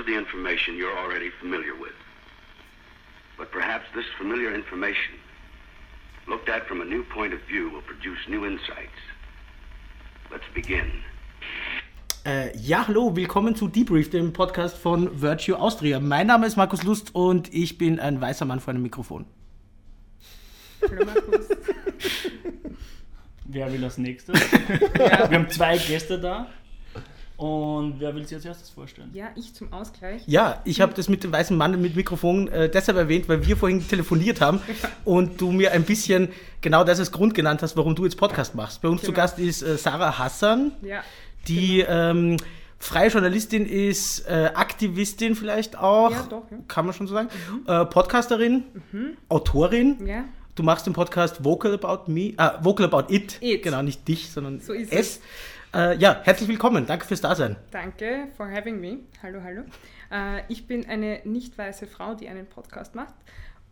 [0.00, 1.98] of the information you're already familiar with.
[3.36, 5.14] But perhaps this familiar information,
[6.26, 9.00] looked at from a new point of view, will produce new insights.
[10.32, 10.90] Let's begin.
[12.24, 16.00] Äh, ja, hallo, willkommen zu Debrief, dem Podcast von Virtue Austria.
[16.00, 19.26] Mein Name ist Markus Lust und ich bin ein weißer Mann vor einem Mikrofon.
[20.82, 21.48] Hallo Markus.
[23.44, 24.40] Wer will als nächstes?
[24.40, 26.48] Wir haben zwei Gäste da.
[27.40, 29.08] Und wer will sich als erstes vorstellen?
[29.14, 30.22] Ja, ich zum Ausgleich.
[30.26, 33.56] Ja, ich habe das mit dem weißen Mann mit Mikrofon äh, deshalb erwähnt, weil wir
[33.56, 34.60] vorhin telefoniert haben
[35.06, 36.28] und du mir ein bisschen
[36.60, 38.82] genau das als Grund genannt hast, warum du jetzt Podcast machst.
[38.82, 39.16] Bei uns zu Genau.
[39.16, 41.02] Gast ist äh, Sarah Hassan, Ja,
[41.48, 42.36] die ähm,
[42.78, 46.58] freie Journalistin ist, äh, Aktivistin vielleicht auch, Ja, doch, ja.
[46.68, 47.30] kann man schon so sagen,
[47.66, 48.64] äh, Podcasterin,
[49.30, 50.06] Autorin.
[50.06, 50.24] ja.
[50.56, 53.38] Du machst den Podcast Vocal About Me, äh, Vocal About It.
[53.40, 53.62] It.
[53.62, 55.20] Genau, nicht dich, sondern So ist es.
[55.72, 56.84] Äh, ja, herzlich willkommen.
[56.86, 57.54] Danke fürs Dasein.
[57.70, 58.98] Danke for having me.
[59.22, 59.62] Hallo, hallo.
[60.10, 63.14] Äh, ich bin eine nicht weiße Frau, die einen Podcast macht.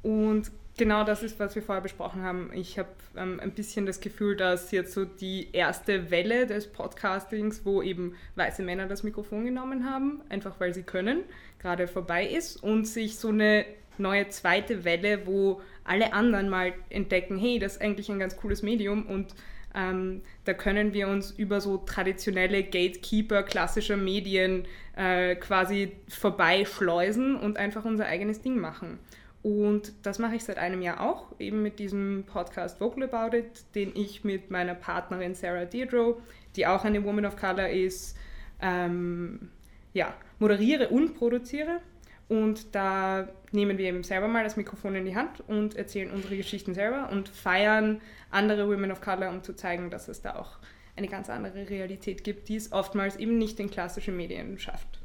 [0.03, 2.53] Und genau das ist, was wir vorher besprochen haben.
[2.55, 7.65] Ich habe ähm, ein bisschen das Gefühl, dass jetzt so die erste Welle des Podcastings,
[7.65, 11.25] wo eben weiße Männer das Mikrofon genommen haben, einfach weil sie können,
[11.59, 13.65] gerade vorbei ist und sich so eine
[13.99, 18.63] neue zweite Welle, wo alle anderen mal entdecken, hey, das ist eigentlich ein ganz cooles
[18.63, 19.35] Medium und
[19.79, 27.59] ähm, da können wir uns über so traditionelle Gatekeeper klassischer Medien äh, quasi vorbeischleusen und
[27.59, 28.99] einfach unser eigenes Ding machen.
[29.43, 33.75] Und das mache ich seit einem Jahr auch, eben mit diesem Podcast Vocal About It,
[33.77, 36.17] den ich mit meiner Partnerin Sarah Deirdre,
[36.57, 38.17] die auch eine Woman of Color ist,
[38.61, 39.51] ähm,
[39.95, 41.81] ja, moderiere und produziere.
[42.29, 46.37] Und da nehmen wir eben selber mal das Mikrofon in die Hand und erzählen unsere
[46.37, 50.59] Geschichten selber und feiern andere Women of Color, um zu zeigen, dass es da auch
[50.97, 55.01] eine ganz andere Realität gibt, die es oftmals eben nicht in klassischen Medien schafft.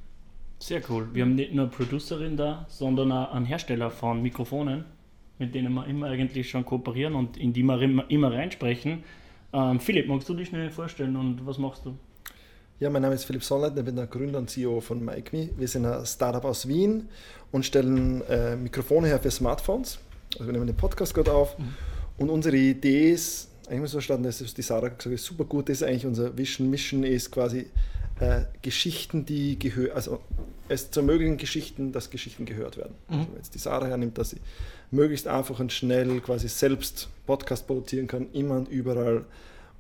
[0.60, 1.08] Sehr cool.
[1.14, 4.86] Wir haben nicht nur eine Producerin da, sondern auch einen Hersteller von Mikrofonen,
[5.38, 9.04] mit denen wir immer eigentlich schon kooperieren und in die wir immer, immer reinsprechen.
[9.54, 11.98] Ähm, Philipp, magst du dich schnell vorstellen und was machst du?
[12.80, 15.50] Ja, mein Name ist Philipp Sonnleitner, ich bin der Gründer und CEO von MikeMe.
[15.58, 17.08] Wir sind ein Startup aus Wien
[17.52, 20.00] und stellen äh, Mikrofone her für Smartphones.
[20.34, 21.56] Also wir nehmen den Podcast gerade auf
[22.18, 25.46] und unsere Idee ist, eigentlich muss man verstanden, das ist die Sarah gesagt, ist super
[25.46, 26.70] gut, ist eigentlich unser Vision.
[26.70, 27.68] Mission ist quasi
[28.20, 30.20] äh, Geschichten, die gehören, also
[30.68, 32.96] es zu ermöglichen Geschichten, dass Geschichten gehört werden.
[33.08, 34.38] Also wenn jetzt die Sarah hernimmt, dass sie
[34.90, 39.26] möglichst einfach und schnell quasi selbst Podcast produzieren kann, immer und überall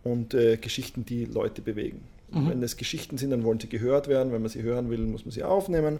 [0.04, 2.02] und äh, Geschichten, die Leute bewegen.
[2.34, 4.32] Und Wenn es Geschichten sind, dann wollen sie gehört werden.
[4.34, 6.00] Wenn man sie hören will, muss man sie aufnehmen.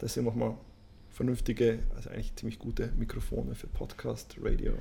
[0.00, 0.58] Deswegen machen wir
[1.10, 4.72] vernünftige, also eigentlich ziemlich gute Mikrofone für Podcast, Radio.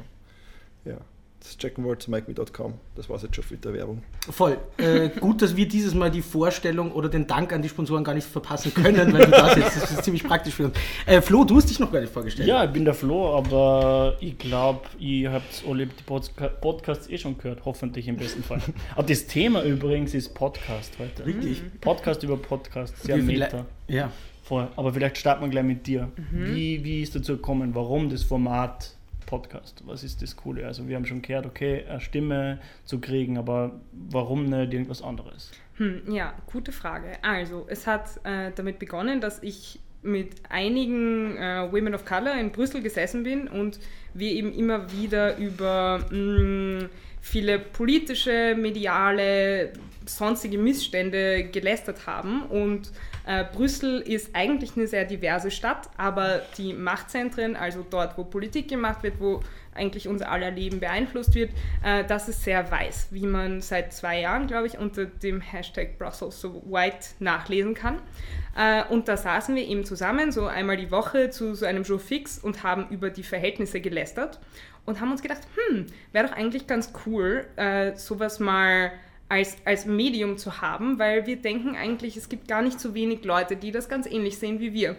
[0.86, 1.00] Ja,
[1.40, 2.74] das checken wollt, mikeme.com.
[2.96, 4.04] Das war es jetzt schon mit der Werbung.
[4.30, 4.58] Voll.
[4.78, 8.14] Äh, gut, dass wir dieses Mal die Vorstellung oder den Dank an die Sponsoren gar
[8.14, 9.76] nicht verpassen können, weil du da sitzt.
[9.82, 10.76] Das ist ziemlich praktisch für uns.
[11.06, 12.48] Äh, Flo, du hast dich noch gar nicht vorgestellt.
[12.48, 17.18] Ja, ich bin der Flo, aber ich glaube, ihr habt alle die Podca Podcasts eh
[17.18, 18.62] schon gehört, hoffentlich im besten Fall.
[18.96, 21.26] aber das Thema übrigens ist Podcast heute.
[21.26, 21.62] Richtig.
[21.80, 23.66] Podcast über Podcast, sehr viele- meta.
[23.88, 24.12] Ja.
[24.44, 24.68] Voll.
[24.76, 26.10] Aber vielleicht starten wir gleich mit dir.
[26.32, 26.56] Mhm.
[26.56, 27.76] Wie, wie ist dazu gekommen?
[27.76, 28.96] Warum das Format
[29.30, 29.84] Podcast?
[29.86, 30.66] Was ist das Coole?
[30.66, 35.52] Also wir haben schon gehört, okay, eine Stimme zu kriegen, aber warum nicht irgendwas anderes?
[35.76, 37.12] Hm, ja, gute Frage.
[37.22, 42.52] Also, es hat äh, damit begonnen, dass ich mit einigen äh, Women of Color in
[42.52, 43.80] Brüssel gesessen bin und
[44.16, 46.90] wir eben immer wieder über mh,
[47.22, 49.74] viele politische, mediale,
[50.06, 52.44] sonstige Missstände gelästert haben.
[52.44, 52.92] Und
[53.30, 58.68] äh, Brüssel ist eigentlich eine sehr diverse Stadt, aber die Machtzentren, also dort, wo Politik
[58.68, 59.42] gemacht wird, wo
[59.76, 61.52] eigentlich unser aller Leben beeinflusst wird,
[61.84, 66.00] äh, das ist sehr weiß, wie man seit zwei Jahren, glaube ich, unter dem Hashtag
[66.00, 68.02] Brussels so white nachlesen kann.
[68.58, 72.00] Äh, und da saßen wir eben zusammen, so einmal die Woche zu so einem Jour
[72.00, 74.40] fix und haben über die Verhältnisse gelästert
[74.88, 78.92] und haben uns gedacht, hm, wäre doch eigentlich ganz cool, äh, sowas mal
[79.30, 83.24] als, als Medium zu haben, weil wir denken eigentlich, es gibt gar nicht so wenig
[83.24, 84.96] Leute, die das ganz ähnlich sehen wie wir.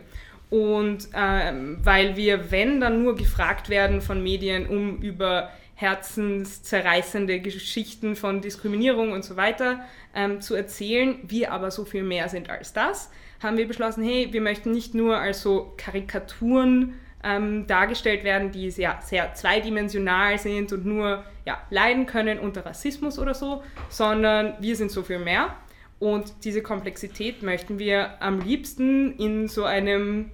[0.49, 8.15] Und ähm, weil wir, wenn, dann nur gefragt werden von Medien, um über herzenszerreißende Geschichten
[8.15, 9.81] von Diskriminierung und so weiter
[10.15, 13.11] ähm, zu erzählen, wir aber so viel mehr sind als das,
[13.43, 18.71] haben wir beschlossen, hey, wir möchten nicht nur als so Karikaturen ähm, dargestellt werden, die
[18.71, 24.77] sehr, sehr zweidimensional sind und nur ja, leiden können unter Rassismus oder so, sondern wir
[24.77, 25.55] sind so viel mehr.
[25.99, 30.31] Und diese Komplexität möchten wir am liebsten in so einem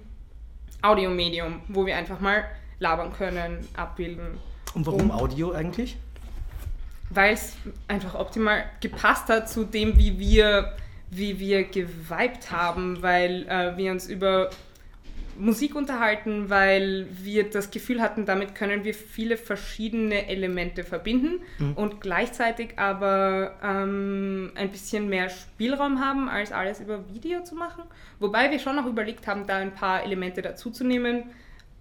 [0.81, 2.45] Audiomedium, wo wir einfach mal
[2.79, 4.37] labern können, abbilden.
[4.73, 5.97] Und warum Audio eigentlich?
[7.09, 7.57] Weil es
[7.87, 10.73] einfach optimal gepasst hat zu dem, wie wir
[11.09, 14.49] wie wir geweibt haben, weil äh, wir uns über
[15.37, 21.73] Musik unterhalten, weil wir das Gefühl hatten, damit können wir viele verschiedene Elemente verbinden mhm.
[21.73, 27.83] und gleichzeitig aber ähm, ein bisschen mehr Spielraum haben, als alles über Video zu machen.
[28.19, 31.23] Wobei wir schon noch überlegt haben, da ein paar Elemente dazuzunehmen,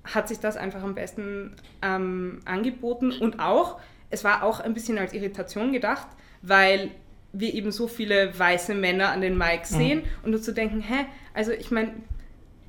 [0.05, 3.81] hat sich das einfach am besten ähm, angeboten und auch,
[4.11, 6.07] es war auch ein bisschen als Irritation gedacht,
[6.43, 6.91] weil
[7.33, 9.77] wir eben so viele weiße Männer an den Mikes mhm.
[9.77, 11.93] sehen und nur zu denken, hä, also ich meine,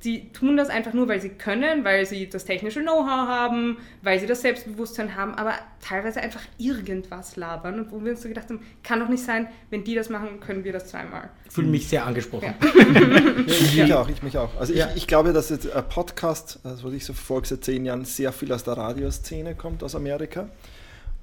[0.04, 4.20] die tun das einfach nur, weil sie können, weil sie das technische Know-how haben, weil
[4.20, 7.80] sie das Selbstbewusstsein haben, aber teilweise einfach irgendwas labern.
[7.80, 10.40] Und wo wir uns so gedacht haben, kann doch nicht sein, wenn die das machen,
[10.40, 11.30] können wir das zweimal.
[11.46, 12.54] Ich fühle mich sehr angesprochen.
[12.60, 13.40] Ja.
[13.46, 14.50] ich mich auch, ich mich auch.
[14.58, 14.88] Also ja.
[14.90, 18.04] ich, ich, glaube, dass jetzt ein Podcast, also was ich so verfolge seit zehn Jahren,
[18.04, 20.48] sehr viel aus der Radioszene kommt, aus Amerika.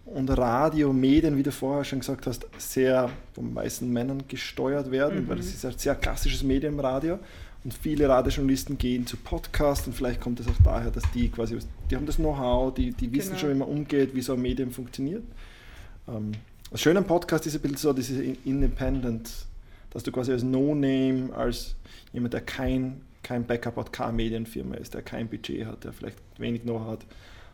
[0.05, 5.29] Und Radiomedien, wie du vorher schon gesagt hast, sehr von meisten Männern gesteuert werden, mhm.
[5.29, 7.19] weil es ist ein sehr klassisches Medium im Radio.
[7.65, 11.57] Und viele Radiojournalisten gehen zu Podcasts und vielleicht kommt es auch daher, dass die quasi,
[11.89, 13.39] die haben das Know-how, die, die wissen genau.
[13.39, 15.23] schon, wie man umgeht, wie so ein Medium funktioniert.
[16.07, 16.33] Ähm,
[16.69, 19.31] das Schöne am Podcast ist ein bisschen so, diese Independent,
[19.89, 21.75] dass du quasi als No-Name, als
[22.13, 26.17] jemand, der kein, kein Backup hat, keine Medienfirma ist, der kein Budget hat, der vielleicht
[26.37, 27.05] wenig Know-how hat,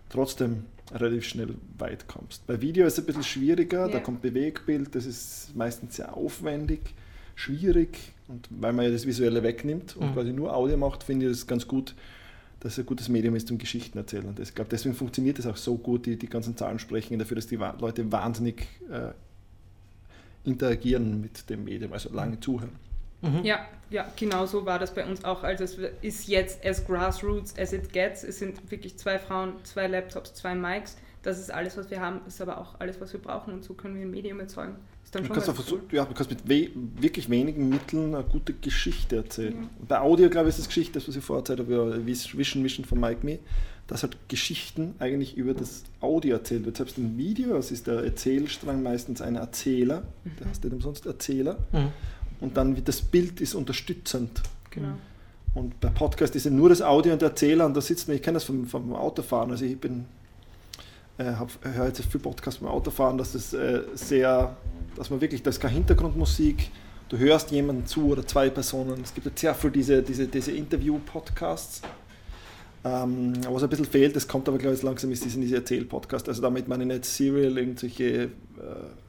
[0.10, 2.46] trotzdem relativ schnell weit kommst.
[2.48, 3.94] Bei Video ist es ein bisschen schwieriger, yeah.
[3.94, 6.94] da kommt Bewegbild, das ist meistens sehr aufwendig,
[7.42, 10.14] schwierig und weil man ja das Visuelle wegnimmt und mhm.
[10.14, 11.96] quasi nur Audio macht, finde ich es ganz gut,
[12.60, 14.26] dass es ein gutes Medium ist zum Geschichten erzählen.
[14.26, 17.36] Und ich glaube, deswegen funktioniert es auch so gut, die, die ganzen Zahlen sprechen dafür,
[17.36, 19.12] dass die Leute wahnsinnig äh,
[20.48, 22.72] interagieren mit dem Medium, also lange zuhören.
[23.22, 23.44] Mhm.
[23.44, 25.44] Ja, ja, genau so war das bei uns auch.
[25.44, 28.24] Also es ist jetzt as grassroots as it gets.
[28.24, 30.98] Es sind wirklich zwei Frauen, zwei Laptops, zwei Mics.
[31.24, 33.74] Das ist alles, was wir haben, ist aber auch alles, was wir brauchen und so
[33.74, 34.76] können wir ein Medium erzeugen
[35.12, 35.82] dann du kannst cool.
[35.92, 39.54] ja, du kannst mit we wirklich wenigen Mitteln eine gute Geschichte erzählen.
[39.54, 39.70] Ja.
[39.88, 42.86] Bei Audio, glaube ich, ist das Geschichte, das was ich vorher erzählt habe, Vision Mission
[42.86, 43.40] von Mike Me,
[43.88, 46.78] dass halt Geschichten eigentlich über das Audio erzählt wird.
[46.78, 50.32] Selbst im Video, es ist der Erzählstrang meistens ein Erzähler, mhm.
[50.40, 51.58] der heißt nicht umsonst Erzähler.
[51.74, 51.90] Mhm.
[52.40, 54.42] Und dann wird das Bild ist unterstützend.
[54.70, 54.94] Genau.
[55.54, 58.16] Und bei Podcast ist ja nur das Audio und der Erzähler und da sitzt man,
[58.16, 60.06] ich kenne das vom, vom Autofahren, also ich bin
[61.18, 64.56] äh, höre jetzt viel Podcasts beim Autofahren, dass das äh, sehr
[64.96, 66.70] dass man wirklich, das ist keine Hintergrundmusik,
[67.10, 69.02] du hörst jemanden zu oder zwei Personen.
[69.02, 71.82] Es gibt jetzt sehr viel diese, diese, diese Interview-Podcasts.
[72.84, 76.28] Ähm, was ein bisschen fehlt, das kommt aber glaube ich langsam, ist diese Erzähl-Podcast.
[76.28, 78.30] Also damit meine ich nicht Serial, irgendwelche äh,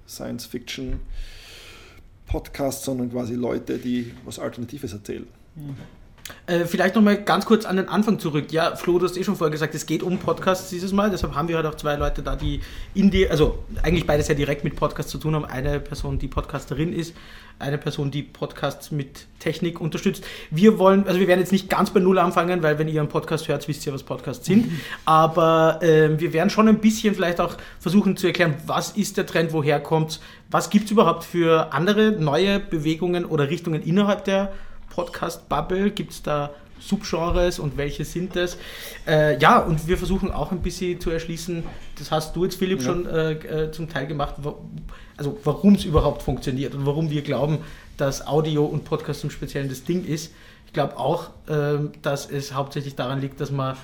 [0.06, 5.26] Science-Fiction-Podcasts, sondern quasi Leute, die was Alternatives erzählen.
[5.56, 5.76] Mhm.
[6.46, 8.52] Äh, vielleicht nochmal ganz kurz an den Anfang zurück.
[8.52, 11.10] Ja, Flo, du hast eh schon vorher gesagt, es geht um Podcasts dieses Mal.
[11.10, 12.60] Deshalb haben wir halt auch zwei Leute da, die
[12.94, 15.44] in die, also eigentlich beides ja direkt mit Podcasts zu tun haben.
[15.44, 17.14] Eine Person, die Podcasterin ist,
[17.58, 20.24] eine Person, die Podcasts mit Technik unterstützt.
[20.50, 23.08] Wir wollen, also wir werden jetzt nicht ganz bei Null anfangen, weil wenn ihr einen
[23.08, 24.70] Podcast hört, wisst ihr, was Podcasts sind.
[25.04, 29.26] Aber äh, wir werden schon ein bisschen vielleicht auch versuchen zu erklären, was ist der
[29.26, 30.20] Trend, woher kommt
[30.52, 34.52] was gibt es überhaupt für andere neue Bewegungen oder Richtungen innerhalb der
[34.92, 35.90] Podcast-Bubble?
[35.90, 38.58] Gibt es da Subgenres und welche sind das?
[39.06, 41.62] Äh, ja, und wir versuchen auch ein bisschen zu erschließen,
[41.98, 42.86] das hast du jetzt, Philipp, ja.
[42.86, 44.34] schon äh, äh zum Teil gemacht,
[45.16, 47.58] also warum es überhaupt funktioniert und warum wir glauben,
[47.96, 50.32] dass Audio und Podcast im Speziellen das Ding ist.
[50.66, 53.76] Ich glaube auch, äh, dass es hauptsächlich daran liegt, dass man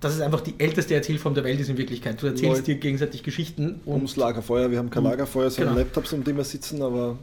[0.00, 2.22] dass es einfach die älteste Erzählform der Welt ist in Wirklichkeit.
[2.22, 2.62] Du erzählst Leute.
[2.62, 3.80] dir gegenseitig Geschichten.
[3.84, 4.70] Und Ums Lagerfeuer.
[4.70, 5.86] Wir haben kein Lagerfeuer, sondern genau.
[5.86, 7.18] Laptops, um die wir sitzen, aber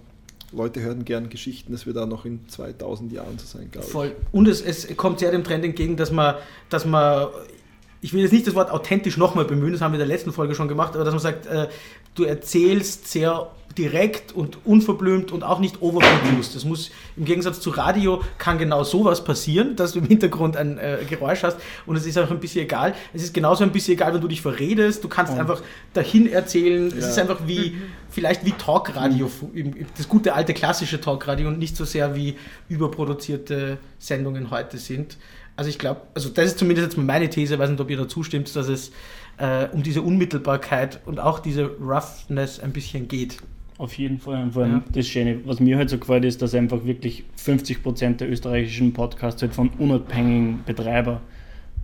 [0.51, 3.91] Leute hören gern Geschichten, dass wir da noch in 2000 Jahren zu sein, glaube ich.
[3.91, 4.15] Voll.
[4.31, 6.35] Und es, es kommt sehr dem Trend entgegen, dass man,
[6.69, 7.27] dass man
[8.01, 10.31] ich will jetzt nicht das Wort authentisch nochmal bemühen, das haben wir in der letzten
[10.31, 11.67] Folge schon gemacht, aber dass man sagt, äh,
[12.13, 16.55] du erzählst sehr direkt und unverblümt und auch nicht overproduced.
[16.55, 20.77] Das muss im Gegensatz zu Radio kann genau sowas passieren, dass du im Hintergrund ein
[20.77, 22.93] äh, Geräusch hast und es ist auch ein bisschen egal.
[23.13, 25.03] Es ist genauso ein bisschen egal, wenn du dich verredest.
[25.03, 25.39] Du kannst oh.
[25.39, 25.61] einfach
[25.93, 26.89] dahin erzählen.
[26.89, 26.97] Ja.
[26.97, 27.75] Es ist einfach wie
[28.15, 29.29] vielleicht wie Talkradio,
[29.97, 32.35] das gute alte klassische Talkradio und nicht so sehr wie
[32.69, 35.17] überproduzierte Sendungen heute sind.
[35.57, 37.97] Also ich glaube, also das ist zumindest jetzt meine These, ich weiß nicht, ob ihr
[37.97, 38.91] dazu stimmt, dass es
[39.37, 43.37] äh, um diese Unmittelbarkeit und auch diese Roughness ein bisschen geht.
[43.77, 44.43] Auf jeden Fall.
[44.43, 44.83] Und vor allem ja.
[44.93, 49.41] das Schöne, was mir halt so gefällt, ist, dass einfach wirklich 50% der österreichischen Podcasts
[49.41, 51.19] halt von unabhängigen Betreibern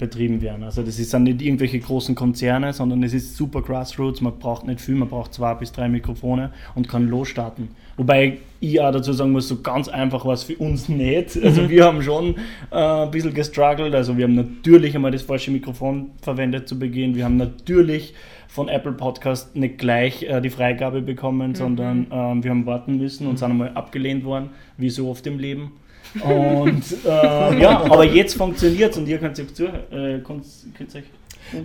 [0.01, 0.63] betrieben werden.
[0.63, 4.81] Also das sind nicht irgendwelche großen Konzerne, sondern es ist super Grassroots, man braucht nicht
[4.81, 7.69] viel, man braucht zwei bis drei Mikrofone und kann losstarten.
[7.97, 11.39] Wobei ich auch dazu sagen muss, so ganz einfach war es für uns nicht.
[11.51, 12.35] Also wir haben schon
[12.71, 17.13] äh, ein bisschen gestruggelt, also wir haben natürlich einmal das falsche Mikrofon verwendet zu Beginn,
[17.15, 18.15] wir haben natürlich
[18.47, 23.27] von Apple Podcast nicht gleich äh, die Freigabe bekommen, sondern ähm, wir haben warten müssen
[23.27, 25.73] und sind einmal abgelehnt worden, wie so oft im Leben.
[26.15, 30.45] Und äh, ja, aber jetzt funktioniert es und ihr könnt euch zu, äh, könnt,
[30.77, 31.03] könnt euch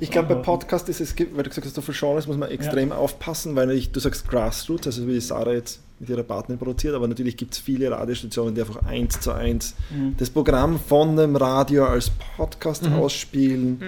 [0.01, 2.51] Ich glaube, bei Podcast ist es, weil du gesagt hast, so viele Genres muss man
[2.51, 6.95] extrem aufpassen, weil ich, du sagst Grassroots, also wie Sarah jetzt mit ihrer Partnerin produziert,
[6.95, 10.15] aber natürlich gibt es viele Radiostationen, die einfach eins zu eins Mhm.
[10.19, 12.93] das Programm von dem Radio als Podcast Mhm.
[12.95, 13.71] ausspielen.
[13.71, 13.81] Mhm.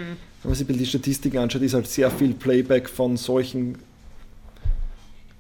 [0.43, 3.77] Wenn man sich ein bisschen die Statistiken anschaut, ist halt sehr viel Playback von solchen,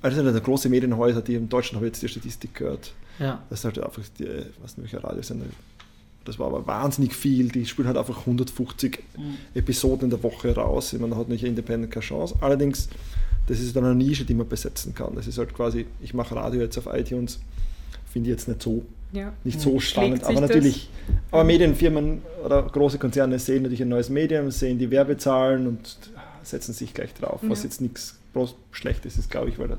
[0.03, 2.93] also große Medienhäuser, die in Deutschland habe ich jetzt die Statistik gehört.
[3.19, 3.43] Ja.
[3.51, 4.27] Das ist halt einfach die,
[4.63, 5.47] was welcher Radiosender.
[6.25, 7.49] Das war aber wahnsinnig viel.
[7.49, 8.99] Die spielen halt einfach 150
[9.55, 10.95] Episoden in der Woche raus.
[10.99, 12.35] Da hat nicht Independent keine Chance.
[12.41, 12.89] Allerdings,
[13.47, 15.15] das ist dann eine Nische, die man besetzen kann.
[15.15, 17.41] Das ist halt quasi, ich mache Radio jetzt auf iTunes,
[18.13, 19.33] finde ich jetzt nicht so, Ja.
[19.43, 20.19] nicht so spannend.
[20.19, 20.51] sich Aber das?
[20.51, 20.91] natürlich,
[21.31, 25.99] aber Medienfirmen oder große Konzerne sehen natürlich ein neues Medium, sehen die Werbezahlen und
[26.43, 27.65] setzen sich gleich drauf, was Ja.
[27.65, 29.79] jetzt nichts bloß Schlechtes ist, glaube ich, weil da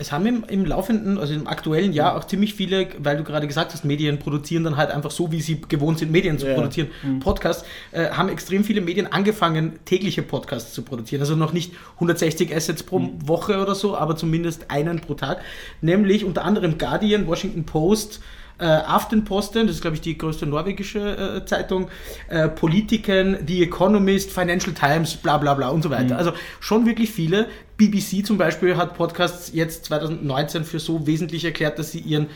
[0.00, 3.48] Es haben im, im laufenden, also im aktuellen Jahr auch ziemlich viele, weil du gerade
[3.48, 6.54] gesagt hast, Medien produzieren dann halt einfach so, wie sie gewohnt sind, Medien zu Ja.
[6.54, 6.88] produzieren.
[7.18, 11.20] Podcasts äh, haben extrem viele Medien angefangen, tägliche Podcasts zu produzieren.
[11.20, 15.40] Also noch nicht 160 Assets pro Woche oder so, aber zumindest einen pro Tag.
[15.80, 18.20] Nämlich unter anderem Guardian, Washington Post,
[18.58, 21.88] äh, Aftenposten, das ist glaube ich die größte norwegische äh, Zeitung,
[22.28, 26.18] äh, Politiken, The Economist, Financial Times, bla bla bla und so weiter.
[26.18, 27.46] Also schon wirklich viele.
[27.76, 32.26] BBC zum Beispiel hat Podcasts jetzt 2019 für so wesentlich erklärt, dass sie ihren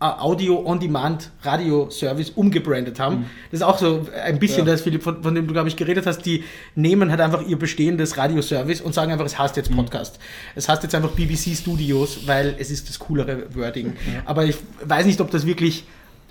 [0.00, 3.26] äh, Audio-on-Demand-Radio-Service umgebrandet haben.
[3.50, 4.72] Das ist auch so ein bisschen Ja.
[4.72, 6.20] das, Philipp, von, von dem du, glaube ich, geredet hast.
[6.22, 10.18] Die nehmen halt einfach ihr bestehendes Radioservice und sagen einfach, es heißt jetzt Podcast.
[10.54, 13.94] Es heißt jetzt einfach BBC Studios, weil es ist das coolere Wording.
[14.24, 15.84] Aber ich weiß nicht, ob das wirklich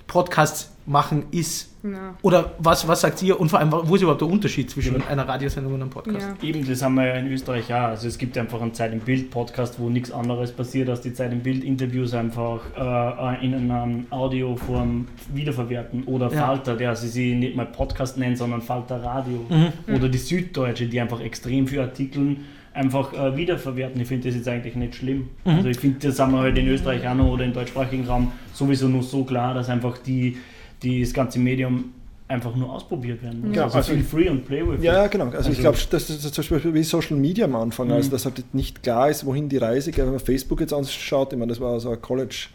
[0.08, 1.70] Podcasts machen ist.
[1.84, 2.14] Ja.
[2.22, 3.38] Oder was, was sagt ihr?
[3.38, 6.26] Und vor allem, wo ist überhaupt der Unterschied zwischen einer Radiosendung und einem Podcast?
[6.42, 6.48] Ja.
[6.48, 7.88] Eben, das haben wir ja in Österreich auch.
[7.88, 11.30] Also es gibt einfach einen Zeit im Bild-Podcast, wo nichts anderes passiert, als die Zeit
[11.32, 16.04] im Bild-Interviews einfach äh, in einer Audioform wiederverwerten.
[16.04, 16.46] Oder Ja.
[16.46, 19.46] Falter, der sie sie nicht mal Podcast nennt, sondern Falter Radio.
[19.94, 22.38] Oder die Süddeutsche, die einfach extrem viele Artikel
[22.78, 24.00] einfach äh, wiederverwerten.
[24.00, 25.28] Ich finde das jetzt eigentlich nicht schlimm.
[25.44, 28.32] Also ich finde, das haben wir halt in Österreich auch noch oder im deutschsprachigen Raum
[28.54, 30.36] sowieso nur so klar, dass einfach die,
[30.82, 31.92] die das ganze Medium
[32.28, 33.40] einfach nur ausprobiert werden.
[33.48, 33.56] muss.
[33.56, 35.10] Ja, also, also- feel free und play with Ja, it.
[35.10, 35.24] genau.
[35.26, 38.24] Also, Also- ich glaube, das ist zum Beispiel wie Social Media am Anfang, also dass
[38.26, 40.04] halt nicht klar ist, wohin die Reise geht.
[40.04, 42.48] Wenn man Facebook jetzt anschaut, ich meine, das war so ein College,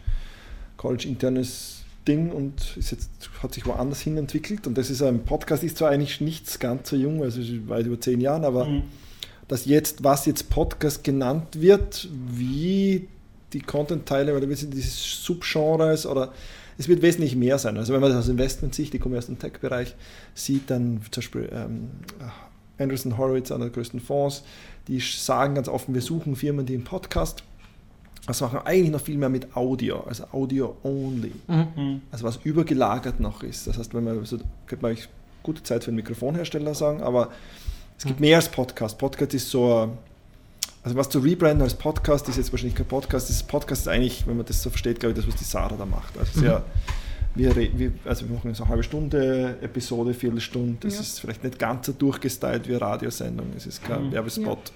[0.76, 3.10] College-internes Ding und ist jetzt,
[3.42, 4.66] hat sich woanders hin entwickelt.
[4.66, 7.98] Und das ist ein Podcast, ist zwar eigentlich nichts ganz so jung, also weit über
[7.98, 8.82] zehn Jahren, aber Mhm.
[9.48, 13.08] Dass jetzt, was jetzt Podcast genannt wird, wie
[13.52, 16.32] die Content-Teile oder wie sind diese Subgenres oder
[16.76, 17.76] es wird wesentlich mehr sein.
[17.76, 19.94] Also wenn man das aus Investment-Sicht, ich komme aus dem Tech-Bereich,
[20.34, 21.90] sieht, dann zum Beispiel ähm,
[22.78, 24.42] Anderson Horowitz, einer der größten Fonds,
[24.88, 27.44] die sagen ganz offen, wir suchen Firmen, die einen Podcast
[28.26, 31.32] das machen wir eigentlich noch viel mehr mit Audio, also Audio only.
[31.46, 32.02] Mhm.
[32.10, 33.66] Also was übergelagert noch ist.
[33.66, 35.08] Das heißt, wenn man so, könnte man eigentlich
[35.42, 37.30] gute Zeit für einen Mikrofonhersteller sagen, aber
[37.98, 38.98] es gibt mehr als Podcast.
[38.98, 39.96] Podcast ist so,
[40.82, 43.30] also was zu rebranden als Podcast ist jetzt wahrscheinlich kein Podcast.
[43.30, 45.76] Das Podcast ist eigentlich, wenn man das so versteht, glaube ich, das, was die Sarah
[45.76, 46.16] da macht.
[46.18, 46.62] Also sehr,
[47.34, 50.76] wir, re- wir, also wir machen so eine halbe Stunde Episode, Viertelstunde.
[50.80, 51.00] Das Ja.
[51.00, 53.46] ist vielleicht nicht ganz so durchgestylt wie eine Radiosendung.
[53.56, 54.12] Es ist kein Mhm.
[54.12, 54.72] Werbespot.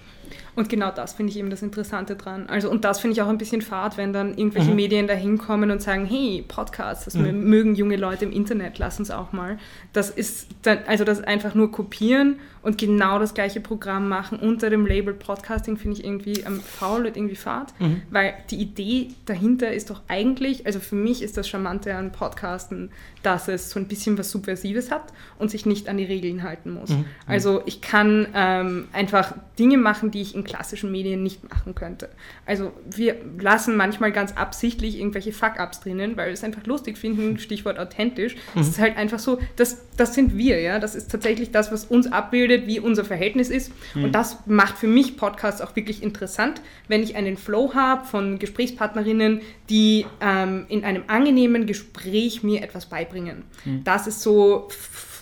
[0.59, 2.47] Und genau das finde ich eben das Interessante dran.
[2.49, 5.71] Also, und das finde ich auch ein bisschen fad, wenn dann irgendwelche Medien da hinkommen
[5.71, 9.57] und sagen, hey, Podcasts, das mögen junge Leute im Internet, lass uns auch mal.
[9.93, 14.69] Das ist dann, also das einfach nur kopieren und genau das gleiche Programm machen unter
[14.69, 17.73] dem Label Podcasting, finde ich irgendwie ähm, faul und irgendwie fad,
[18.11, 22.91] weil die Idee dahinter ist doch eigentlich, also für mich ist das Charmante an Podcasten,
[23.23, 26.71] dass es so ein bisschen was Subversives hat und sich nicht an die Regeln halten
[26.73, 26.89] muss.
[27.27, 32.09] Also ich kann ähm, einfach Dinge machen, die ich in klassischen Medien nicht machen könnte.
[32.45, 37.37] Also wir lassen manchmal ganz absichtlich irgendwelche Fuck-Ups drinnen, weil wir es einfach lustig finden,
[37.39, 38.35] Stichwort authentisch.
[38.55, 40.79] Es ist halt einfach so, das, das sind wir, ja.
[40.79, 43.71] Das ist tatsächlich das, was uns abbildet, wie unser Verhältnis ist.
[43.95, 48.39] Und das macht für mich Podcasts auch wirklich interessant, wenn ich einen Flow habe von
[48.39, 53.43] Gesprächspartnerinnen, die ähm, in einem angenehmen Gespräch mir etwas beibringen.
[53.83, 54.69] Das ist so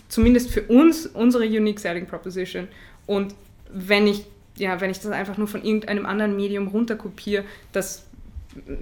[0.08, 2.68] zumindest für uns unsere Unique Selling Proposition.
[3.06, 3.36] Und
[3.72, 4.26] wenn ich,
[4.58, 8.06] ja, wenn ich das einfach nur von irgendeinem anderen Medium runterkopiere, das,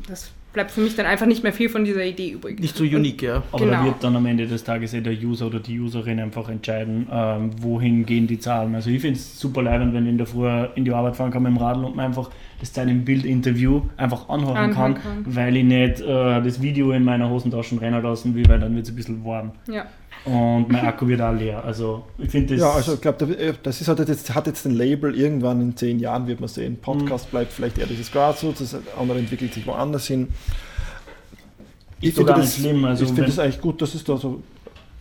[0.07, 2.61] das bleibt für mich dann einfach nicht mehr viel von dieser Idee übrig.
[2.61, 3.43] Nicht so unique, ja.
[3.51, 3.83] Aber da Genau.
[3.83, 7.51] wird dann am Ende des Tages eh der User oder die Userin einfach entscheiden, ähm,
[7.61, 8.73] wohin gehen die Zahlen.
[8.73, 11.31] Also ich finde es super leibend, wenn ich in der Früh in die Arbeit fahren
[11.31, 12.29] kann mit dem Radl und man einfach
[12.61, 15.25] das Zeit im Bildinterview einfach anhören Anhören kann, kann.
[15.35, 18.85] weil ich nicht äh, das Video in meiner Hosentasche rennen lassen will, weil dann wird
[18.85, 19.51] es ein bisschen warm.
[19.69, 19.85] Ja.
[20.23, 21.63] Und mein Akku wird auch leer.
[21.63, 22.61] Also ich finde das...
[22.61, 25.99] Ja, also ich glaube, das ist halt jetzt, hat jetzt ein Label, irgendwann in zehn
[25.99, 26.77] Jahren wird man sehen.
[26.77, 30.29] Podcast bleibt vielleicht eher dieses Grassroots, das andere entwickelt sich woanders hin.
[32.25, 34.41] Gar nicht schlimm, also ich finde wenn- es eigentlich gut, dass es da so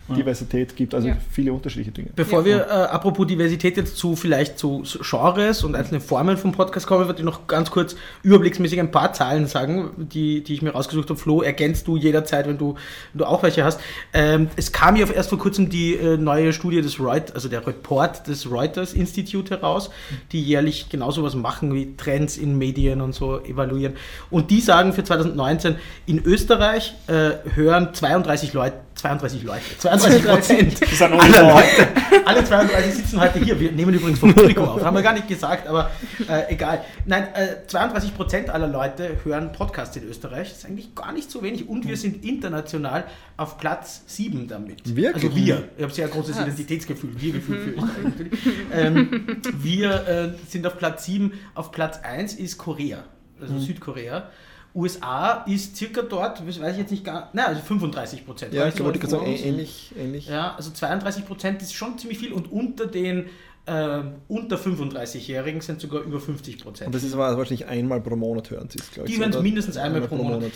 [0.07, 0.15] Ja.
[0.15, 1.17] Diversität gibt, also Ja.
[1.31, 2.09] viele unterschiedliche Dinge.
[2.15, 2.45] Bevor Ja.
[2.45, 7.05] wir, äh, apropos Diversität, jetzt zu vielleicht zu Genres und einzelnen Formen vom Podcast kommen,
[7.07, 11.09] würde ich noch ganz kurz überblicksmäßig ein paar Zahlen sagen, die, die ich mir rausgesucht
[11.09, 11.19] habe.
[11.19, 12.75] Flo, ergänzt du jederzeit, wenn du,
[13.13, 13.79] wenn du auch welche hast.
[14.13, 17.65] Ähm, es kam ja erst vor kurzem die äh, neue Studie des Reuters, also der
[17.65, 19.89] Report des Reuters Institute heraus,
[20.31, 23.93] die jährlich genau sowas machen wie Trends in Medien und so evaluieren.
[24.29, 30.79] Und die sagen für 2019, in Österreich äh, hören 32 Leute, 32 Leute, 32 Prozent
[31.09, 31.87] Leute,
[32.25, 33.59] alle 32 sitzen heute hier.
[33.59, 34.83] Wir nehmen übrigens vom Publikum auf.
[34.83, 35.91] Haben wir gar nicht gesagt, aber
[36.29, 36.83] äh, egal.
[37.05, 40.49] Nein, äh, 32 Prozent aller Leute hören Podcasts in Österreich.
[40.49, 41.67] Das ist eigentlich gar nicht so wenig.
[41.67, 43.03] Und wir sind international
[43.37, 44.95] auf Platz 7 damit.
[44.95, 45.25] Wirklich?
[45.25, 45.69] Also wir.
[45.75, 47.11] Ich habe sehr großes Identitätsgefühl.
[47.19, 48.39] Wir-Gefühl für Österreich natürlich.
[48.73, 51.33] Ähm, wir äh, sind auf Platz 7.
[51.53, 53.03] Auf Platz 1 ist Korea,
[53.41, 54.29] also Südkorea.
[54.75, 58.53] USA ist circa dort, das weiß ich jetzt nicht gar, nein, also 35 Prozent.
[58.53, 60.27] Ja, ich wollte gerade sagen, äh- ähnlich, ähnlich.
[60.27, 63.27] Ja, also 32 Prozent ist schon ziemlich viel und unter den
[63.67, 66.87] äh, unter 35-Jährigen sind sogar über 50 Prozent.
[66.87, 69.15] Und das ist aber wahrscheinlich einmal pro Monat hören sie es, glaube ich.
[69.15, 70.51] Die hören es mindestens einmal pro Monat.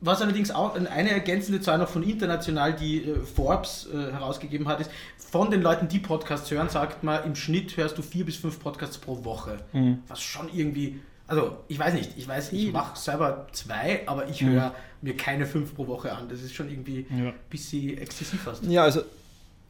[0.00, 4.80] Was allerdings auch eine ergänzende Zahl noch von international, die äh, Forbes äh, herausgegeben hat,
[4.80, 8.36] ist, von den Leuten, die Podcasts hören, sagt man, im Schnitt hörst du vier bis
[8.36, 9.58] fünf Podcasts pro Woche.
[10.06, 14.42] Was schon irgendwie, also ich weiß nicht, ich weiß, ich mache selber zwei, aber ich
[14.42, 16.28] höre mir keine fünf pro Woche an.
[16.28, 17.28] Das ist schon irgendwie Ja.
[17.28, 18.64] ein bisschen exzessiv fast.
[18.64, 19.02] Ja, also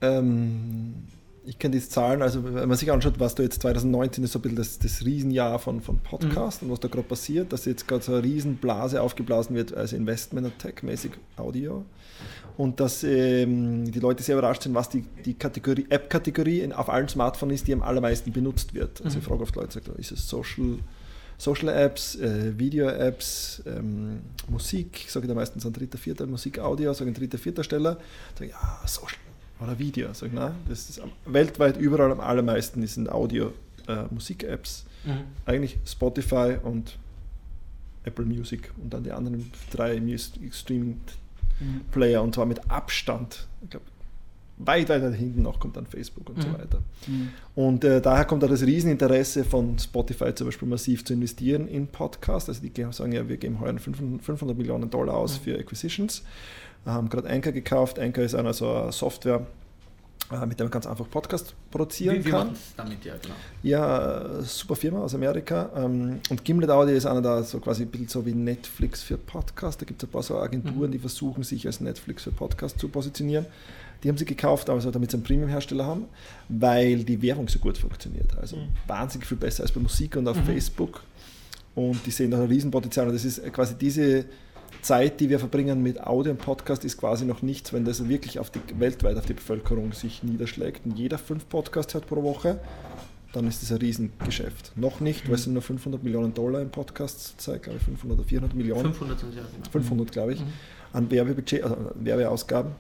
[0.01, 0.95] ähm,
[1.47, 4.39] ich kenne diese Zahlen, also wenn man sich anschaut, was da jetzt 2019 ist, so
[4.39, 7.87] ein bisschen das, das Riesenjahr von, von Podcast und was da gerade passiert, dass jetzt
[7.87, 11.85] gerade so eine Riesenblase aufgeblasen wird, also Investment- und Tech-mäßig Audio.
[12.57, 17.09] Und dass ähm, die Leute sehr überrascht sind, was die, die Kategorie, App-Kategorie auf allen
[17.09, 19.03] Smartphones ist, die am allermeisten benutzt wird.
[19.05, 20.79] Also ich frage oft Leute, sagt, ist es Social,
[21.39, 26.93] Social Apps, äh, Video-Apps, ähm, Musik, ich sage da meistens an dritter, vierter, Musik, Audio,
[26.93, 27.99] sage an dritter, vierter Stelle.
[28.35, 29.19] Sage ich, ja, Social
[29.61, 30.13] oder Video.
[30.13, 33.53] Sag ich, nein, das ist am, weltweit überall am allermeisten sind Audio,
[33.89, 34.85] äh, Musik-Apps.
[35.45, 36.97] Eigentlich Spotify und
[38.05, 43.47] Apple Music und dann die anderen drei Mus- Streaming-Player und zwar mit Abstand.
[43.63, 43.85] Ich glaube,
[44.59, 46.53] weit, weit weit hinten noch kommt dann Facebook und so Mhm.
[46.55, 46.79] weiter.
[47.55, 51.87] Und äh, daher kommt auch das Rieseninteresse von Spotify zum Beispiel massiv zu investieren in
[51.89, 52.49] Podcasts.
[52.49, 56.23] Also die ge- sagen ja, wir geben heuer 500 500 Millionen Dollar aus für Acquisitions.
[56.87, 57.99] Haben gerade Anchor gekauft.
[57.99, 59.47] Anchor ist eine so eine Software,
[60.31, 62.51] äh, mit der man ganz einfach Podcast produzieren Wir, wir kann.
[62.77, 63.35] damit, ja, genau.
[63.63, 65.71] Ja, äh, super Firma aus Amerika.
[65.77, 69.17] Ähm, Und Gimlet Audio ist einer da, so quasi ein bisschen so wie Netflix für
[69.17, 69.81] Podcast.
[69.81, 72.89] Da gibt es ein paar so Agenturen, die versuchen, sich als Netflix für Podcast zu
[72.89, 73.47] positionieren.
[74.05, 76.05] Die haben sie gekauft, also damit sie einen Premium-Hersteller haben,
[76.51, 78.37] weil die Werbung so gut funktioniert.
[78.37, 81.03] Also wahnsinnig viel besser als bei Musik und auf Facebook.
[81.75, 83.09] Und die sehen da ein Riesenpotenzial.
[83.09, 84.27] Und das ist quasi diese
[84.83, 88.39] Zeit, die wir verbringen mit Audio und Podcast, ist quasi noch nichts, wenn das wirklich
[88.39, 92.61] auf die, weltweit auf die Bevölkerung sich niederschlägt und jeder fünf Podcasts hört pro Woche,
[93.33, 94.77] dann ist das ein Riesengeschäft.
[94.77, 98.19] Noch nicht, weil es sind nur 500 Millionen Dollar im Podcast zurzeit, glaube ich, 500
[98.19, 98.83] oder 400 Millionen.
[98.83, 99.71] 500 sind ja, genau.
[99.71, 100.43] 500, glaube ich,
[100.93, 102.73] an Werbebudget, also an Werbeausgaben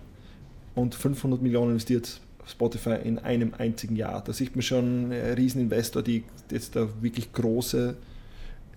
[0.75, 4.23] und 500 Millionen investiert Spotify in einem einzigen Jahr.
[4.23, 7.97] Da sieht man schon äh, Rieseninvestor, die jetzt da wirklich große,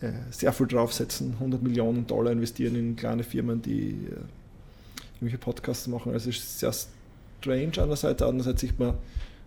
[0.02, 4.16] äh, sehr viel draufsetzen, 100 Millionen Dollar investieren in kleine Firmen, die äh,
[5.16, 6.14] irgendwelche Podcasts machen.
[6.14, 6.74] Also es ist sehr
[7.42, 8.94] strange einerseits, andererseits sieht man,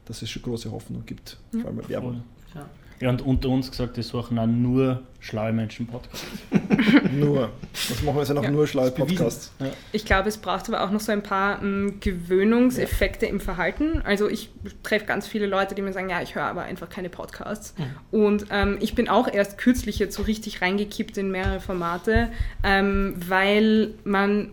[0.05, 2.23] dass es schon große Hoffnung gibt, vor allem bei Werbung.
[2.55, 2.69] Ja.
[3.01, 6.27] Ja, und unter uns gesagt, die suchen auch nur schlaue Menschen Podcasts.
[7.13, 8.51] Nur, das machen wir jetzt ja noch Ja.
[8.51, 8.91] nur schlaue.
[8.91, 9.53] Podcasts.
[9.93, 14.01] Ich glaube, es braucht aber auch noch so ein paar m, Gewöhnungseffekte im Verhalten.
[14.05, 14.51] Also ich
[14.83, 17.75] treffe ganz viele Leute, die mir sagen, ja, ich höre aber einfach keine Podcasts.
[18.11, 22.29] Und ähm, ich bin auch erst kürzlich jetzt so richtig reingekippt in mehrere Formate,
[22.63, 24.53] ähm, weil man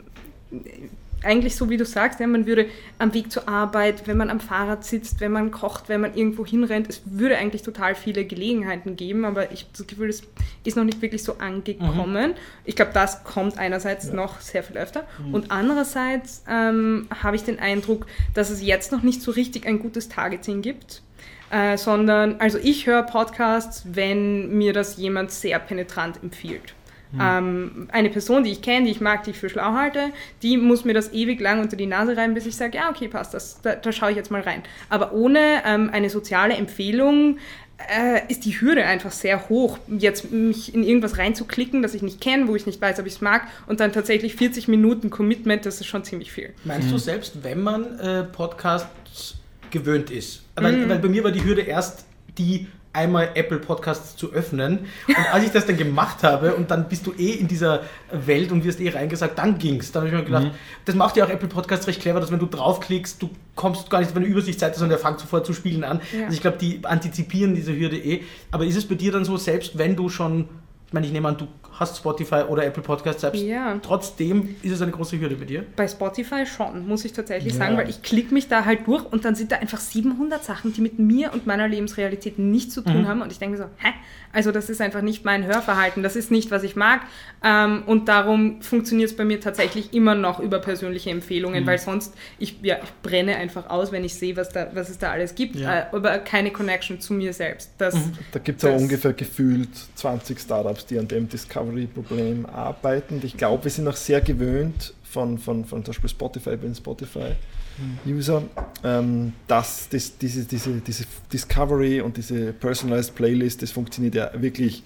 [1.28, 4.40] eigentlich so wie du sagst, ja, man würde am Weg zur Arbeit, wenn man am
[4.40, 8.96] Fahrrad sitzt, wenn man kocht, wenn man irgendwo hinrennt, es würde eigentlich total viele Gelegenheiten
[8.96, 10.24] geben, aber ich habe das Gefühl, es
[10.64, 12.34] ist noch nicht wirklich so angekommen.
[12.66, 17.60] Ich glaube, das kommt einerseits noch sehr viel öfter und andererseits ähm, habe ich den
[17.60, 21.02] Eindruck, dass es jetzt noch nicht so richtig ein gutes Targeting gibt.
[21.50, 26.74] Äh, sondern, also ich höre Podcasts, wenn mir das jemand sehr penetrant empfiehlt.
[27.20, 30.12] Ähm, eine Person, die ich kenne, die ich mag, die ich für schlau halte,
[30.44, 33.08] die muss mir das ewig lang unter die Nase reiben, bis ich sage, ja, okay,
[33.08, 34.64] passt, das, da, da schaue ich jetzt mal rein.
[34.90, 37.38] Aber ohne ähm, eine soziale Empfehlung
[37.78, 42.20] äh, ist die Hürde einfach sehr hoch, jetzt mich in irgendwas reinzuklicken, das ich nicht
[42.22, 45.66] kenne, wo ich nicht weiß, ob ich es mag und dann tatsächlich 40 Minuten Commitment,
[45.66, 46.54] das ist schon ziemlich viel.
[46.64, 49.36] Meinst du selbst, wenn man äh, Podcasts
[49.72, 50.44] gewöhnt ist?
[50.56, 52.06] Weil, weil bei mir war die Hürde erst
[52.38, 54.80] die einmal Apple Podcasts zu öffnen.
[55.08, 58.52] Und als ich das dann gemacht habe und dann bist du eh in dieser Welt
[58.52, 59.92] und wirst eh reingesagt, dann ging's.
[59.92, 60.52] Dann habe ich mir gedacht,
[60.86, 64.00] das macht ja auch Apple Podcasts recht clever, dass wenn du draufklickst, du kommst gar
[64.00, 66.02] nicht auf eine Übersichtsseite, sondern der fängt sofort zu spielen an.
[66.12, 66.26] Ja.
[66.26, 68.24] Also ich glaube, die antizipieren diese Hürde eh.
[68.52, 70.50] Aber ist es bei dir dann so, selbst wenn du schon,
[70.88, 71.48] ich meine, ich nehme an, du
[71.80, 73.78] hast Spotify oder Apple Podcasts selbst, Ja.
[73.82, 75.64] trotzdem ist es eine große Hürde bei dir?
[75.76, 77.60] Bei Spotify schon, muss ich tatsächlich Ja.
[77.60, 80.74] sagen, weil ich klicke mich da halt durch und dann sind da einfach 700 Sachen,
[80.74, 83.90] die mit mir und meiner Lebensrealität nichts zu tun haben und ich denke so, hä?
[84.34, 87.02] Also das ist einfach nicht mein Hörverhalten, das ist nicht, was ich mag
[87.44, 92.14] ähm, und darum funktioniert es bei mir tatsächlich immer noch über persönliche Empfehlungen, weil sonst,
[92.38, 95.34] ich, ja, ich brenne einfach aus, wenn ich sehe, was, da, was es da alles
[95.36, 95.80] gibt, Ja.
[95.80, 97.72] äh, aber keine Connection zu mir selbst.
[97.78, 97.96] Das,
[98.32, 101.30] Da gibt es ja ungefähr gefühlt 20 Startups, die an dem
[101.76, 103.16] Discovery-Problem arbeiten.
[103.16, 106.60] Und ich glaube, wir sind noch sehr gewöhnt von, von, von zum Beispiel Spotify, ich
[106.60, 108.44] bin Spotify-User,
[108.84, 114.84] ähm, dass das, diese, diese, diese Discovery und diese Personalized Playlist, das funktioniert ja wirklich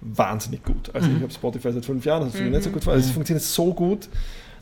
[0.00, 0.90] wahnsinnig gut.
[0.94, 2.88] Also ich habe Spotify seit fünf Jahren, das funktioniert nicht so gut.
[2.88, 4.08] Also es funktioniert so gut,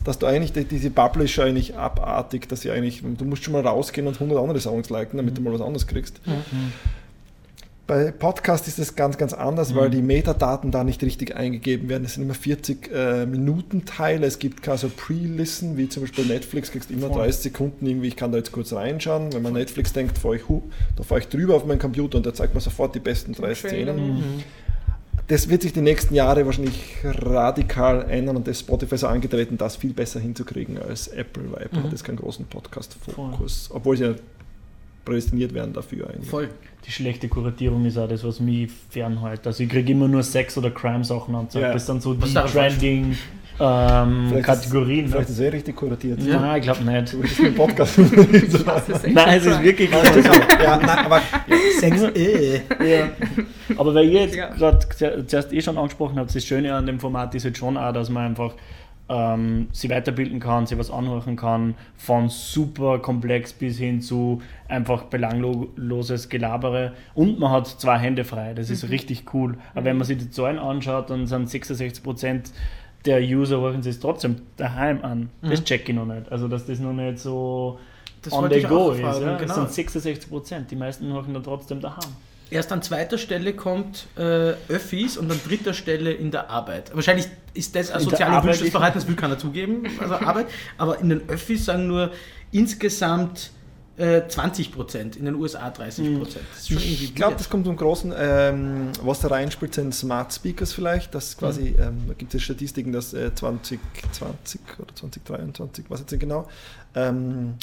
[0.05, 3.43] dass du eigentlich, die- diese Bubble ist schon eigentlich abartig, dass sie eigentlich, du musst
[3.45, 6.21] schon mal rausgehen und 100 andere Songs liken, damit du mal was anderes kriegst.
[7.87, 12.05] Bei Podcast ist es ganz, ganz anders, weil die Metadaten da nicht richtig eingegeben werden.
[12.05, 14.27] Es sind immer 40 äh, Minuten Teile.
[14.27, 18.07] Es gibt keine so Pre-Listen, wie zum Beispiel Netflix, kriegst du immer 30 Sekunden irgendwie,
[18.07, 19.33] ich kann da jetzt kurz reinschauen.
[19.33, 20.63] Wenn man Netflix denkt, fahre ich, hu,
[20.97, 23.53] da fahre ich drüber auf meinen Computer und da zeigt mir sofort die besten drei.
[23.55, 24.45] Szenen.
[25.27, 29.77] Das wird sich die nächsten Jahre wahrscheinlich radikal ändern und das Spotify auch angetreten, das
[29.77, 34.15] viel besser hinzukriegen als Apple, weil Apple hat jetzt keinen großen Podcast-Fokus, obwohl sie ja
[35.05, 36.31] prädestiniert werden dafür eigentlich.
[36.31, 36.49] Voll.
[36.85, 39.47] Die schlechte Kuratierung ist auch das, was mich fernhält.
[39.47, 41.65] Also ich kriege immer nur Sex- oder Crime-Sachen angezeigt.
[41.65, 41.73] Ja.
[41.73, 43.17] Das sind so Was die trending
[43.61, 45.05] ähm, Vielleicht Kategorien.
[45.05, 45.33] Ist, vielleicht ne?
[45.35, 46.23] ist es eh richtig kuratiert.
[46.23, 46.41] Ja.
[46.41, 47.13] Nein, ich glaube nicht.
[47.13, 47.99] Du bist mit Podcast.
[47.99, 51.21] ist Nein, es ist wirklich ja, nein, aber
[51.79, 52.57] Sex, äh.
[52.57, 53.11] Ja.
[53.77, 54.49] Aber weil ihr jetzt Ja.
[54.49, 54.79] gerade
[55.27, 58.09] zuerst eh schon angesprochen habt, das Schöne an dem Format ist jetzt schon auch, dass
[58.09, 58.55] man einfach
[59.09, 65.05] ähm, sie weiterbilden kann, sie was anhören kann, von super komplex bis hin zu einfach
[65.05, 68.55] belangloses Gelabere und man hat zwei Hände frei.
[68.55, 69.59] Das ist richtig cool.
[69.75, 72.53] Aber wenn man sich die Zahlen anschaut, dann sind 66%
[73.05, 75.31] der User hören sie es trotzdem daheim an.
[75.43, 76.31] Das check ich noch nicht.
[76.31, 77.79] Also dass das noch nicht so
[78.23, 79.01] Das on the go ist.
[79.01, 79.37] Ja?
[79.37, 79.39] genau.
[79.39, 80.67] Das sind 66%.
[80.67, 82.13] Die meisten hören dann trotzdem daheim.
[82.53, 86.95] Erst an zweiter Stelle kommt äh, Öffis und an dritter Stelle in der Arbeit.
[86.95, 90.15] Wahrscheinlich ist das ein In der sozial Arbeit erwünschtes Verhalten, das will keiner zugeben, also
[90.17, 90.49] Arbeit.
[90.77, 92.13] Aber in den Öffis sagen nur
[92.51, 93.53] insgesamt
[93.97, 96.45] äh, 20 Prozent, in den USA 30 Prozent.
[96.69, 101.15] Irgendwie ich glaube, das kommt zum Großen, ähm, was da reinspielt, sind Smart Speakers vielleicht.
[101.15, 106.47] Das quasi, ähm, da gibt es Statistiken, dass äh, 2020 oder 2023, was jetzt genau,
[106.95, 107.55] ähm,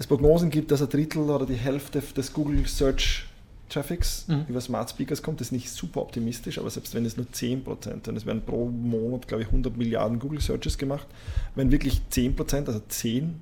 [0.00, 3.29] es Prognosen gibt, dass ein Drittel oder die Hälfte des Google Search
[3.70, 4.44] Traffics Mhm.
[4.48, 8.06] über Smart Speakers kommt, das ist nicht super optimistisch, aber selbst wenn es nur 10%,
[8.06, 11.06] dann es werden pro Monat, glaube ich, 100 Milliarden Google Searches gemacht,
[11.54, 13.40] wenn wirklich 10%, also 10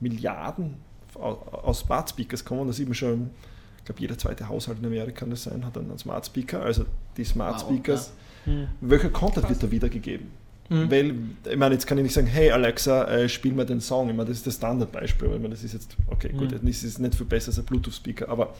[0.00, 0.74] Milliarden
[1.14, 3.30] au- aus Smart Speakers kommen, da sieht man schon,
[3.78, 6.84] ich glaube, jeder zweite Haushalt in Amerika kann das sein, hat einen Smart Speaker, also
[7.16, 8.12] die Smart Wow, Speakers,
[8.80, 10.26] welcher Content wird da wiedergegeben?
[10.70, 10.90] Mhm.
[10.90, 11.14] Weil,
[11.50, 14.08] ich meine, jetzt kann ich nicht sagen, hey Alexa, äh, spiel mir den Song.
[14.08, 15.26] Ich meine, das ist das Standardbeispiel.
[15.28, 16.66] Ich meine, das ist jetzt, okay, gut, Mhm.
[16.66, 18.54] das ist nicht viel besser als ein Bluetooth-Speaker, aber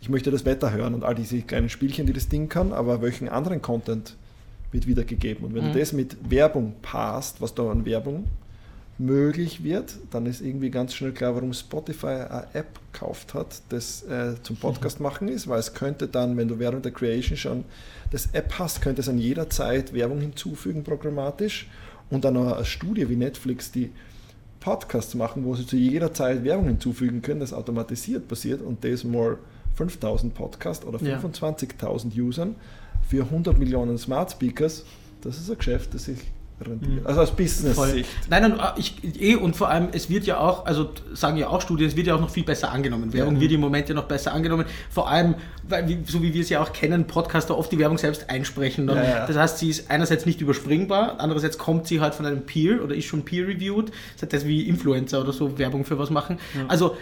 [0.00, 3.02] ich möchte das Wetter hören und all diese kleinen Spielchen, die das Ding kann, aber
[3.02, 4.16] welchen anderen Content
[4.72, 5.44] wird wiedergegeben?
[5.44, 5.72] Und wenn Mhm.
[5.72, 8.24] du das mit Werbung passt, was da an Werbung
[8.98, 14.02] möglich wird, dann ist irgendwie ganz schnell klar, warum Spotify eine App gekauft hat, das
[14.02, 17.64] äh, zum Podcast machen ist, weil es könnte dann, wenn du während der Creation schon
[18.10, 21.66] das App hast, könnte es an jeder Zeit Werbung hinzufügen programmatisch
[22.10, 23.90] und dann eine Studie wie Netflix, die
[24.60, 29.04] Podcasts machen, wo sie zu jeder Zeit Werbung hinzufügen können, das automatisiert passiert und das
[29.04, 29.38] mal
[29.88, 31.18] 5000 Podcasts oder Ja.
[31.18, 32.54] 25.000 Usern
[33.08, 34.84] für 100 Millionen Smart Speakers,
[35.22, 36.18] das ist ein Geschäft, das sich
[36.66, 37.06] rentiert.
[37.06, 37.30] Also aus.
[37.30, 38.08] Business-Sicht.
[38.28, 41.60] Nein, nein, ich, eh, und vor allem, es wird ja auch, also sagen ja auch
[41.60, 43.12] Studien, es wird ja auch noch viel besser angenommen.
[43.12, 43.40] Werbung Ja.
[43.40, 44.64] wird im Moment ja noch besser angenommen.
[44.90, 45.34] Vor allem,
[45.68, 48.88] weil, so wie wir es ja auch kennen, Podcaster oft die Werbung selbst einsprechen.
[48.88, 49.26] Ja, ja.
[49.26, 52.94] Das heißt, sie ist einerseits nicht überspringbar, andererseits kommt sie halt von einem Peer oder
[52.94, 53.90] ist schon peer-reviewed.
[54.14, 56.38] Das heißt, das wie Influencer oder so Werbung für was machen.
[56.68, 56.96] Also,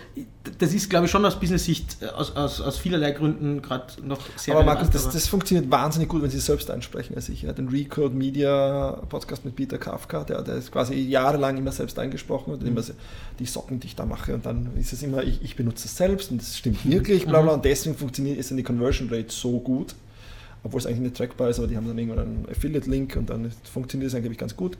[0.59, 4.21] das ist, glaube ich, schon aus Business-Sicht äh, aus, aus, aus vielerlei Gründen gerade noch
[4.37, 7.17] sehr Aber Markus, das, das funktioniert wahnsinnig gut, wenn Sie es selbst einsprechen.
[7.17, 11.57] Also ich hatte den Recode Media Podcast mit Peter Kafka, der, der ist quasi jahrelang
[11.57, 12.93] immer selbst eingesprochen und immer so,
[13.39, 14.35] die Socken, die ich da mache.
[14.35, 17.41] Und dann ist es immer, ich, ich benutze es selbst und es stimmt wirklich, bla
[17.43, 17.53] bla.
[17.55, 19.95] Und deswegen funktioniert, ist dann die Conversion Rate so gut,
[20.63, 23.45] obwohl es eigentlich nicht trackbar ist, aber die haben dann irgendwann einen Affiliate-Link und dann
[23.47, 24.77] ist- funktioniert es eigentlich ganz gut.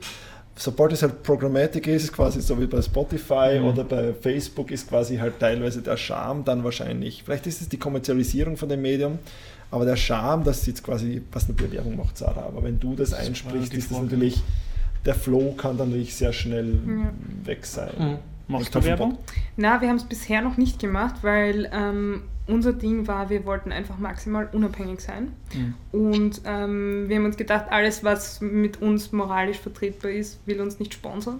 [0.55, 5.15] Sobald es halt Programmatic ist, quasi so wie bei Spotify oder bei Facebook, ist quasi
[5.15, 9.19] halt teilweise der Charme dann wahrscheinlich, vielleicht ist es die Kommerzialisierung von dem Medium,
[9.71, 13.13] aber der Charme, dass jetzt quasi, was eine Werbung macht, Sarah, aber wenn du das
[13.13, 14.05] einsprichst, die ist das Frage.
[14.11, 14.41] natürlich,
[15.05, 17.11] der Flow kann dann natürlich sehr schnell Ja.
[17.45, 17.91] weg sein.
[17.97, 18.17] Mhm.
[18.47, 19.17] Machst Ich du Werbung?
[19.57, 23.71] Na, wir haben es bisher noch nicht gemacht, weil ähm, unser Ding war, wir wollten
[23.71, 25.31] einfach maximal unabhängig sein.
[25.53, 25.75] Mhm.
[25.91, 30.79] Und ähm, wir haben uns gedacht, alles, was mit uns moralisch vertretbar ist, will uns
[30.79, 31.39] nicht sponsern.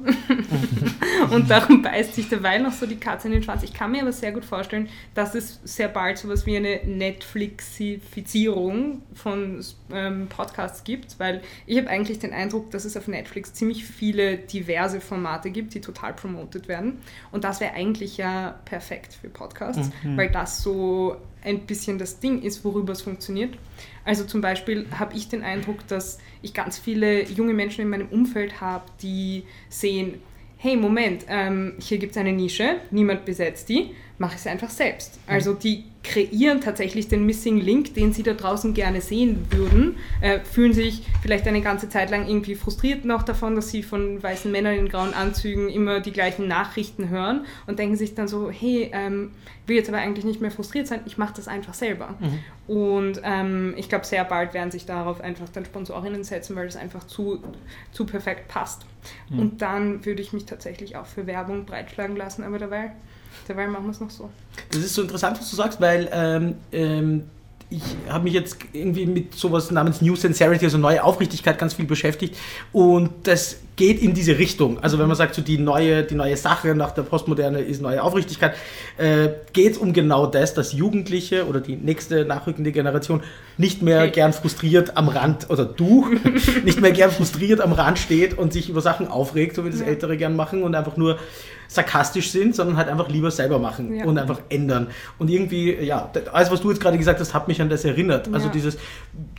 [1.32, 3.64] und darum beißt sich derweil noch so die Katze in den Schwanz.
[3.64, 9.02] Ich kann mir aber sehr gut vorstellen, dass es sehr bald sowas wie eine Netflixifizierung
[9.14, 13.86] von ähm, Podcasts gibt, weil ich habe eigentlich den Eindruck, dass es auf Netflix ziemlich
[13.86, 17.00] viele diverse Formate gibt, die total promoted werden.
[17.32, 20.99] Und das wäre eigentlich ja perfekt für Podcasts, weil das so
[21.44, 23.58] ein bisschen das Ding ist, worüber es funktioniert.
[24.04, 28.10] Also zum Beispiel habe ich den Eindruck, dass ich ganz viele junge Menschen in meinem
[28.10, 30.22] Umfeld habe, die sehen,
[30.58, 34.70] hey, Moment, ähm, hier gibt es eine Nische, niemand besetzt die, mache ich es einfach
[34.70, 35.20] selbst.
[35.26, 40.40] Also die kreieren tatsächlich den Missing Link, den sie da draußen gerne sehen würden, äh,
[40.40, 44.52] fühlen sich vielleicht eine ganze Zeit lang irgendwie frustriert noch davon, dass sie von weißen
[44.52, 48.90] Männern in grauen Anzügen immer die gleichen Nachrichten hören und denken sich dann so, hey,
[48.94, 49.32] ähm,
[49.68, 52.16] will jetzt aber eigentlich nicht mehr frustriert sein, ich mache das einfach selber.
[52.68, 56.76] Und ähm, ich glaube, sehr bald werden sich darauf einfach dann Sponsorinnen setzen, weil das
[56.76, 57.42] einfach zu,
[57.92, 58.86] zu perfekt passt.
[59.32, 62.92] Und dann würde ich mich tatsächlich auch für Werbung breitschlagen lassen, aber dabei,
[63.48, 64.30] dabei machen wir es noch so.
[64.72, 67.24] Das ist so interessant, was du sagst, weil ähm, ähm,
[67.72, 71.86] ich habe mich jetzt irgendwie mit sowas namens New Sincerity, also neue Aufrichtigkeit, ganz viel
[71.86, 72.36] beschäftigt
[72.72, 74.80] und das geht in diese Richtung.
[74.80, 78.02] Also wenn man sagt, so die neue, die neue Sache nach der Postmoderne ist neue
[78.02, 78.56] Aufrichtigkeit,
[78.98, 83.22] äh, geht es um genau das, dass Jugendliche oder die nächste nachrückende Generation
[83.58, 84.12] nicht mehr Hey.
[84.12, 86.08] gern frustriert am Rand, oder du,
[86.66, 89.82] nicht mehr gern frustriert am Rand steht und sich über Sachen aufregt, so wie das.
[89.82, 91.20] Ältere gern machen und einfach nur
[91.70, 94.06] sarkastisch sind, sondern halt einfach lieber selber machen Ja.
[94.06, 94.88] und einfach ändern.
[95.20, 98.28] Und irgendwie, ja, alles, was du jetzt gerade gesagt hast, hat mich an das erinnert.
[98.34, 98.52] Also Ja.
[98.52, 98.78] dieses,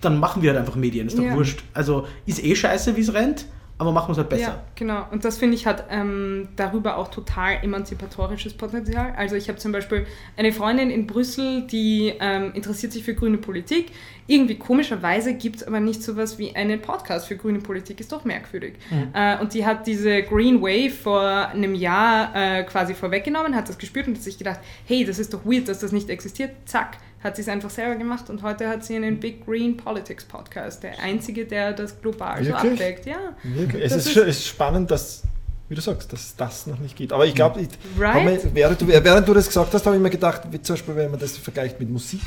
[0.00, 1.62] dann machen wir halt einfach Medien, ist doch wurscht.
[1.74, 3.46] Also ist eh scheiße, wie es rennt,
[3.80, 4.42] aber machen wir es halt besser.
[4.42, 5.06] Ja, genau.
[5.10, 9.14] Und das finde ich hat ähm, darüber auch total emanzipatorisches Potenzial.
[9.16, 13.38] Also ich habe zum Beispiel eine Freundin in Brüssel, die ähm, interessiert sich für grüne
[13.38, 13.92] Politik.
[14.26, 18.00] Irgendwie komischerweise gibt es aber nicht sowas wie einen Podcast für grüne Politik.
[18.00, 18.74] Ist doch merkwürdig.
[19.14, 23.78] Äh, und die hat diese Green Wave vor einem Jahr äh, quasi vorweggenommen, hat das
[23.78, 26.50] gespürt und hat sich gedacht, hey, das ist doch weird, dass das nicht existiert.
[26.66, 30.24] Zack, hat sie es einfach selber gemacht und heute hat sie einen Big Green Politics
[30.24, 30.82] Podcast.
[30.82, 33.06] Der einzige, der das global so abdeckt.
[33.06, 33.18] Ja.
[33.42, 33.84] Wirklich.
[33.84, 35.22] Es ist, ist- spannend, dass,
[35.68, 37.12] wie du sagst, dass es das noch nicht gibt.
[37.12, 37.60] Aber ich glaube,
[37.98, 38.40] Right?
[38.54, 41.10] während, du, während du das gesagt hast, habe ich mir gedacht, wie zum Beispiel, wenn
[41.10, 42.20] man das vergleicht mit Musik,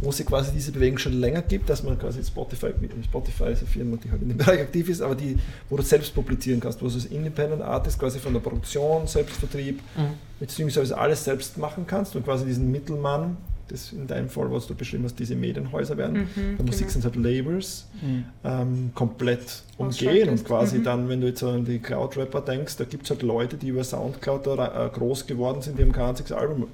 [0.00, 2.72] wo es quasi diese Bewegung schon länger gibt, dass man quasi Spotify,
[3.04, 5.38] Spotify ist eine Firma, die halt in dem Bereich aktiv ist, aber die,
[5.70, 9.80] wo du selbst publizieren kannst, wo du als Independent Artist quasi von der Produktion, Selbstvertrieb,
[9.96, 10.14] Mhm.
[10.40, 13.36] mit Streaming Service alles selbst machen kannst und quasi diesen Mittelmann,
[13.68, 16.28] das in deinem Fall, was du beschrieben hast, diese Medienhäuser werden.
[16.36, 16.90] Mhm, Bei Musik genau.
[16.92, 18.24] sind halt Labels Mhm.
[18.44, 20.84] ähm, komplett umgehen und quasi Mhm.
[20.84, 23.68] dann, wenn du jetzt so an die Cloud-Rapper denkst, da gibt es halt Leute, die
[23.68, 26.66] über Soundcloud da, äh, groß geworden sind, die haben kein einziges Album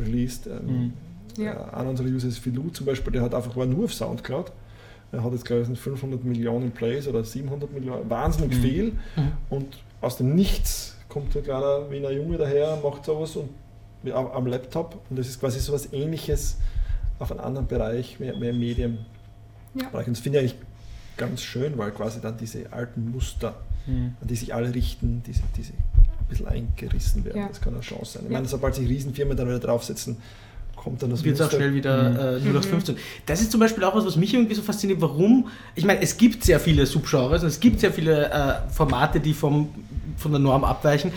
[0.00, 0.46] released.
[0.46, 0.92] Ähm,
[1.36, 1.42] Mhm.
[1.44, 1.52] Ja.
[1.52, 4.52] äh, Einer unserer User ist Philou zum Beispiel, der hat einfach war nur auf Soundcloud.
[5.12, 8.62] Er hat jetzt, glaube ich, 500 Millionen Plays oder 700 Millionen, wahnsinnig Mhm.
[8.62, 8.84] viel.
[9.16, 9.32] Mhm.
[9.50, 9.66] Und
[10.00, 13.50] aus dem Nichts kommt ein kleiner Wiener Junge daher, macht sowas und
[14.10, 15.00] am, am Laptop.
[15.10, 16.56] Und das ist quasi sowas ähnliches
[17.18, 18.98] auf einem anderen Bereich, mehr, mehr Medien.
[19.74, 19.88] Ja.
[19.92, 20.60] Und das finde ich eigentlich
[21.16, 23.54] ganz schön, weil quasi dann diese alten Muster,
[23.86, 24.14] Mhm.
[24.20, 27.38] an die sich alle richten, diese, diese ein bisschen eingerissen werden.
[27.40, 27.48] Ja.
[27.48, 28.22] Das kann eine Chance sein.
[28.26, 28.36] Ich Ja.
[28.38, 30.18] meine, sobald sich Riesenfirmen dann wieder draufsetzen,
[30.76, 32.16] kommt dann das wird auch schnell wieder Mhm.
[32.46, 32.96] äh, 0815.
[33.26, 35.00] Das ist zum Beispiel auch was, was mich irgendwie so fasziniert.
[35.00, 35.48] Warum?
[35.74, 39.34] Ich meine, es gibt sehr viele Subgenres und es gibt sehr viele äh, Formate, die
[39.34, 39.68] vom,
[40.16, 41.12] von der Norm abweichen,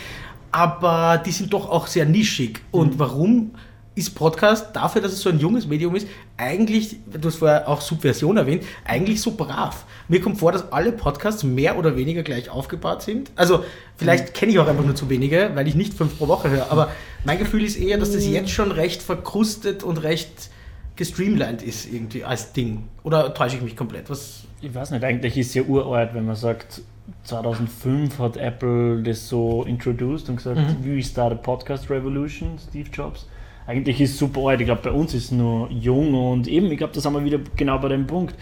[0.55, 2.61] aber die sind doch auch sehr nischig.
[2.71, 3.51] Und warum
[3.93, 7.81] ist Podcast dafür, dass es so ein junges Medium ist, eigentlich, du hast vorher auch
[7.81, 9.83] Subversion erwähnt, eigentlich so brav.
[10.07, 13.31] Mir kommt vor, dass alle Podcasts mehr oder weniger gleich aufgebaut sind.
[13.35, 13.65] Also
[13.97, 16.71] vielleicht kenne ich auch einfach nur zu wenige, weil ich nicht fünf pro Woche höre.
[16.71, 16.89] Aber
[17.25, 20.51] mein Gefühl ist eher, dass das jetzt schon recht verkrustet und recht
[20.95, 22.87] gestreamlined ist irgendwie als Ding.
[23.03, 24.09] Oder täusche ich mich komplett?
[24.09, 26.81] Was Ich weiß nicht, eigentlich ist es ja uralt, wenn man sagt,
[27.23, 33.27] 2005 hat Apple das so introduced und gesagt, wie start a podcast revolution, Steve Jobs.
[33.67, 34.61] Eigentlich ist es super alt.
[34.61, 37.23] Ich glaube, bei uns ist es nur jung und eben, ich glaube, da sind wir
[37.23, 38.35] wieder genau bei dem Punkt.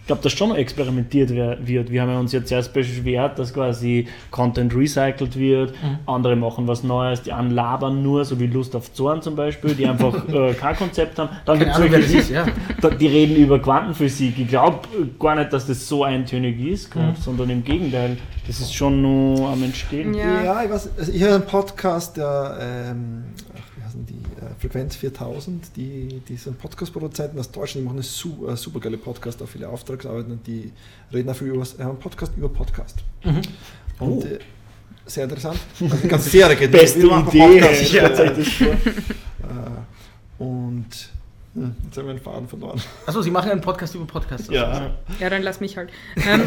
[0.00, 1.90] Ich glaube, dass schon noch experimentiert wird.
[1.90, 5.72] Wir haben ja uns jetzt erst beschwert, dass quasi Content recycelt wird,
[6.06, 9.74] andere machen was Neues, die einen labern nur, so wie Lust auf Zorn zum Beispiel,
[9.74, 11.28] die einfach äh, kein Konzept haben.
[11.44, 12.44] Dann wer welche, das ist, ja.
[13.00, 14.36] die reden über Quantenphysik.
[14.38, 14.80] Ich glaube
[15.20, 17.14] gar nicht, dass das so eintönig ist, Mhm.
[17.20, 18.16] sondern im Gegenteil,
[18.48, 20.12] das ist schon nur am Entstehen.
[20.14, 20.42] Ja.
[20.42, 22.58] Ja, ich weiß, also ich höre einen Podcast, der,
[22.90, 27.84] ähm, ach, wie heißen die, äh, Frequenz 4000, die, die sind Podcast-Produzenten aus Deutschland, die
[27.86, 30.70] machen eine su äh, super geile Podcast, auch viele Auftragsarbeiten und die
[31.12, 32.98] reden dafür über äh, einen Podcast über Podcast.
[33.98, 34.38] Und äh,
[35.06, 35.58] sehr interessant.
[35.80, 37.08] Also die ganze Serie geht Beste Idee.
[37.08, 38.06] Podcast, Ja,
[40.38, 41.10] äh, und
[41.54, 42.80] hm, jetzt haben wir den Faden verloren.
[43.06, 44.48] Achso, Sie machen einen Podcast über Podcasts.
[44.48, 44.94] Ja.
[45.18, 45.90] Ja, dann lass mich halt.
[46.26, 46.42] Ähm,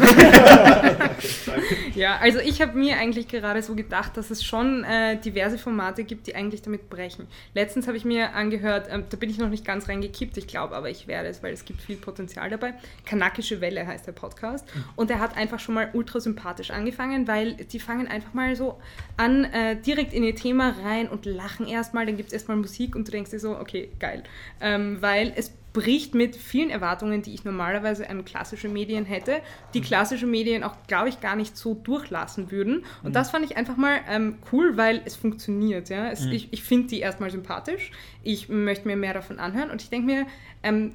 [1.94, 6.04] ja, also ich habe mir eigentlich gerade so gedacht, dass es schon äh, diverse Formate
[6.04, 7.26] gibt, die eigentlich damit brechen.
[7.54, 10.76] Letztens habe ich mir angehört, ähm, da bin ich noch nicht ganz reingekippt, ich glaube
[10.76, 12.74] aber, ich werde es, weil es gibt viel Potenzial dabei.
[13.04, 14.66] Kanakische Welle heißt der Podcast.
[14.96, 18.78] Und der hat einfach schon mal ultra sympathisch angefangen, weil die fangen einfach mal so
[19.16, 22.96] an, äh, direkt in ihr Thema rein und lachen erstmal, dann gibt es erstmal Musik
[22.96, 24.22] und du denkst dir so, okay, geil.
[24.60, 29.40] Ähm, weil es bricht mit vielen Erwartungen, die ich normalerweise an klassische Medien hätte,
[29.74, 32.84] die klassische Medien auch, glaube ich, gar nicht so durchlassen würden.
[33.02, 35.88] Und das fand ich einfach mal ähm, cool, weil es funktioniert.
[35.88, 36.10] Ja?
[36.10, 37.90] Es, Ich, ich finde die erstmal sympathisch.
[38.22, 40.26] Ich möchte mir mehr davon anhören und ich denke mir,
[40.62, 40.94] ähm,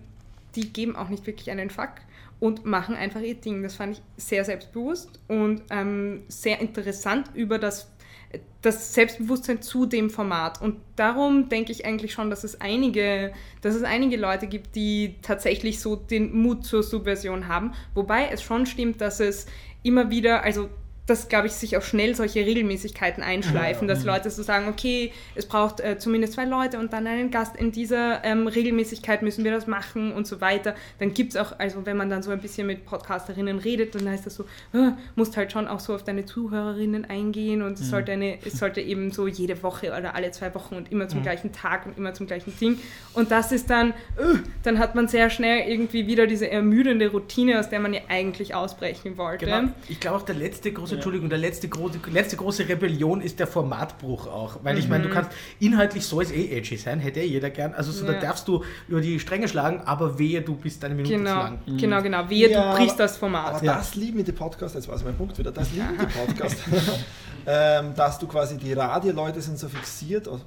[0.56, 1.96] die geben auch nicht wirklich einen Fuck
[2.40, 3.62] und machen einfach ihr Ding.
[3.64, 7.92] Das fand ich sehr selbstbewusst und ähm, sehr interessant über das,
[8.62, 10.62] das Selbstbewusstsein zu dem Format.
[10.62, 15.16] Und darum denke ich eigentlich schon, dass es einige, dass es einige Leute gibt, die
[15.22, 17.74] tatsächlich so den Mut zur Subversion haben.
[17.94, 19.46] Wobei es schon stimmt, dass es
[19.82, 20.70] immer wieder, also
[21.10, 25.46] dass, glaube ich, sich auch schnell solche Regelmäßigkeiten einschleifen, dass Leute so sagen, okay, es
[25.46, 29.52] braucht äh, zumindest zwei Leute und dann einen Gast in dieser ähm, Regelmäßigkeit müssen wir
[29.52, 30.76] das machen und so weiter.
[31.00, 34.08] Dann gibt es auch, also wenn man dann so ein bisschen mit Podcasterinnen redet, dann
[34.08, 34.44] heißt das so,
[34.74, 38.60] äh, musst halt schon auch so auf deine Zuhörerinnen eingehen und es, sollte eine, es
[38.60, 41.98] sollte eben so jede Woche oder alle zwei Wochen und immer zum gleichen Tag und
[41.98, 42.80] immer zum gleichen Ding.
[43.14, 47.60] Und das ist dann, äh, dann hat man sehr schnell irgendwie wieder diese ermüdende Routine,
[47.60, 49.46] aus der man ja eigentlich ausbrechen wollte.
[49.46, 49.70] Genau.
[49.88, 53.48] Ich glaube auch der letzte große, Entschuldigung, der letzte große, letzte große Rebellion ist der
[53.48, 54.60] Formatbruch auch.
[54.64, 57.74] Weil ich meine, du kannst, inhaltlich soll es eh edgy sein, hätte eh jeder gern.
[57.74, 58.20] Also so, da Ja.
[58.20, 61.60] darfst du über die Stränge schlagen, aber wehe, du bist eine Minute zu Genau, lang.
[61.78, 62.30] genau, genau.
[62.30, 63.56] Wehe, Ja, du brichst das Format.
[63.56, 63.78] Aber Ja.
[63.78, 66.62] das lieben die Podcasts, jetzt war es mein Punkt wieder, das lieben die Podcasts,
[67.52, 70.44] ähm, dass du quasi, die Radioleute sind so fixiert, also,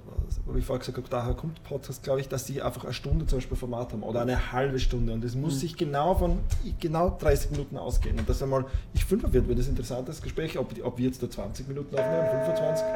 [0.47, 3.27] wie ich vorher gesagt habe, daher kommt Podcast, glaube ich, dass die einfach eine Stunde
[3.27, 5.13] zum Beispiel Format haben oder eine halbe Stunde.
[5.13, 6.39] Und es muss sich genau von
[6.79, 8.21] genau 30 Minuten ausgehen.
[8.21, 11.21] Und das einmal, ich fünf wird, wird das ein interessantes Gespräch, ob, ob wir jetzt
[11.21, 12.87] da 20 Minuten aufnehmen, 25,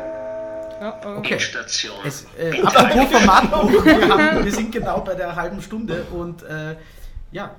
[0.78, 1.08] Oh, oh.
[1.18, 1.40] Okay.
[1.40, 1.96] Station.
[2.04, 6.76] Es, äh, apropos Formatbruch, wir, haben, wir sind genau bei der halben Stunde und äh,
[7.32, 7.56] ja,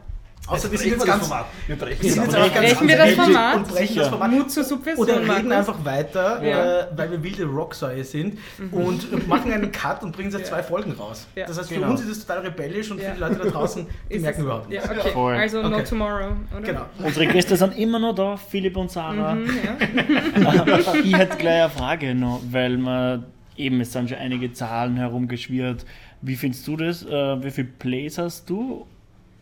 [0.48, 1.30] außer wir sind jetzt ganz...
[1.68, 3.56] wir brechen Wir sind jetzt ganz Brechen wir das Format?
[3.58, 4.08] Und brechen das.
[4.08, 4.32] Format.
[4.32, 5.04] Mut zur Subversion.
[5.08, 5.52] Oder reden Markus.
[5.54, 6.80] einfach weiter, Ja.
[6.82, 8.40] äh, weil wir wilde Rocksäue sind
[8.72, 11.28] und machen einen Cut und bringen jetzt zwei Folgen raus.
[11.36, 11.92] Das heißt, für Genau.
[11.92, 14.70] uns ist es total rebellisch und für die Leute da draußen, die merken es- überhaupt
[14.70, 14.90] nichts.
[14.90, 15.14] Okay.
[15.38, 16.62] Also no tomorrow, oder?
[16.62, 16.82] Genau.
[17.04, 19.36] Unsere Gäste sind immer noch da, Philipp und Sarah.
[19.36, 19.50] Mhm,
[21.04, 25.86] ich hätte gleich eine Frage noch, weil man eben, es sind schon einige Zahlen herumgeschwirrt.
[26.22, 27.04] Wie findest du das?
[27.06, 28.86] Äh, wie viele Plays hast du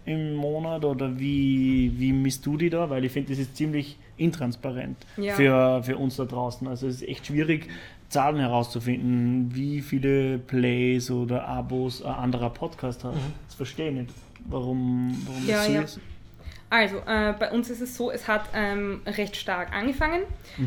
[0.06, 2.90] im Monat oder wie, wie misst du die da?
[2.90, 5.34] Weil ich finde, das ist ziemlich intransparent Ja.
[5.36, 6.68] für, für uns da draußen.
[6.68, 7.68] Also es ist echt schwierig,
[8.10, 13.16] Zahlen herauszufinden, wie viele Plays oder Abos ein anderer Podcast hat.
[13.48, 14.10] Das verstehe ich nicht.
[14.48, 15.82] Warum, warum Ja, das so ja.
[15.82, 16.00] ist.
[16.76, 20.24] Also, äh, bei uns ist es so, es hat ähm, recht stark angefangen.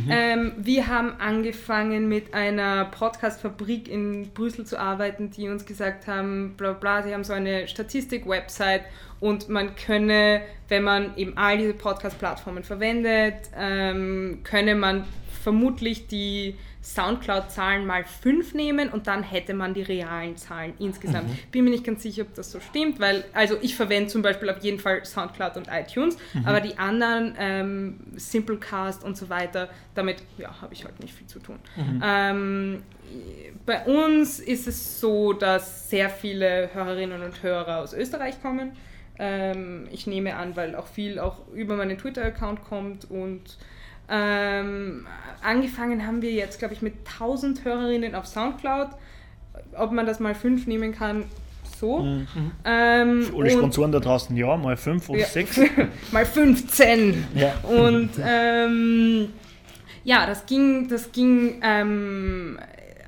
[0.09, 6.55] Ähm, wir haben angefangen mit einer Podcast-Fabrik in Brüssel zu arbeiten, die uns gesagt haben,
[6.57, 8.85] bla bla, sie haben so eine Statistik-Website
[9.21, 15.05] und man könne, wenn man eben all diese Podcast-Plattformen verwendet, ähm, könne man
[15.42, 16.55] vermutlich die
[16.94, 21.29] Soundcloud-Zahlen mal 5 nehmen und dann hätte man die realen Zahlen insgesamt.
[21.29, 21.38] Mhm.
[21.53, 24.48] Bin mir nicht ganz sicher, ob das so stimmt, weil, also ich verwende zum Beispiel
[24.51, 26.46] auf jeden Fall Soundcloud und iTunes, Mhm.
[26.46, 31.27] aber die anderen, ähm, Simplecast und so weiter, damit ja, habe ich halt nicht viel
[31.27, 31.59] zu tun.
[31.77, 32.03] Mhm.
[32.05, 32.83] Ähm,
[33.66, 38.72] bei uns ist es so, dass sehr viele Hörerinnen und Hörer aus Österreich kommen.
[39.18, 43.57] Ähm, ich nehme an, weil auch viel auch über meinen Twitter-Account kommt und
[44.09, 45.07] ähm,
[45.42, 48.88] angefangen haben wir jetzt, glaube ich, mit 1000 Hörerinnen auf Soundcloud.
[49.77, 51.25] Ob man das mal fünf nehmen kann,
[51.79, 52.01] so.
[52.64, 55.27] Ähm, Für alle Sponsoren da draußen, ja, mal fünf oder Ja.
[55.27, 55.61] sechs.
[56.12, 57.27] mal 15.
[57.35, 57.55] Ja.
[57.68, 59.29] Und ähm,
[60.04, 62.59] ja, das ging, das ging ähm,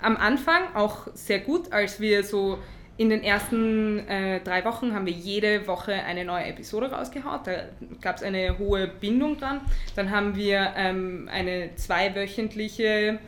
[0.03, 2.59] am Anfang auch sehr gut, als wir so
[3.01, 7.47] in den ersten äh, drei Wochen haben wir jede Woche eine neue Episode rausgehaut.
[7.47, 7.53] Da
[8.03, 9.63] gab es eine hohe Bindung dran.
[9.97, 13.19] Dann haben wir ähm, eine zweiwöchentliche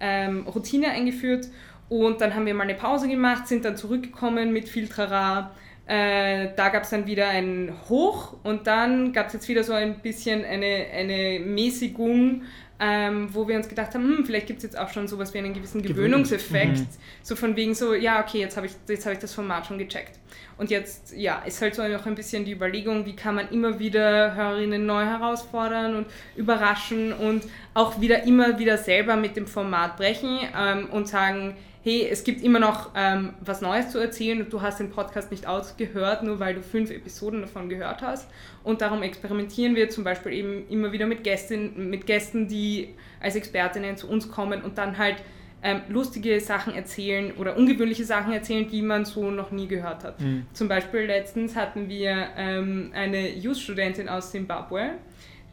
[0.00, 1.48] ähm, Routine eingeführt
[1.88, 5.52] und dann haben wir mal eine Pause gemacht, sind dann zurückgekommen mit viel Trara.
[5.86, 9.72] Äh, da gab es dann wieder ein Hoch und dann gab es jetzt wieder so
[9.72, 12.42] ein bisschen eine, eine Mäßigung,
[12.84, 15.38] ähm, wo wir uns gedacht haben, hm, vielleicht gibt es jetzt auch schon sowas wie
[15.38, 16.24] einen gewissen Gewöhnung.
[16.24, 16.82] Gewöhnungseffekt.
[17.22, 19.78] So von wegen so, ja, okay, jetzt habe ich, jetzt hab ich das Format schon
[19.78, 20.18] gecheckt.
[20.62, 23.80] Und jetzt, ja, ist halt so noch ein bisschen die Überlegung, wie kann man immer
[23.80, 26.06] wieder Hörerinnen neu herausfordern und
[26.36, 27.42] überraschen und
[27.74, 32.44] auch wieder immer wieder selber mit dem Format brechen ähm, und sagen, hey, es gibt
[32.44, 36.38] immer noch ähm, was Neues zu erzählen und du hast den Podcast nicht ausgehört, nur
[36.38, 38.30] weil du fünf Episoden davon gehört hast.
[38.62, 43.34] Und darum experimentieren wir zum Beispiel eben immer wieder mit Gästen, mit Gästen, die als
[43.34, 45.16] Expertinnen zu uns kommen und dann halt
[45.62, 50.16] ähm, lustige Sachen erzählen oder ungewöhnliche Sachen erzählen, die man so noch nie gehört hat.
[50.52, 54.92] Zum Beispiel letztens hatten wir ähm, eine Youth-Studentin aus Zimbabwe,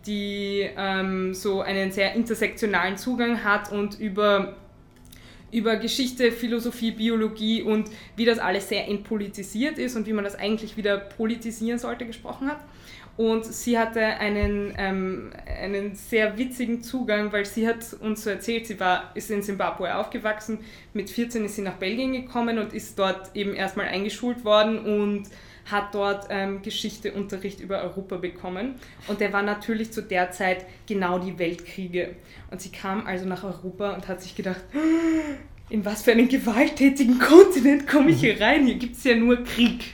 [0.05, 4.55] die ähm, so einen sehr intersektionalen Zugang hat und über
[5.51, 10.35] über Geschichte, Philosophie, Biologie und wie das alles sehr entpolitisiert ist und wie man das
[10.35, 12.59] eigentlich wieder politisieren sollte, gesprochen hat.
[13.19, 18.65] Und sie hatte einen, ähm, einen sehr witzigen Zugang, weil sie hat uns so erzählt,
[18.65, 20.59] sie war, ist in Zimbabwe aufgewachsen,
[20.93, 25.23] mit 14 ist sie nach Belgien gekommen und ist dort eben erstmal eingeschult worden und
[25.65, 28.75] hat dort ähm, Geschichteunterricht über Europa bekommen.
[29.09, 32.15] Und der war natürlich zu der Zeit genau die Weltkriege.
[32.51, 34.61] Und sie kam also nach Europa und hat sich gedacht,
[35.69, 38.65] in was für einen gewalttätigen Kontinent komme ich hier rein?
[38.65, 39.93] Hier gibt es ja nur Krieg.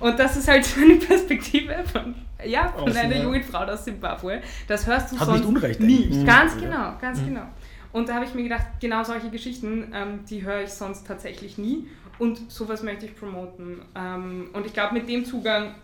[0.00, 2.14] Und das ist halt so eine Perspektive von,
[2.46, 3.22] ja, von Außen, einer ja.
[3.22, 4.42] jungen Frau aus Zimbabwe.
[4.68, 6.04] Das hörst du Hat sonst nicht Unrecht nie.
[6.04, 6.26] eigentlich.
[6.26, 7.46] Ganz genau, ganz genau.
[7.92, 11.58] Und da habe ich mir gedacht, genau solche Geschichten, ähm, die höre ich sonst tatsächlich
[11.58, 11.88] nie.
[12.18, 13.82] Und sowas möchte ich promoten.
[13.94, 15.74] Ähm, und ich glaube, mit dem Zugang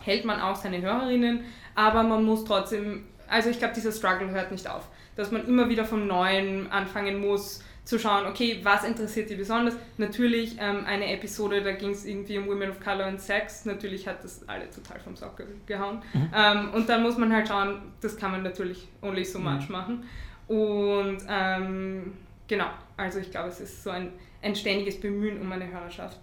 [0.00, 1.40] hält man auch seine Hörerinnen,
[1.74, 4.88] aber man muss trotzdem, also ich glaube, dieser Struggle hört nicht auf.
[5.16, 9.74] Dass man immer wieder vom Neuen anfangen muss, zu schauen, okay, was interessiert die besonders?
[9.98, 13.66] Natürlich ähm, eine Episode, da ging es irgendwie um Women of Color and Sex.
[13.66, 16.02] Natürlich hat das alle total vom Sockel gehauen.
[16.34, 20.04] Ähm, und dann muss man halt schauen, das kann man natürlich only so much machen.
[20.48, 22.14] Und ähm,
[22.48, 22.66] genau,
[22.96, 24.12] also ich glaube, es ist so ein,
[24.42, 26.18] ein ständiges Bemühen um eine Hörerschaft.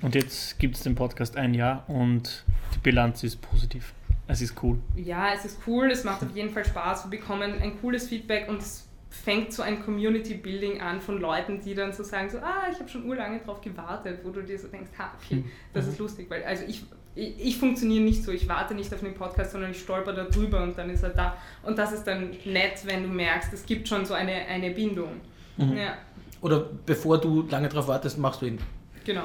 [0.00, 2.44] Und jetzt gibt es den Podcast ein Jahr und
[2.74, 3.92] die Bilanz ist positiv.
[4.28, 4.78] Es ist cool.
[4.94, 7.10] Ja, es ist cool, es macht auf jeden Fall Spaß.
[7.10, 11.60] Wir bekommen ein cooles Feedback und es fängt so ein Community Building an von Leuten,
[11.60, 14.58] die dann so sagen, so, ah, ich habe schon urlange drauf gewartet, wo du dir
[14.58, 16.84] so denkst, ha, okay, das ist lustig, weil also ich,
[17.16, 20.24] ich, ich funktioniere nicht so, ich warte nicht auf den Podcast, sondern ich stolper da
[20.24, 21.36] drüber und dann ist er da.
[21.64, 25.20] Und das ist dann nett, wenn du merkst, es gibt schon so eine, eine Bindung.
[25.58, 25.98] Ja,
[26.40, 28.58] Oder bevor du lange drauf wartest, machst du ihn.
[29.04, 29.24] genau.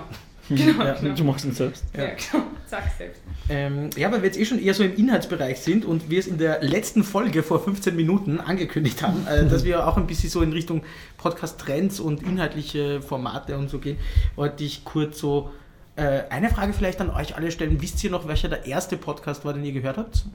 [0.49, 1.15] Genau, Ja, genau.
[1.15, 1.85] Du machst ihn selbst.
[1.95, 2.45] Ja, genau.
[2.67, 3.21] Sag selbst.
[3.47, 6.27] Ähm, ja, weil wir jetzt eh schon eher so im Inhaltsbereich sind und wir es
[6.27, 10.29] in der letzten Folge vor 15 Minuten angekündigt haben, äh, dass wir auch ein bisschen
[10.29, 10.83] so in Richtung
[11.17, 13.97] Podcast-Trends und inhaltliche Formate und so gehen,
[14.35, 15.51] wollte ich kurz so
[15.95, 17.81] äh, eine Frage vielleicht an euch alle stellen.
[17.81, 20.25] Wisst ihr noch, welcher der erste Podcast war, den ihr gehört habt?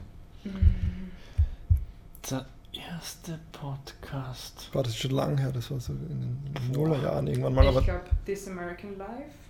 [2.29, 4.69] Der erste Podcast.
[4.73, 7.65] War das schon lange her, das war so in den Nullerjahren irgendwann mal.
[7.65, 9.40] Ich glaube, This American Life.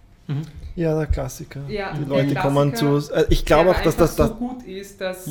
[0.76, 1.62] Ja, der Klassiker.
[1.68, 3.14] Ja, Die der Leute kommen Klassiker, zu.
[3.14, 4.16] Äh, ich glaube auch, dass das.
[4.16, 5.28] das so gut ist, dass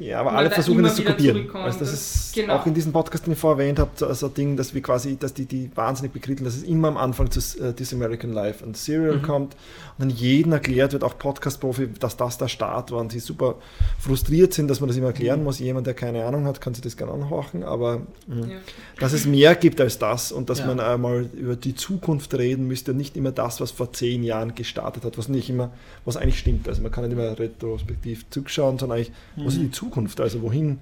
[0.00, 1.50] ja, aber alle versuchen das zu kopieren.
[1.54, 2.54] Also das ist Genau.
[2.56, 5.16] auch in diesem Podcast, den ich vorher erwähnt habe, so ein Ding, dass wir quasi,
[5.16, 8.64] dass die, die wahnsinnig bekritteln, dass es immer am Anfang zu äh, This American Life
[8.64, 9.22] ein Serial Mhm.
[9.22, 9.54] kommt
[9.98, 13.56] und dann jedem erklärt wird, auch Podcast-Profi, dass das der Start war und die super
[13.98, 15.12] frustriert sind, dass man das immer Mhm.
[15.14, 15.58] erklären muss.
[15.58, 18.56] Jemand, der keine Ahnung hat, kann sich das gerne anhorchen, aber mh, Ja.
[19.00, 20.66] dass es mehr gibt als das und dass Ja.
[20.66, 24.54] man einmal über die Zukunft reden müsste und nicht immer das, was vor zehn Jahren
[24.54, 25.70] gestartet hat, was nicht immer,
[26.04, 26.68] was eigentlich stimmt.
[26.68, 30.20] Also man kann nicht immer retrospektiv zurückschauen, sondern eigentlich, was ist die Zukunft?
[30.20, 30.78] Also wohin?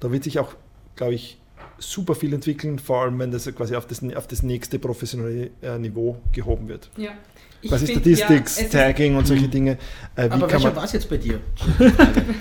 [0.00, 0.54] Da wird sich auch,
[0.96, 1.38] glaube ich,
[1.78, 5.78] super viel entwickeln, vor allem wenn das quasi auf das, auf das nächste professionelle äh,
[5.78, 6.90] Niveau gehoben wird.
[6.96, 7.10] Ja.
[7.64, 9.78] Ich Quasi Statistics, ja, Tagging und solche Dinge.
[10.16, 11.38] Äh, wie Aber kann welcher man, war es jetzt bei dir?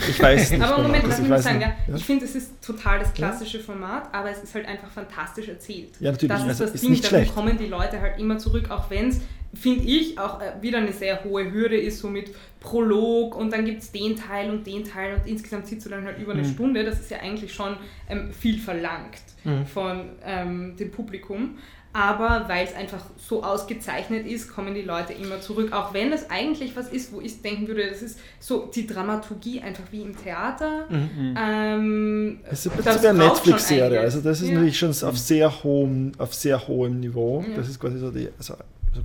[0.10, 0.62] ich weiß nicht.
[0.64, 1.96] Aber bei Moment, lass ich mich sagen, ja, Ja?
[1.96, 5.90] ich finde, es ist total das klassische Format, aber es ist halt einfach fantastisch erzählt.
[6.00, 7.36] Ja, natürlich, Das ist also das ist Ding, nicht darum schlecht.
[7.36, 9.22] kommen die Leute halt immer zurück, auch wenn es,
[9.54, 13.66] finde ich, auch äh, wieder eine sehr hohe Hürde ist, so mit Prolog und dann
[13.66, 16.44] gibt es den Teil und den Teil und insgesamt sitzt du dann halt über eine
[16.44, 16.54] Mhm.
[16.54, 16.84] Stunde.
[16.84, 17.76] Das ist ja eigentlich schon
[18.10, 19.66] ähm, viel verlangt Mhm.
[19.66, 21.58] von ähm, dem Publikum.
[21.94, 25.74] Aber weil es einfach so ausgezeichnet ist, kommen die Leute immer zurück.
[25.74, 29.60] Auch wenn es eigentlich was ist, wo ich denken würde, das ist so die Dramaturgie
[29.62, 30.86] einfach wie im Theater.
[30.90, 34.54] Ähm, Das ist ein das eine Netflix-Serie, also das ist Ja.
[34.56, 37.44] natürlich schon auf sehr hohem, auf sehr hohem Niveau.
[37.48, 37.56] Ja.
[37.58, 38.56] Das ist quasi so die also,
[38.94, 39.02] so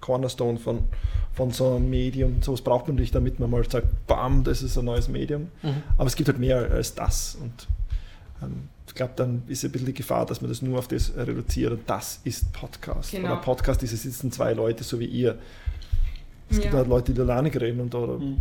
[0.00, 0.80] Cornerstone von,
[1.32, 2.42] von so einem Medium.
[2.42, 5.48] So was braucht man natürlich, damit man mal sagt, bam, das ist ein neues Medium.
[5.62, 5.82] Mhm.
[5.96, 7.36] Aber es gibt halt mehr als das.
[7.40, 7.66] Und
[8.42, 11.12] ähm, ich glaube, dann ist ein bisschen die Gefahr, dass man das nur auf das
[11.16, 13.10] reduziert und das ist Podcast.
[13.12, 13.32] Genau.
[13.32, 15.38] Oder Podcast ist, es sitzen zwei Leute, so wie ihr.
[16.50, 16.78] Es gibt Ja.
[16.80, 18.38] halt Leute, die alleine reden und oder, Mhm.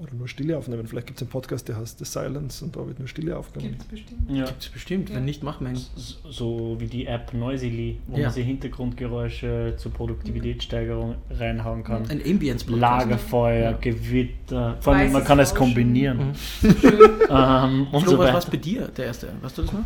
[0.00, 0.86] Oder nur Stille aufnehmen.
[0.86, 3.72] Vielleicht gibt es einen Podcast, der heißt The Silence und da wird nur Stille aufgenommen.
[3.72, 4.30] Gibt es bestimmt.
[4.30, 4.44] Ja.
[4.44, 5.16] Gibt es bestimmt, Ja.
[5.16, 5.60] wenn nicht, mach.
[5.62, 5.90] S-
[6.28, 8.24] So wie die App Noisily, wo Ja.
[8.24, 12.08] man sich Hintergrundgeräusche zur Produktivitätssteigerung reinhauen kann.
[12.10, 12.80] Ein Ambience-Podcast.
[12.80, 13.78] Lagerfeuer, Ja.
[13.80, 16.18] Gewitter, vor allem man kann es kombinieren.
[16.62, 16.76] Mhm.
[16.80, 16.98] Schön.
[17.30, 19.28] Ähm, und Flo, so was war bei dir, der erste?
[19.42, 19.80] Weißt du das noch?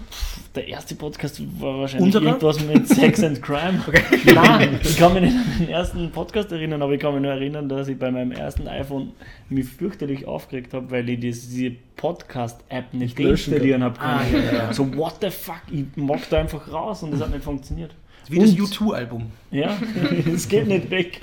[0.55, 2.25] Der erste Podcast war wahrscheinlich Unserer?
[2.31, 3.81] irgendwas mit Sex and Crime.
[4.33, 7.33] Nein, ich kann mich nicht an den ersten Podcast erinnern, aber ich kann mich nur
[7.33, 9.11] erinnern, dass ich bei meinem ersten iPhone
[9.49, 9.69] mich
[10.03, 14.73] fürchterlich aufgeregt habe, weil ich diese Podcast-App nicht löschen deinstallieren habe Ah, ja, ja.
[14.73, 17.95] So, what the fuck, ich mag da einfach raus und das hat nicht funktioniert.
[18.29, 19.27] Wie das Und- U2-Album.
[19.51, 19.77] Ja,
[20.35, 21.21] es geht nicht weg.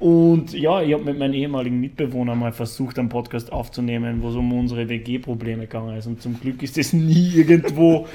[0.00, 4.36] Und ja, ich habe mit meinem ehemaligen Mitbewohner mal versucht, einen Podcast aufzunehmen, wo es
[4.36, 6.06] um unsere WG-Probleme gegangen ist.
[6.06, 8.06] Und zum Glück ist das nie irgendwo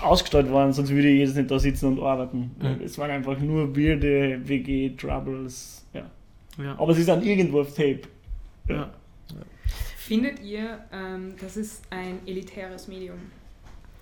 [0.00, 2.52] ausgestrahlt worden, sonst würde ich jetzt nicht da sitzen und arbeiten.
[2.60, 2.84] Mhm.
[2.84, 5.84] Es waren einfach nur weirde WG-Troubles.
[5.94, 6.02] Ja.
[6.62, 6.78] Ja.
[6.78, 8.02] Aber sie sind irgendwo auf Tape.
[8.68, 8.90] ja.
[10.06, 13.18] Findet ihr, ähm, das ist ein elitäres Medium?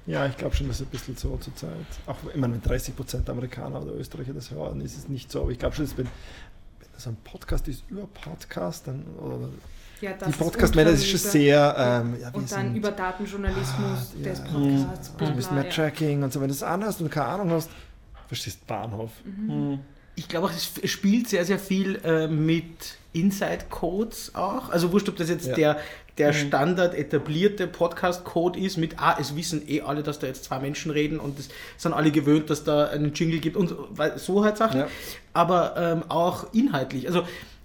[0.07, 1.71] Ja, ich glaube schon, dass es ein bisschen so zur Zeit.
[2.07, 5.43] Auch meine, wenn 30% Amerikaner oder Österreicher das hören, ist es nicht so.
[5.43, 9.51] Aber ich glaube schon, dass wenn, wenn das ein Podcast ist über Podcast, dann oder
[10.01, 11.75] Ja, das die ist Podcast-Männer ist schon sehr.
[11.79, 14.45] Ähm, ja, Und dann sind- über Datenjournalismus Ah, des ja.
[14.47, 15.09] Podcasts.
[15.11, 15.71] bla, bist bla, mehr ja.
[15.71, 16.41] Tracking und so.
[16.41, 17.71] Wenn du es anhast und keine Ahnung hast,
[18.27, 19.11] verstehst Bahnhof.
[19.25, 19.79] Hm.
[20.21, 22.67] Ich glaube auch, es spielt sehr, sehr viel äh, mit
[23.15, 24.69] Inside-Codes auch.
[24.69, 25.55] Also wurscht, ob das jetzt Ja.
[25.55, 25.81] der,
[26.19, 26.35] der Mhm.
[26.35, 30.91] Standard etablierte Podcast-Code ist mit, ah, es wissen eh alle, dass da jetzt zwei Menschen
[30.91, 31.49] reden und es
[31.79, 33.75] sind alle gewöhnt, dass da einen Jingle gibt und
[34.17, 34.81] so halt Sachen.
[34.81, 34.89] Ja.
[35.33, 37.07] Aber ähm, auch inhaltlich.
[37.09, 37.23] Also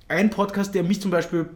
[0.07, 1.49] ein Podcast, der mich zum Beispiel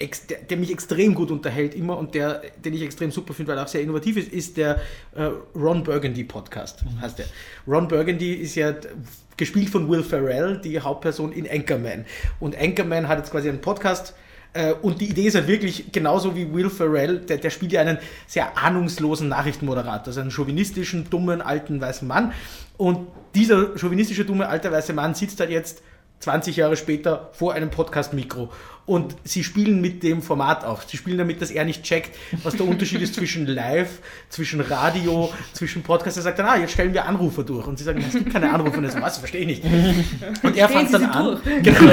[0.00, 3.58] der, der mich extrem gut unterhält immer und der, den ich extrem super finde, weil
[3.58, 4.80] er auch sehr innovativ ist, ist der
[5.14, 7.26] äh, Ron Burgundy Podcast, heißt der.
[7.66, 8.74] Ron Burgundy ist ja
[9.36, 12.04] gespielt von Will Ferrell, die Hauptperson in Anchorman.
[12.40, 14.14] Und Anchorman hat jetzt quasi einen Podcast
[14.52, 17.80] äh, und die Idee ist halt wirklich genauso wie Will Ferrell, der, der spielt ja
[17.80, 22.32] einen sehr ahnungslosen Nachrichtenmoderator, also einen chauvinistischen, dummen, alten, weißen Mann.
[22.76, 25.82] Und dieser chauvinistische, dumme, alte, weiße Mann sitzt halt jetzt
[26.20, 28.50] 20 Jahre später vor einem Podcast-Mikro.
[28.86, 30.82] Und sie spielen mit dem Format auch.
[30.82, 35.32] Sie spielen damit, dass er nicht checkt, was der Unterschied ist zwischen Live, zwischen Radio,
[35.54, 36.18] zwischen Podcast.
[36.18, 37.66] Er sagt dann, ah, jetzt stellen wir Anrufer durch.
[37.66, 38.78] Und sie sagen, es gibt keine Anrufer.
[38.78, 39.64] Und er sagt, was, verstehe ich nicht.
[40.42, 41.40] Und er fängt dann an.
[41.62, 41.92] Genau.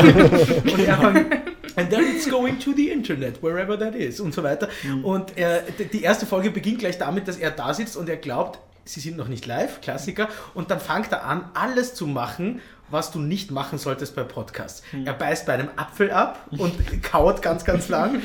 [0.74, 1.34] Und er fängt,
[1.78, 4.68] and then it's going to the Internet, wherever that is und so weiter.
[5.04, 8.18] Und er, d- die erste Folge beginnt gleich damit, dass er da sitzt und er
[8.18, 10.28] glaubt, sie sind noch nicht live, Klassiker.
[10.54, 12.60] Und dann fängt er an, alles zu machen,
[12.92, 14.84] was du nicht machen solltest bei Podcasts.
[15.06, 16.74] Er beißt bei einem Apfel ab und
[17.04, 18.22] kaut ganz, ganz lang.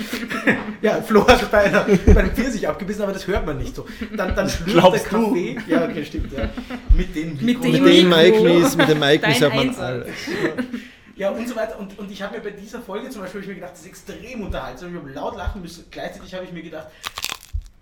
[0.82, 3.86] ja, Flo hat bei, einer, bei einem Pfirsich abgebissen, aber das hört man nicht so.
[4.16, 5.28] Dann, dann schlürft der Glaubst du?
[5.28, 5.58] Kaffee.
[5.66, 6.32] Ja, okay, stimmt.
[6.32, 6.48] Ja.
[6.96, 7.64] Mit den Mit Mikros.
[7.64, 8.42] dem Mit den Mikro.
[8.44, 10.08] Micros, mit den Micros Dein hört man alles.
[11.16, 11.78] Ja, und so weiter.
[11.78, 13.86] Und, und ich habe mir bei dieser Folge zum Beispiel ich mir gedacht, das ist
[13.86, 14.90] extrem unterhaltsam.
[14.90, 15.84] Ich habe laut lachen müssen.
[15.90, 16.88] Gleichzeitig habe ich mir gedacht,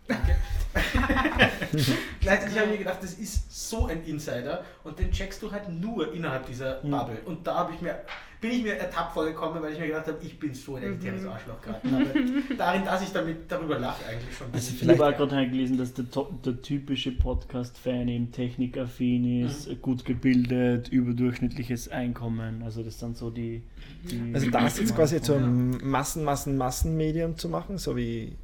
[0.09, 0.37] danke.
[2.21, 5.69] Gleichzeitig habe ich mir gedacht, das ist so ein Insider und den checkst du halt
[5.69, 7.19] nur innerhalb dieser Bubble.
[7.27, 8.01] Und da habe ich mir,
[8.41, 11.25] bin ich mir ertappt vorgekommen, weil ich mir gedacht habe, ich bin so ein elitäres
[11.27, 11.81] Arschloch gerade.
[11.87, 12.05] Aber
[12.59, 14.49] Darin, dass ich damit darüber lache eigentlich schon.
[14.53, 16.07] Also Ich habe auch gerade gelesen, dass der,
[16.45, 19.81] der typische Podcast-Fan eben technikaffin ist, Mhm.
[19.83, 22.63] gut gebildet, überdurchschnittliches Einkommen.
[22.65, 23.63] Also das sind so die...
[24.11, 28.37] die Also das jetzt quasi zu einem Massen, Massen, Massenmedium zu machen, so wie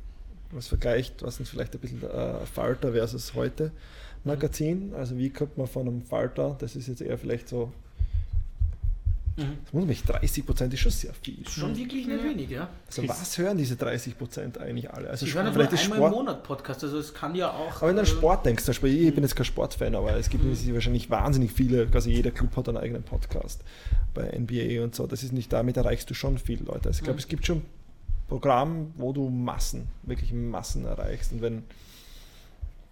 [0.52, 3.72] was vergleicht, was ist vielleicht ein bisschen äh, Falter versus heute
[4.24, 4.92] Magazin.
[4.94, 7.72] Also wie kommt man von einem Falter, das ist jetzt eher vielleicht so
[9.36, 11.48] Das muss mich 30 Prozent ist schon sehr viel.
[11.48, 12.68] Schon wirklich nicht wenig, ja.
[12.86, 15.08] Also was hören diese 30 Prozent eigentlich alle?
[15.08, 16.12] Also Ich höre vielleicht einmal im Sport.
[16.12, 17.76] Monat Podcast, also es kann ja auch.
[17.76, 20.16] Aber wenn du an äh, Sport denkst, zum Beispiel, ich bin jetzt kein Sportfan, aber
[20.16, 20.44] es gibt
[20.74, 23.62] wahrscheinlich wahnsinnig viele, quasi jeder Club hat einen eigenen Podcast
[24.12, 25.06] bei NBA und so.
[25.06, 26.88] Das ist nicht, damit erreichst du schon viele Leute.
[26.88, 27.62] Also ich glaube, es gibt schon
[28.30, 31.32] Programme, wo du Massen, wirklich Massen erreichst.
[31.32, 31.64] Und wenn,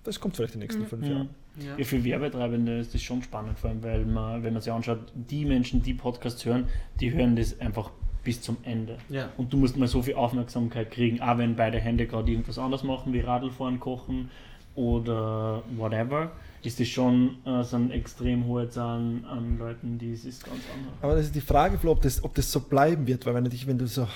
[0.02, 1.30] das kommt vielleicht in den nächsten fünf Jahren.
[1.56, 1.76] ja.
[1.76, 4.98] Ja, für Werbetreibende ist das schon spannend, vor allem, weil man, wenn man sich anschaut,
[5.14, 6.68] die Menschen, die Podcasts hören,
[7.00, 7.90] die hören das einfach
[8.22, 8.98] bis zum Ende.
[9.08, 9.30] Ja.
[9.36, 12.84] Und du musst mal so viel Aufmerksamkeit kriegen, auch wenn beide Hände gerade irgendwas anderes
[12.84, 14.30] machen, wie Radlfahren, Kochen
[14.74, 16.30] oder whatever,
[16.62, 20.60] ist das schon äh, so eine extrem hohe Zahl an, Leuten, die es ist ganz
[20.74, 20.94] anders.
[21.02, 23.44] Aber das ist die Frage, Flo, ob das, ob das so bleiben wird, weil wenn
[23.44, 24.06] du, dich, wenn du so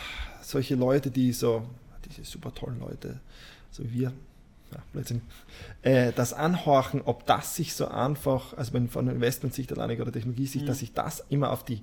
[0.43, 1.65] solche Leute, die so,
[2.05, 3.21] diese super tollen Leute,
[3.71, 4.13] so wie wir,
[4.73, 5.23] ja, Blödsinn,
[5.83, 10.69] äh, das anhorchen, ob das sich so einfach, also wenn von Investmentsicht alleine oder Technologiesicht,
[10.69, 11.83] dass sich das immer auf die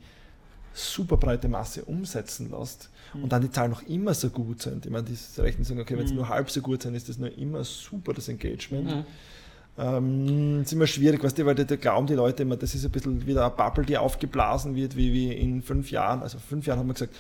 [0.74, 4.86] super breite Masse umsetzen lässt und dann die Zahlen noch immer so gut sind.
[4.86, 7.18] Ich meine, die rechnen sagen, okay, wenn sie nur halb so gut sind, ist das
[7.18, 9.06] noch immer super, das Engagement.
[9.78, 12.86] Ähm, ist immer schwierig, weißt du, weil da, da glauben die Leute immer, das ist
[12.86, 16.22] ein bisschen wieder eine Bubble, die aufgeblasen wird, wie, wie in fünf Jahren.
[16.22, 17.16] Also fünf Jahren haben wir gesagt,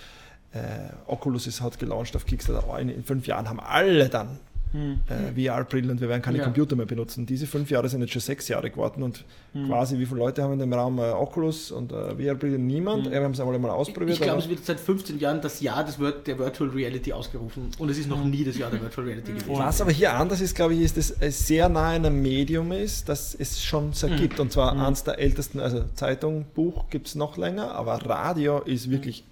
[1.07, 2.79] Oculus ist, hat gelauncht auf Kickstarter.
[2.79, 4.39] In, in fünf Jahren haben alle dann
[4.71, 6.43] äh, VR-Brillen und wir werden keine Ja.
[6.43, 7.25] Computer mehr benutzen.
[7.25, 9.25] Diese fünf Jahre sind jetzt schon sechs Jahre geworden und
[9.67, 12.67] quasi wie viele Leute haben in dem Raum äh, Oculus und äh, VR-Brillen?
[12.67, 13.07] Niemand.
[13.07, 14.11] Äh, Wir haben es einmal mal ausprobiert.
[14.11, 17.69] Ich glaube, aber- es wird seit 15 Jahren das Jahr des der Virtual Reality ausgerufen
[17.79, 19.49] und es ist noch nie das Jahr der Virtual Reality gewesen.
[19.49, 22.71] Was aber hier anders ist, glaube ich, ist, dass es sehr nah in einem Medium
[22.71, 24.39] ist, das es schon so gibt.
[24.39, 28.91] Und zwar eines der ältesten, also Zeitung, Buch gibt es noch länger, aber Radio ist
[28.91, 29.23] wirklich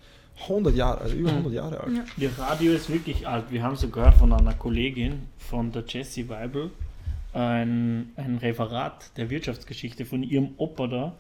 [0.44, 1.94] 100 Jahre, also über 100 Jahre alt.
[2.18, 3.46] Ja, Radio ist wirklich alt.
[3.52, 6.72] Wir haben sogar von einer Kollegin, von der Jessie Weibel,
[7.34, 11.16] ein, ein Referat der Wirtschaftsgeschichte von ihrem Opa da,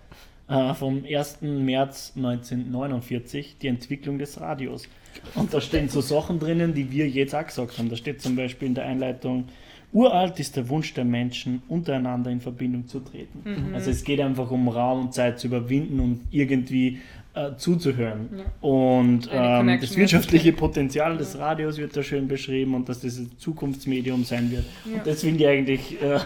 [0.47, 1.41] äh, vom 1.
[1.41, 4.87] März 1949, die Entwicklung des Radios.
[5.35, 7.89] Und da stehen so Sachen drinnen, die wir jetzt auch gesagt haben.
[7.89, 9.45] Da steht zum Beispiel in der Einleitung,
[9.93, 13.43] uralt ist der Wunsch der Menschen, untereinander in Verbindung zu treten.
[13.73, 16.99] Also es geht einfach um Raum und Zeit zu überwinden und irgendwie
[17.37, 18.29] äh, zuzuhören.
[18.61, 20.53] Und Eine ähm, das wirtschaftliche.
[20.53, 24.65] Potenzial des Radios wird da schön beschrieben und dass das ein Zukunftsmedium sein wird.
[24.85, 24.97] Ja.
[24.97, 26.19] Und das finde ich eigentlich äh,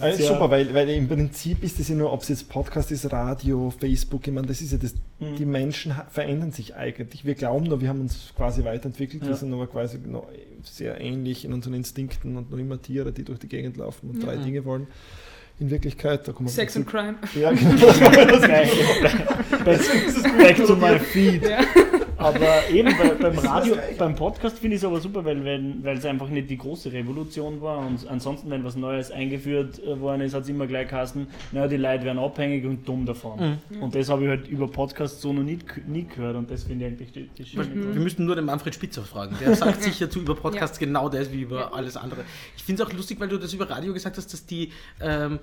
[0.00, 3.10] Also super, weil, weil im Prinzip ist es ja nur, ob es jetzt Podcast ist,
[3.12, 4.94] Radio, Facebook, ich meine, das ist ja das,
[5.38, 7.24] die Menschen verändern sich eigentlich.
[7.24, 9.36] Wir glauben nur, wir haben uns quasi weiterentwickelt, wir Ja.
[9.36, 10.28] sind aber quasi noch
[10.62, 14.22] sehr ähnlich in unseren Instinkten und noch immer Tiere, die durch die Gegend laufen und
[14.22, 14.86] drei Dinge wollen.
[15.60, 17.16] In Wirklichkeit, da kommen wir Sex and Crime.
[17.34, 17.86] Ja, genau.
[19.64, 19.80] back,
[20.38, 21.42] back to my feed.
[21.42, 21.58] Ja.
[22.18, 26.28] Aber eben bei, beim Radio, beim Podcast finde ich es aber super, weil, es einfach
[26.28, 30.42] nicht die große Revolution war und ansonsten, wenn was Neues eingeführt äh, worden ist, hat
[30.42, 33.58] es immer gleich geheißen, naja, die Leute werden abhängig und dumm davon.
[33.80, 36.86] Und das habe ich halt über Podcasts so noch nie, nie gehört und das finde
[36.86, 39.36] ich eigentlich die, die schöne Wir müssten nur den Manfred Spitzer fragen.
[39.40, 42.24] Der sagt sicher zu über Podcasts genau das wie über alles andere.
[42.56, 44.72] Ich finde es auch lustig, weil du das über Radio gesagt hast, dass die.
[45.00, 45.38] Ähm,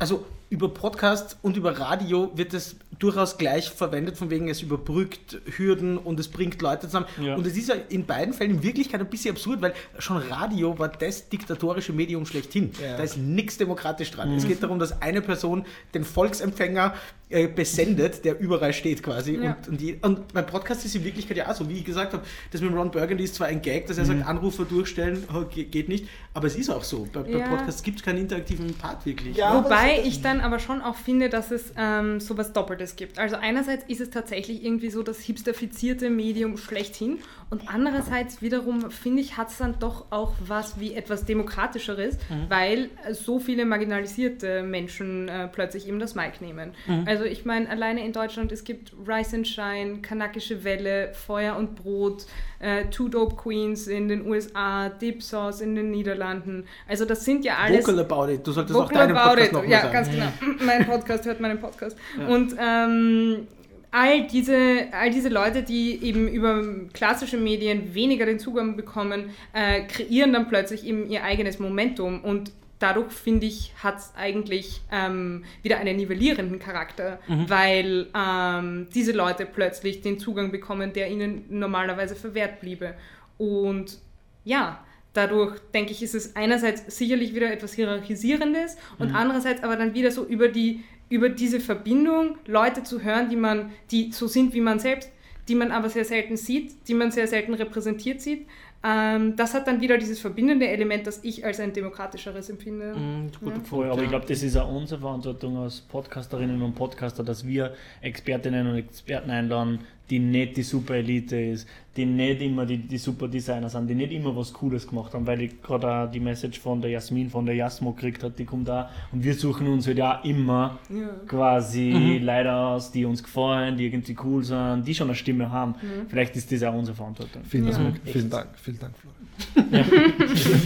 [0.00, 5.40] also über Podcast und über Radio wird es durchaus gleich verwendet, von wegen es überbrückt
[5.56, 7.06] Hürden und es bringt Leute zusammen.
[7.22, 7.36] Ja.
[7.36, 10.76] Und es ist ja in beiden Fällen in Wirklichkeit ein bisschen absurd, weil schon Radio
[10.76, 12.72] war das diktatorische Medium schlechthin.
[12.82, 12.96] Ja.
[12.96, 14.34] Da ist nichts demokratisch dran.
[14.34, 16.94] Es geht darum, dass eine Person den Volksempfänger
[17.30, 19.36] äh, besendet, der überall steht quasi.
[19.36, 19.52] Ja.
[19.52, 22.12] Und, und, die, und beim Podcast ist in Wirklichkeit ja auch so, wie ich gesagt
[22.12, 25.24] habe, das mit Ron Burgundy ist zwar ein Gag, dass er sagt, Anrufer durchstellen,
[25.54, 27.06] ge- geht nicht, aber es ist auch so.
[27.12, 27.38] Bei, bei.
[27.38, 29.36] Podcasts gibt es keinen interaktiven Part wirklich.
[29.36, 33.18] Ja, aber Wobei ich dann aber schon auch finde, dass es ähm, sowas Doppeltes gibt.
[33.18, 37.18] Also einerseits ist es tatsächlich irgendwie so das hipsterfizierte Medium schlechthin
[37.50, 42.16] und andererseits wiederum finde ich, hat es dann doch auch was wie etwas Demokratischeres,
[42.48, 46.72] weil äh, so viele marginalisierte Menschen äh, plötzlich eben das Mic nehmen.
[47.06, 51.74] Also ich meine, alleine in Deutschland, es gibt Rise and Shine, Kanakische Welle, Feuer und
[51.74, 52.26] Brot,
[52.60, 56.66] äh, Two Dope Queens in den USA, Dip Sauce in den Niederlanden.
[56.86, 57.86] Also das sind ja alles...
[57.86, 58.46] Vocal about it.
[58.46, 59.52] Du solltest auch Vocal deinen about Podcast it.
[59.52, 59.92] noch mal Ja, sagen.
[59.92, 60.32] ganz genau.
[60.64, 61.96] mein Podcast hört meinen Podcast.
[62.28, 63.46] Und ähm,
[63.90, 66.62] all, diese, all diese Leute, die eben über
[66.92, 72.52] klassische Medien weniger den Zugang bekommen, äh, kreieren dann plötzlich eben ihr eigenes Momentum und
[72.80, 79.44] Dadurch finde ich, hat es eigentlich ähm, wieder einen nivellierenden Charakter, weil ähm, diese Leute
[79.44, 82.94] plötzlich den Zugang bekommen, der ihnen normalerweise verwehrt bliebe.
[83.36, 83.98] Und
[84.44, 84.82] ja,
[85.12, 90.10] dadurch denke ich, ist es einerseits sicherlich wieder etwas Hierarchisierendes und andererseits aber dann wieder
[90.10, 94.60] so über die über diese Verbindung Leute zu hören, die man, die so sind wie
[94.60, 95.10] man selbst,
[95.48, 98.46] die man aber sehr selten sieht, die man sehr selten repräsentiert sieht.
[98.82, 102.94] Ähm, das hat dann wieder dieses verbindende Element, das ich als ein demokratischeres empfinde.
[102.96, 103.52] Mhm, guter Ja.
[103.52, 104.04] Punkt, Voll, aber ja.
[104.04, 108.76] ich glaube, das ist auch unsere Verantwortung als Podcasterinnen und Podcaster, dass wir Expertinnen und
[108.76, 109.80] Experten einladen,
[110.10, 113.94] die nicht die super Elite ist, die nicht immer die, die super Designer sind, die
[113.94, 117.30] nicht immer was Cooles gemacht haben, weil ich gerade auch die Message von der Jasmin,
[117.30, 120.78] von der Jasmo gekriegt hat, die kommt da und wir suchen uns halt ja immer
[120.88, 121.08] Ja.
[121.26, 125.72] quasi Leute aus, die uns gefallen, die irgendwie cool sind, die schon eine Stimme haben.
[125.80, 126.08] Mhm.
[126.08, 127.42] Vielleicht ist das auch unsere Verantwortung.
[127.44, 127.72] Vielen, Ja.
[127.78, 128.94] Dank, vielen Dank, vielen Dank,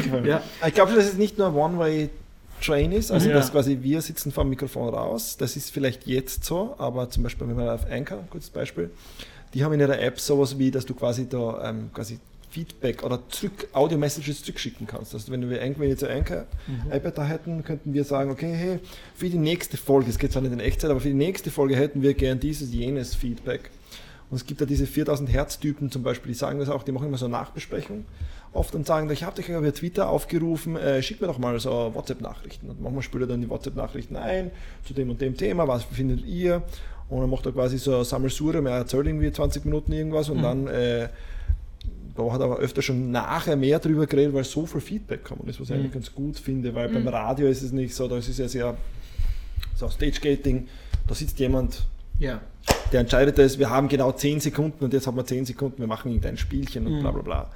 [0.03, 0.27] Florian.
[0.27, 0.43] Ja.
[0.67, 1.55] Ich glaube, dass es nicht nur
[2.61, 3.35] One-Way-Train ist, also Ja.
[3.35, 5.37] dass quasi wir sitzen vom Mikrofon raus.
[5.39, 8.91] Das ist vielleicht jetzt so, aber zum Beispiel, wenn man auf Anchor, kurzes Beispiel,
[9.53, 12.19] die haben in ihrer App sowas wie, dass du quasi da ähm, quasi
[12.51, 15.13] Feedback oder zurück, Audio-Messages zurückschicken kannst.
[15.15, 18.79] Also wenn wir irgendwie jetzt eine Anchor-App da hätten, könnten wir sagen, okay, hey,
[19.17, 21.75] für die nächste Folge, es geht zwar nicht in Echtzeit, aber für die nächste Folge
[21.77, 23.71] hätten wir gern dieses, jenes Feedback.
[24.31, 27.09] Und es gibt ja diese 4000 Hertz-Typen zum Beispiel, die sagen das auch, die machen
[27.09, 28.05] immer so Nachbesprechungen
[28.53, 31.59] oft und sagen, ich habe dich ja über Twitter aufgerufen, äh, schick mir doch mal
[31.59, 32.71] so WhatsApp-Nachrichten.
[32.71, 34.51] Und manchmal spült er dann die WhatsApp-Nachrichten ein
[34.85, 36.63] zu dem und dem Thema, was findet ihr?
[37.09, 40.67] Und dann macht er quasi so Sammelsurium, er erzählt irgendwie 20 Minuten irgendwas und dann
[40.69, 41.09] äh,
[42.17, 45.49] da hat er aber öfter schon nachher mehr drüber geredet, weil so viel Feedback kommt.
[45.49, 48.19] Das, was ich eigentlich ganz gut finde, weil beim Radio ist es nicht so, da
[48.19, 48.77] ist es ja sehr
[49.75, 50.69] so Stage-Gating,
[51.09, 51.85] da sitzt jemand,
[52.21, 52.41] Ja.
[52.93, 55.87] Der entscheidet es, wir haben genau 10 Sekunden und jetzt haben wir 10 Sekunden, wir
[55.87, 57.51] machen irgendein Spielchen und bla bla bla.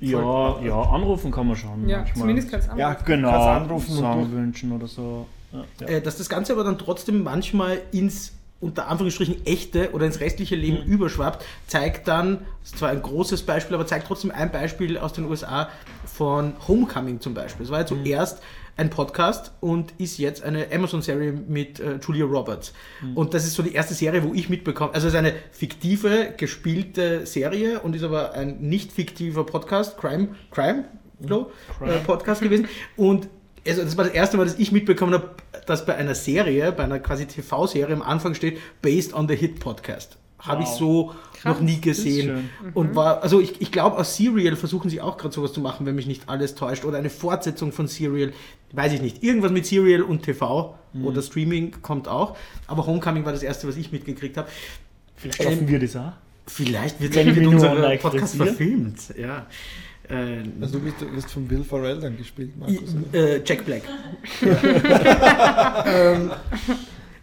[0.00, 1.88] Ja, ja, anrufen kann man schon.
[1.88, 2.18] Ja, manchmal.
[2.20, 3.04] zumindest kann es Ja, anrufen.
[3.06, 5.26] Genau, Kannst anrufen und Song durch- wünschen oder so.
[5.52, 5.86] Ja, ja.
[5.88, 10.54] Äh, dass das Ganze aber dann trotzdem manchmal ins unter Anführungsstrichen echte oder ins restliche
[10.54, 15.12] Leben überschwappt, zeigt dann, ist zwar ein großes Beispiel, aber zeigt trotzdem ein Beispiel aus
[15.12, 15.68] den USA
[16.06, 17.64] von Homecoming zum Beispiel.
[17.66, 18.40] Es war ja zuerst
[18.76, 22.72] ein Podcast und ist jetzt eine Amazon-Serie mit äh, Julia Roberts.
[23.14, 24.94] Und das ist so die erste Serie, wo ich mitbekomme.
[24.94, 30.28] Also es ist eine fiktive, gespielte Serie und ist aber ein nicht fiktiver Podcast, Crime,
[30.50, 30.84] Crime,
[31.24, 31.94] Flo, Crime.
[31.94, 32.68] Äh, Podcast gewesen.
[32.96, 33.28] Und
[33.66, 35.30] also das war das erste Mal, dass ich mitbekommen habe,
[35.66, 39.60] dass bei einer Serie, bei einer quasi TV-Serie am Anfang steht, based on the Hit
[39.60, 40.18] Podcast.
[40.42, 40.78] Habe ich Wow.
[40.78, 41.54] so Krass.
[41.54, 42.48] noch nie gesehen.
[42.62, 42.72] schön.
[42.74, 45.86] Und war, also ich, ich glaube, aus Serial versuchen sie auch gerade sowas zu machen,
[45.86, 46.84] wenn mich nicht alles täuscht.
[46.84, 48.32] Oder eine Fortsetzung von Serial,
[48.72, 49.22] weiß ich nicht.
[49.22, 52.36] Irgendwas mit Serial und TV oder Streaming kommt auch.
[52.66, 54.48] Aber Homecoming war das erste, was ich mitgekriegt habe.
[55.16, 56.12] Vielleicht schaffen Ähm, wir das auch.
[56.46, 58.98] Vielleicht wird es wir mit unserem like Podcast verfilmt.
[59.16, 59.46] Ja.
[60.08, 62.94] Äh, Also du wirst, du wirst von Bill Farrell dann gespielt, Markus.
[63.12, 63.82] äh, Jack Black.
[65.86, 66.30] ähm,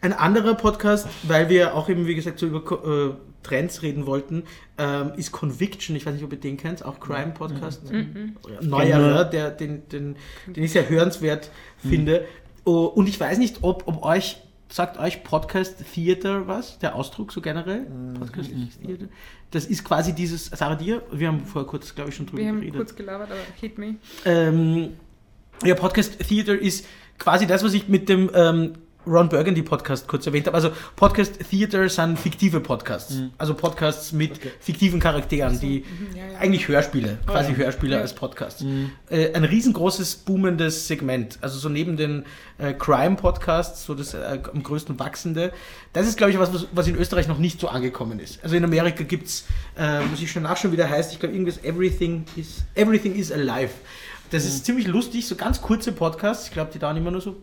[0.02, 4.44] ein anderer Podcast, weil wir auch eben, wie gesagt, so über äh, Trends reden wollten,
[4.78, 5.96] ähm, ist Conviction.
[5.96, 7.84] Ich weiß nicht, ob ihr den kennt, auch Crime-Podcast.
[8.62, 10.16] Neuerer, der, den, den,
[10.48, 12.26] den ich sehr hörenswert finde.
[12.66, 14.38] Oh, und ich weiß nicht, ob, ob euch,
[14.70, 16.80] sagt euch Podcast Theater was?
[16.80, 17.88] Der Ausdruck so generell?
[18.20, 18.50] Podcast
[18.84, 19.06] Theater.
[19.52, 22.50] Das ist quasi dieses, Sarah dir, wir haben vorher kurz, glaube ich, schon drüber Wir
[22.50, 22.76] haben geredet.
[22.76, 23.96] kurz gelabert, aber hit me.
[24.26, 24.92] Ähm,
[25.64, 26.86] ja, Podcast Theater ist
[27.18, 28.74] quasi das, was ich mit dem ähm,
[29.08, 30.56] Ron Burgundy Podcast kurz erwähnt habe.
[30.56, 33.16] Also Podcast Theater sind fiktive Podcasts.
[33.38, 35.86] Also Podcasts mit fiktiven Charakteren, die
[36.16, 36.38] ja, ja.
[36.40, 37.58] eigentlich Hörspiele, quasi ja.
[37.58, 38.64] Hörspiele als Podcasts.
[39.10, 41.40] Äh, ein riesengroßes, boomendes Segment.
[41.42, 42.26] Also so neben den
[42.58, 45.54] äh, Crime-Podcasts, so das äh, am größten wachsende.
[45.94, 48.44] Das ist, glaube ich, was, was- in Österreich noch nicht so angekommen ist.
[48.44, 49.46] Also in Amerika gibt es,
[49.78, 53.32] äh, muss ich schon nachschauen, wie der heißt, ich glaube irgendwas Everything is, Everything is
[53.32, 53.72] Alive.
[54.32, 56.48] Das ist ziemlich lustig, so ganz kurze Podcasts.
[56.48, 57.36] Ich glaube, die dauern immer nur so,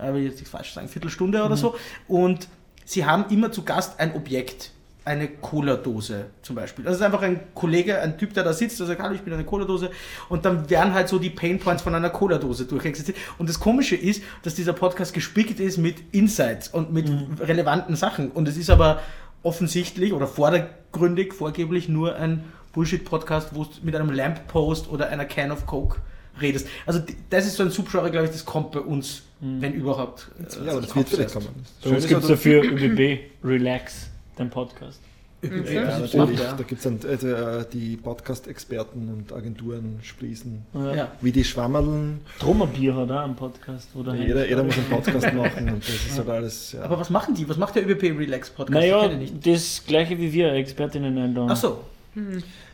[0.00, 1.76] äh, will jetzt nicht falsch sagen, Viertelstunde oder so.
[2.08, 2.48] Und
[2.84, 4.72] sie haben immer zu Gast ein Objekt.
[5.02, 6.84] Eine Cola-Dose zum Beispiel.
[6.84, 9.32] Das ist einfach ein Kollege, ein Typ, der da sitzt, der sagt, hallo, ich bin
[9.32, 9.90] eine Cola-Dose.
[10.28, 13.16] Und dann werden halt so die Painpoints von einer Cola-Dose durchexistiert.
[13.38, 18.30] Und das Komische ist, dass dieser Podcast gespickt ist mit Insights und mit relevanten Sachen.
[18.30, 19.00] Und es ist aber
[19.42, 22.44] offensichtlich oder vordergründig, vorgeblich nur ein
[22.74, 25.96] Bullshit-Podcast, wo du mit einem Lamppost oder einer Can of Coke
[26.40, 26.66] redest.
[26.86, 30.28] Also das ist so ein Subgenre, glaube ich, das kommt bei uns, wenn überhaupt.
[30.38, 31.48] äh, Ja, aber das wird vielleicht kommen.
[31.84, 35.00] Bei uns gibt es dafür ÖBB Relax, den Podcast.
[35.42, 36.38] Ja, Ja, natürlich.
[36.38, 36.52] ja.
[36.52, 40.62] Da gibt es dann also, äh, die Podcast-Experten und Agenturen sprießen.
[40.74, 40.94] Ja.
[40.94, 41.12] Ja.
[41.22, 42.20] Wie die Schwammerln.
[42.38, 43.88] Trommerbier hat auch einen Podcast.
[43.94, 46.72] Wo der Jeder, jeder muss einen Podcast machen und das ist halt alles.
[46.72, 46.82] Ja.
[46.82, 47.48] Aber was machen die?
[47.48, 48.74] Was macht der ÖBP Relax Podcast?
[48.78, 49.08] Naja,
[49.42, 51.48] das gleiche wie wir, Expertinnen einladen.
[51.50, 51.84] Ach so.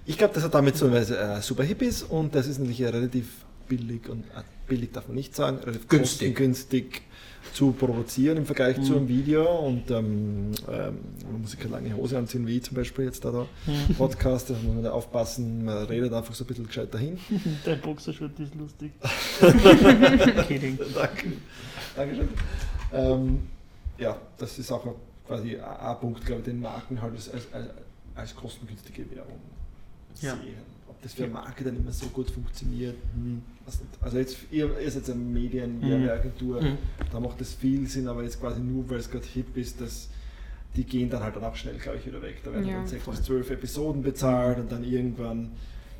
[0.05, 2.49] Ich glaube, das hat damit zu tun, weil es äh, super hip ist und das
[2.49, 3.27] ist natürlich ja relativ
[3.69, 6.37] billig und äh, billig darf man nicht sagen, relativ Günstig.
[6.37, 7.03] günstig
[7.53, 10.99] zu produzieren im Vergleich zu einem Video und ähm, ähm,
[11.31, 13.47] man muss sich keine lange Hose anziehen, wie ich zum Beispiel jetzt da, da
[13.99, 17.19] Podcast, da muss man da aufpassen, man redet einfach so ein bisschen gescheit dahin.
[17.64, 18.93] Dein Boxershot ist lustig.
[20.49, 20.79] Kidding.
[20.95, 21.33] Danke.
[21.95, 22.29] Dankeschön.
[22.93, 23.39] Ähm,
[23.99, 24.87] ja, das ist auch
[25.27, 27.47] quasi ein Punkt, glaube ich, den Marken halt als, als,
[28.14, 29.39] als kostengünstige Werbung
[30.21, 30.33] Ja.
[30.35, 30.76] sehen.
[31.03, 33.79] Das für eine Marke dann immer so gut funktioniert, hm, nicht.
[34.01, 36.79] Also jetzt, ihr, ihr seid eine Medienwerbeagentur, Mhm.
[37.13, 40.09] da macht das viel Sinn, aber jetzt quasi nur, weil es gerade hip ist, dass
[40.75, 42.37] die gehen dann halt dann auch schnell, glaube ich, wieder weg.
[42.45, 45.53] Da werden Ja, dann sechs bis zwölf Episoden bezahlt und dann irgendwann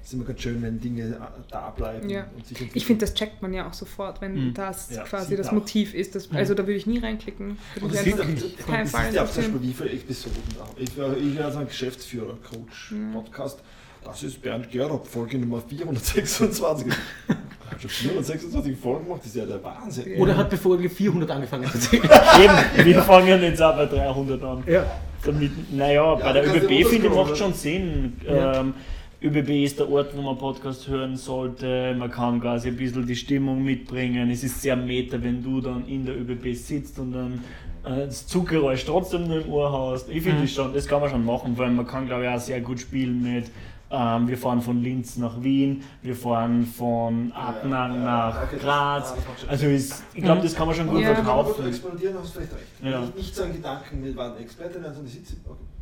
[0.05, 1.19] ist immer ganz schön, wenn Dinge
[1.51, 2.29] da bleiben Ja.
[2.37, 4.55] und sich Ich finde, das checkt man ja auch sofort, wenn Mhm.
[4.55, 5.53] das Ja, quasi das auch.
[5.53, 6.15] Motiv ist.
[6.15, 7.57] Das, also da würde ich nie reinklicken.
[7.81, 9.43] Und das sieht, das Fall sieht ja auch zum.
[9.45, 10.67] Beispiel, wie viele Episoden da.
[10.77, 10.97] Ich, ich
[11.37, 13.61] wäre so ein Geschäftsführer, Coach, Podcast.
[14.07, 16.87] Das ist Bernd Gerob, Folge Nummer 426.
[17.29, 20.17] Er hat schon 426 Folgen gemacht, das ist ja der Wahnsinn.
[20.19, 22.05] Oder er hat bei Folge 400 angefangen zu zählen.
[22.05, 24.63] Eben, wir fangen jetzt auch bei 300 an.
[24.67, 24.85] ja.
[25.25, 28.13] Damit, naja, bei der ÖBB finde ich macht schon Sinn.
[28.25, 28.61] Ja.
[28.61, 28.75] Ähm,
[29.21, 31.97] ÖBB ist der Ort, wo man Podcast hören sollte.
[31.99, 34.31] Man kann quasi ein bisschen die Stimmung mitbringen.
[34.31, 37.43] Es ist sehr meta, wenn du dann in der ÖBB sitzt und dann
[37.85, 40.09] äh, das Zuggeräusch trotzdem nur im Ohr hast.
[40.11, 42.39] Ich finde das schon, das kann man schon machen, weil man kann glaube ich auch
[42.39, 43.47] sehr gut spielen mit
[43.91, 49.15] ähm, wir fahren von Linz nach Wien, wir fahren von Adnang nach okay, Graz.
[49.41, 51.15] das Also ist, ich glaube, das kann man schon gut Ja.
[51.15, 51.67] Kann man verkaufen.
[51.69, 52.67] explodieren, hast du vielleicht recht.
[52.83, 53.01] Ja.
[53.01, 55.37] Nicht, nicht so ein Gedanken, wir waren Expertinnen, sondern ich sitze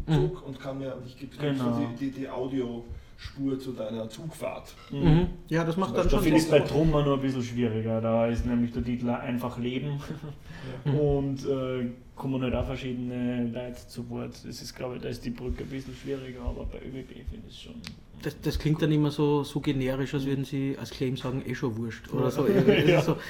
[0.07, 1.65] im Zug und kann mir, und ich gebe Genau.
[1.75, 4.75] so die, die, die Audiospur zu deiner Zugfahrt.
[4.91, 5.29] Mhm.
[5.49, 7.43] ja, das macht dann Da schon Da finde ich es bei Trummer nur ein bisschen
[7.43, 8.01] schwieriger.
[8.03, 9.99] Da ist nämlich der Titel einfach Leben
[10.85, 14.35] und äh, kommen halt auch verschiedene Leute zu Wort.
[14.47, 17.49] Das ist, glaube ich, da ist die Brücke ein bisschen schwieriger, aber bei ÖBB finde
[17.49, 17.75] ich es schon.
[18.23, 21.55] Das, das klingt dann immer so, so generisch, als würden sie als Claim sagen, eh
[21.55, 22.13] schon wurscht.
[22.13, 22.47] Oder so.
[22.47, 23.03] Ja.
[23.03, 23.17] so.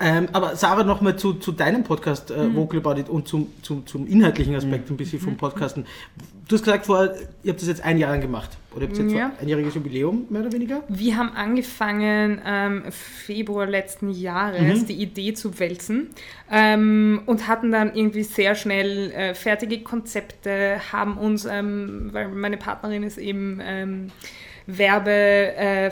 [0.00, 3.84] Ähm, aber Sarah, nochmal zu, zu deinem Podcast äh, Vocal About It und zum, zum,
[3.86, 5.86] zum inhaltlichen Aspekt ein bisschen vom Podcasten.
[6.46, 8.56] Du hast gesagt vorher, ihr habt das jetzt ein Jahr lang gemacht.
[8.74, 9.32] Oder ihr habt jetzt Ja.
[9.40, 10.82] einjähriges Jubiläum, mehr oder weniger.
[10.88, 14.86] Wir haben angefangen ähm, Februar letzten Jahres Mhm.
[14.86, 16.08] die Idee zu wälzen
[16.50, 22.56] ähm, und hatten dann irgendwie sehr schnell äh, fertige Konzepte, haben uns, ähm, weil meine
[22.56, 23.60] Partnerin ist eben
[24.68, 25.90] ähm, Werbe, äh,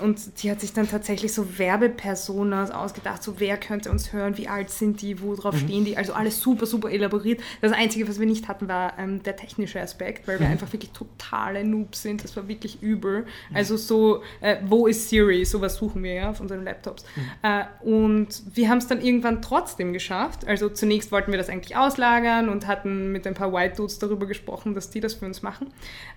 [0.00, 4.48] und die hat sich dann tatsächlich so Werbepersonas ausgedacht, so wer könnte uns hören, wie
[4.48, 7.40] alt sind die, worauf stehen die, also alles super, super elaboriert.
[7.60, 10.90] Das Einzige, was wir nicht hatten, war ähm, der technische Aspekt, weil wir einfach wirklich
[10.92, 13.26] totale Noobs sind, das war wirklich übel.
[13.52, 17.04] Also so, äh, wo ist Siri, sowas suchen wir ja auf unseren Laptops.
[17.42, 21.76] Äh, und wir haben es dann irgendwann trotzdem geschafft, also zunächst wollten wir das eigentlich
[21.76, 25.42] auslagern und hatten mit ein paar White Dudes darüber gesprochen, dass die das für uns
[25.42, 25.68] machen.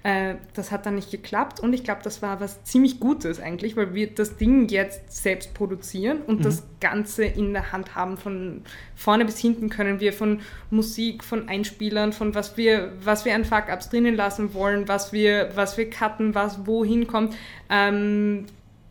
[0.03, 3.77] Äh, das hat dann nicht geklappt und ich glaube, das war was ziemlich Gutes eigentlich,
[3.77, 8.17] weil wir das Ding jetzt selbst produzieren und das Ganze in der Hand haben.
[8.17, 8.63] Von
[8.95, 13.45] vorne bis hinten können wir von Musik, von Einspielern, von was wir, was wir an
[13.45, 17.35] Fuck-Ups drinnen lassen wollen, was wir, was wir cutten, was wohin kommt.
[17.69, 18.45] Ähm,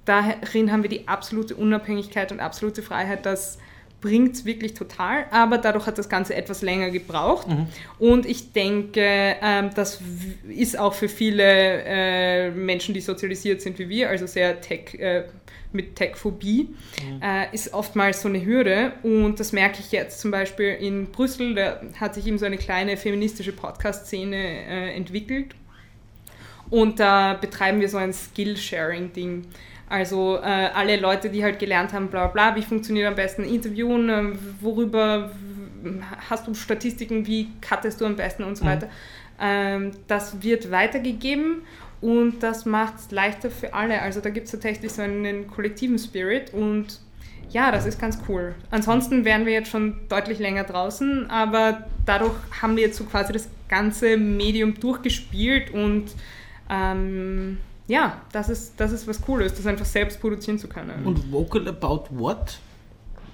[0.05, 3.59] darin haben wir die absolute Unabhängigkeit und absolute Freiheit, das
[4.01, 7.47] bringt es wirklich total, aber dadurch hat das Ganze etwas länger gebraucht.
[7.99, 10.01] Und ich denke, ähm, das
[10.49, 15.25] ist auch für viele äh, Menschen, die sozialisiert sind wie wir, also sehr Tech, äh,
[15.73, 16.69] mit Tech-Phobie,
[17.23, 18.93] äh, ist oftmals so eine Hürde.
[19.03, 22.57] Und das merke ich jetzt zum Beispiel in Brüssel, da hat sich eben so eine
[22.59, 25.55] kleine feministische Podcast-Szene äh, entwickelt.
[26.71, 29.47] Und da betreiben wir so ein Skill-Sharing-Ding.
[29.89, 33.45] Also äh, alle Leute, die halt gelernt haben, bla bla, bla, wie funktioniert am besten
[33.45, 35.31] Interviewen, ähm, worüber
[36.29, 38.89] hast du Statistiken, wie cuttest du am besten und so weiter.
[39.41, 41.63] Ähm, das wird weitergegeben
[42.01, 44.03] und das macht es leichter für alle.
[44.03, 47.01] Also da gibt es tatsächlich so einen kollektiven Spirit und
[47.51, 48.55] ja, das ist ganz cool.
[48.71, 53.33] Ansonsten wären wir jetzt schon deutlich länger draußen, aber dadurch haben wir jetzt so quasi
[53.33, 56.07] das ganze Medium durchgespielt und
[56.69, 57.59] ähm,
[57.89, 61.05] ja, das ist, das ist was Cooles, das einfach selbst produzieren zu können.
[61.05, 62.59] Und Vocal About What?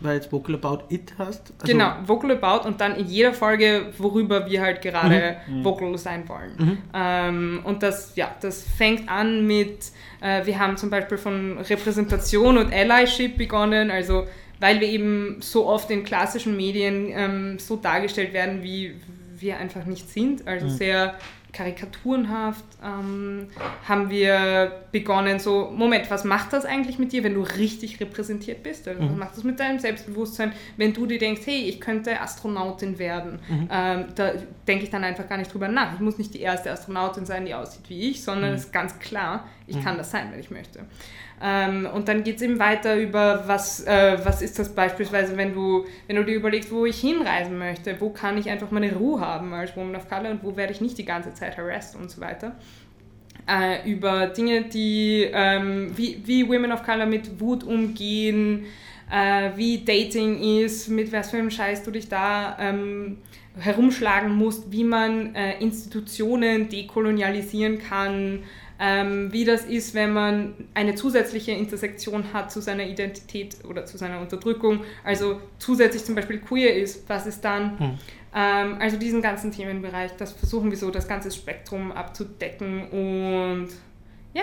[0.01, 1.53] Weil jetzt Vocal About It hast.
[1.61, 6.29] Also, genau, Vocal About und dann in jeder Folge, worüber wir halt gerade vocal sein
[6.29, 6.83] wollen.
[6.93, 12.59] Ähm, und das, ja, das fängt an mit, äh, wir haben zum Beispiel von Repräsentation
[12.59, 14.27] und Allyship begonnen, also
[14.59, 18.95] weil wir eben so oft in klassischen Medien ähm, so dargestellt werden, wie
[19.37, 21.17] wir einfach nicht sind, also sehr
[21.53, 23.49] karikaturenhaft, ähm,
[23.87, 28.63] haben wir begonnen so, Moment, was macht das eigentlich mit dir, wenn du richtig repräsentiert
[28.63, 28.89] bist?
[28.89, 32.99] Also, Was macht das mit deinem Selbstbewusstsein, wenn du dir denkst, hey, ich könnte Astronautin
[32.99, 33.39] werden?
[33.71, 34.33] Ähm, da
[34.67, 35.95] denke ich dann einfach gar nicht drüber nach.
[35.95, 38.99] Ich muss nicht die erste Astronautin sein, die aussieht wie ich, sondern es ist ganz
[38.99, 40.81] klar, ich kann das sein, wenn ich möchte.
[41.41, 45.55] Ähm, und dann geht es eben weiter über, was, äh, was ist das beispielsweise, wenn
[45.55, 49.21] du, wenn du dir überlegst, wo ich hinreisen möchte, wo kann ich einfach meine Ruhe
[49.21, 52.11] haben als Woman of Color und wo werde ich nicht die ganze Zeit harassed und
[52.11, 52.57] so weiter.
[53.49, 58.67] Äh, über Dinge, die, ähm, wie, wie Women of Color mit Wut umgehen,
[59.11, 63.19] äh, wie Dating ist, mit was für einem Scheiß du dich da ähm,
[63.59, 68.45] herumschlagen musst, wie man äh, Institutionen dekolonialisieren kann,
[68.85, 73.97] ähm, wie das ist, wenn man eine zusätzliche Intersektion hat zu seiner Identität oder zu
[73.97, 77.79] seiner Unterdrückung, also zusätzlich zum Beispiel queer ist, was ist dann?
[77.79, 77.99] Hm.
[78.35, 83.69] Ähm, also diesen ganzen Themenbereich, das versuchen wir so, das ganze Spektrum abzudecken und
[84.35, 84.43] ja.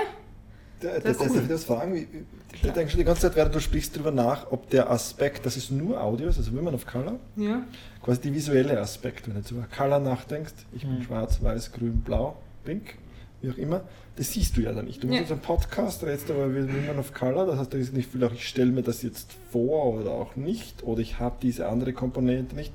[0.80, 1.46] Da, Das ist das, cool.
[1.50, 2.08] das fragen?
[2.54, 5.58] Ich denke schon die ganze Zeit, während du sprichst, darüber nach, ob der Aspekt, das
[5.58, 7.64] ist nur Audio ist, also Women of Color, Ja,
[8.02, 11.04] quasi die visuelle Aspekt, wenn du jetzt über Color nachdenkst, ich bin Mhm.
[11.04, 12.96] schwarz, weiß, grün, blau, pink,
[13.42, 13.82] wie auch immer,
[14.20, 15.02] das siehst du ja dann nicht.
[15.02, 15.14] Du Ja.
[15.14, 18.12] machst jetzt einen Podcast, redest aber über Women of Color, das heißt, da ist nicht
[18.12, 21.68] viel, auch ich stelle mir das jetzt vor oder auch nicht, oder ich habe diese
[21.68, 22.72] andere Komponente nicht.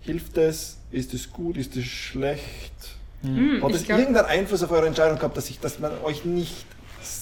[0.00, 0.78] Hilft es?
[0.90, 1.56] Ist es gut?
[1.56, 2.72] Ist es schlecht?
[3.22, 6.66] Hm, Hat es irgendeinen Einfluss auf eure Entscheidung gehabt, dass, ich, dass man euch nicht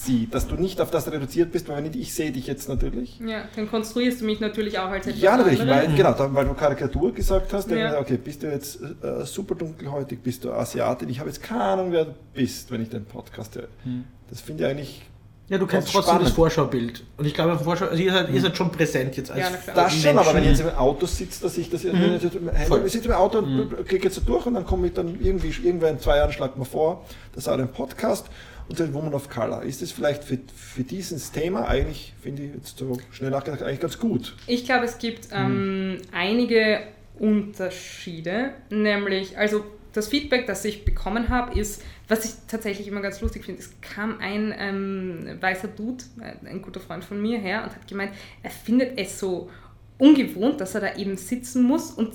[0.07, 2.67] sieht, dass du nicht auf das reduziert bist, weil wenn nicht, ich sehe dich jetzt
[2.69, 3.19] natürlich.
[3.19, 6.53] ja, dann konstruierst du mich natürlich auch als etwas Ja, natürlich, weil, genau, weil du
[6.55, 7.87] Karikatur gesagt hast, denke Ja.
[7.89, 11.43] ich mir, okay, bist du jetzt äh, super dunkelhäutig, bist du Asiatin, ich habe jetzt
[11.43, 13.67] keine Ahnung, wer du bist, wenn ich den Podcast höre.
[13.83, 14.05] Hm.
[14.29, 15.01] Das finde ich eigentlich,
[15.49, 16.35] Ja, du kennst Das trotzdem das spannend.
[16.35, 17.03] Vorschaubild.
[17.17, 19.93] Und ich glaube, Vorschau, also ihr, seid, ihr seid schon präsent jetzt als Ja, das
[20.01, 22.67] schon, aber wenn ich jetzt im Auto sitze, dass ich das, wenn ich jetzt, hey,
[22.67, 22.83] Voll.
[22.85, 25.53] ich sitze im Auto und klicke jetzt so durch und dann komme ich dann irgendwie,
[25.65, 28.25] irgendwann in zwei Jahren schlagt man vor, das ist auch ein Podcast
[28.69, 29.63] und dann Woman of Color.
[29.63, 33.79] Ist das vielleicht für, für dieses Thema eigentlich, finde ich jetzt so schnell nachgedacht, eigentlich
[33.79, 34.35] ganz gut?
[34.47, 36.81] Ich glaube, es gibt ähm, einige
[37.19, 43.19] Unterschiede, nämlich, also das Feedback, das ich bekommen habe, ist, was ich tatsächlich immer ganz
[43.21, 47.63] lustig finde, es kam ein ähm, weißer Dude, äh, ein guter Freund von mir, her
[47.63, 48.11] und hat gemeint,
[48.43, 49.49] er findet es so
[49.97, 52.13] ungewohnt, dass er da eben sitzen muss und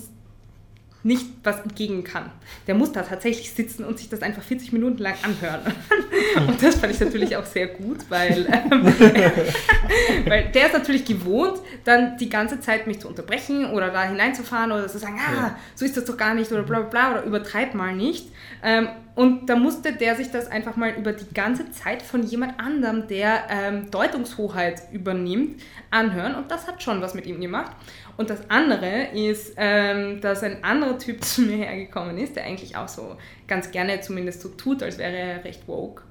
[1.03, 2.31] nicht was entgegen kann.
[2.65, 5.61] Der muss da tatsächlich sitzen und sich das einfach 40 Minuten lang anhören.
[6.47, 8.85] Und das fand ich natürlich auch sehr gut, weil, ähm,
[10.25, 14.71] weil der ist natürlich gewohnt, dann die ganze Zeit mich zu unterbrechen oder da hineinzufahren
[14.71, 17.23] oder zu sagen, ah, so ist das doch gar nicht oder bla bla bla oder
[17.23, 18.29] übertreib mal nicht.
[18.63, 22.59] Ähm, und da musste der sich das einfach mal über die ganze Zeit von jemand
[22.59, 25.61] anderem, der ähm, Deutungshoheit übernimmt,
[25.91, 27.75] anhören und das hat schon was mit ihm gemacht.
[28.17, 32.75] Und das andere ist, ähm, dass ein anderer Typ zu mir hergekommen ist, der eigentlich
[32.75, 36.03] auch so ganz gerne zumindest so tut, als wäre er recht woke.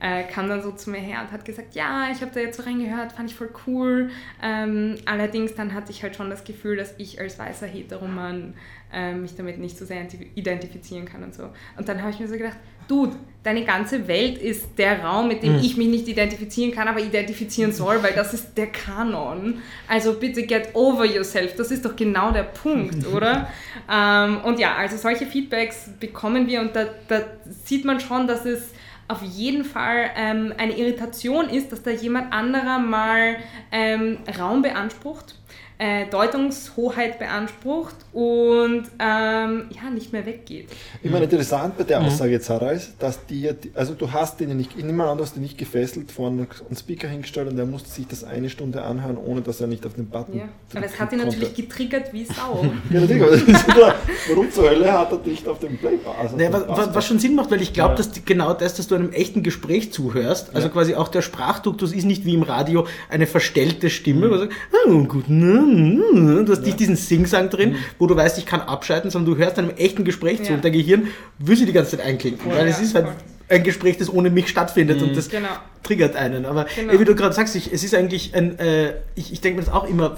[0.00, 2.58] Äh, kam dann so zu mir her und hat gesagt, ja, ich habe da jetzt
[2.58, 4.10] so reingehört, fand ich voll cool.
[4.42, 8.54] Ähm, allerdings dann hatte ich halt schon das Gefühl, dass ich als weißer Heteroman
[8.94, 11.50] äh, mich damit nicht so sehr identi- identifizieren kann und so.
[11.76, 15.42] Und dann habe ich mir so gedacht, Dude, deine ganze Welt ist der Raum, mit
[15.42, 19.62] dem ich mich nicht identifizieren kann, aber identifizieren soll, weil das ist der Kanon.
[19.88, 21.56] Also bitte get over yourself.
[21.56, 23.48] Das ist doch genau der Punkt, oder?
[23.90, 27.22] Ähm, und ja, also solche Feedbacks bekommen wir und da, da
[27.64, 28.72] sieht man schon, dass es
[29.08, 33.36] auf jeden Fall ähm, eine Irritation ist, dass da jemand anderer mal
[33.72, 35.36] ähm, Raum beansprucht,
[35.78, 40.68] äh, Deutungshoheit beansprucht und ähm, ja, nicht mehr weggeht.
[41.02, 44.50] Ich meine, interessant bei der Aussage jetzt, Sarah, ist, dass die, also du hast den
[44.50, 47.56] ja nicht, ich nehme an, du hast den nicht gefesselt, vorne einen Speaker hingestellt und
[47.56, 50.44] der musste sich das eine Stunde anhören, ohne dass er nicht auf den Button Ja.
[50.76, 51.62] Aber es hat ihn drücken natürlich konnte.
[51.62, 52.64] getriggert wie Sau.
[52.90, 53.94] Ja, natürlich, aber das ist wieder,
[54.28, 57.18] warum zur Hölle hat er nicht auf dem Play also Naja, was, was, was schon
[57.18, 57.96] Sinn macht, weil ich glaube, Ja.
[57.96, 60.72] dass die, genau das, dass du einem echten Gespräch zuhörst, also Ja.
[60.72, 64.56] quasi auch der Sprachduktus ist nicht wie im Radio eine verstellte Stimme, wo du sagst,
[64.86, 68.60] oh, gut, ne, ne, du hast nicht diesen Sing-Sang drin, wo du weißt, ich kann
[68.60, 71.08] abschalten, sondern du hörst einem echten Gespräch zu und dein Gehirn
[71.38, 73.06] will sich die ganze Zeit einklinken, weil es ist halt
[73.48, 75.48] ein Gespräch, das ohne mich stattfindet und das Genau.
[75.82, 76.46] triggert einen.
[76.46, 76.98] Aber Genau.
[76.98, 79.74] wie du gerade sagst, ich, es ist eigentlich ein, äh, ich, ich denke mir das
[79.74, 80.16] auch immer,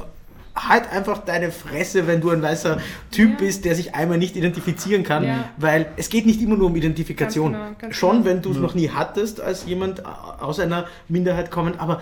[0.55, 2.79] halt einfach deine Fresse, wenn du ein weißer
[3.11, 3.37] Typ Ja.
[3.41, 5.49] bist, der sich einmal nicht identifizieren kann, Ja.
[5.59, 7.53] weil es geht nicht immer nur um Identifikation.
[7.53, 8.25] Ganz genau, ganz Schon, genau.
[8.25, 12.01] wenn du es noch nie hattest, als jemand aus einer Minderheit kommend, aber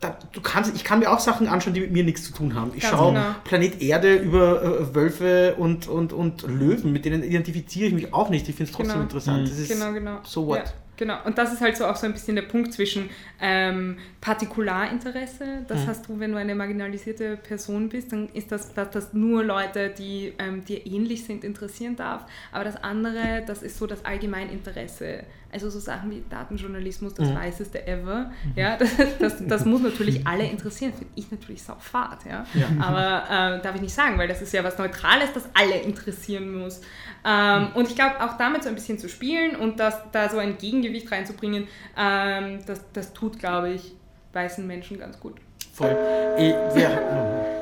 [0.00, 2.54] da, du kannst, ich kann mir auch Sachen anschauen, die mit mir nichts zu tun
[2.54, 2.70] haben.
[2.76, 3.34] Ich Ganz schaue genau.
[3.44, 8.30] Planet Erde über äh, Wölfe und, und, und Löwen, mit denen identifiziere ich mich auch
[8.30, 8.48] nicht.
[8.48, 9.02] Ich finde es trotzdem Genau.
[9.04, 9.42] interessant.
[9.44, 9.48] Mhm.
[9.48, 10.18] Das ist Genau, genau.
[10.22, 10.58] so what.
[10.58, 10.64] Ja,
[10.96, 11.16] genau.
[11.24, 15.64] Und das ist halt so auch so ein bisschen der Punkt zwischen ähm, Partikularinteresse.
[15.66, 15.86] Das Mhm.
[15.88, 19.90] hast du, wenn du eine marginalisierte Person bist, dann ist das, dass das nur Leute,
[19.96, 22.22] die ähm, dir ähnlich sind, interessieren darf.
[22.52, 25.24] Aber das andere, das ist so das Allgemeininteresse.
[25.50, 27.36] Also so Sachen wie Datenjournalismus, das Mhm.
[27.36, 28.30] weißeste ever.
[28.54, 30.92] Ja, das, das, das muss natürlich alle interessieren.
[30.92, 32.26] Finde ich natürlich saufahrt.
[32.26, 32.44] Ja?
[32.52, 32.66] Ja.
[32.80, 36.52] Aber äh, darf ich nicht sagen, weil das ist ja was Neutrales, das alle interessieren
[36.58, 36.82] muss.
[37.24, 40.36] Ähm, und ich glaube, auch damit so ein bisschen zu spielen und das, da so
[40.38, 43.94] ein Gegengewicht reinzubringen, ähm, das, das tut, glaube ich,
[44.34, 45.36] weißen Menschen ganz gut.
[45.78, 45.96] Voll.
[46.38, 46.90] Ich, wir,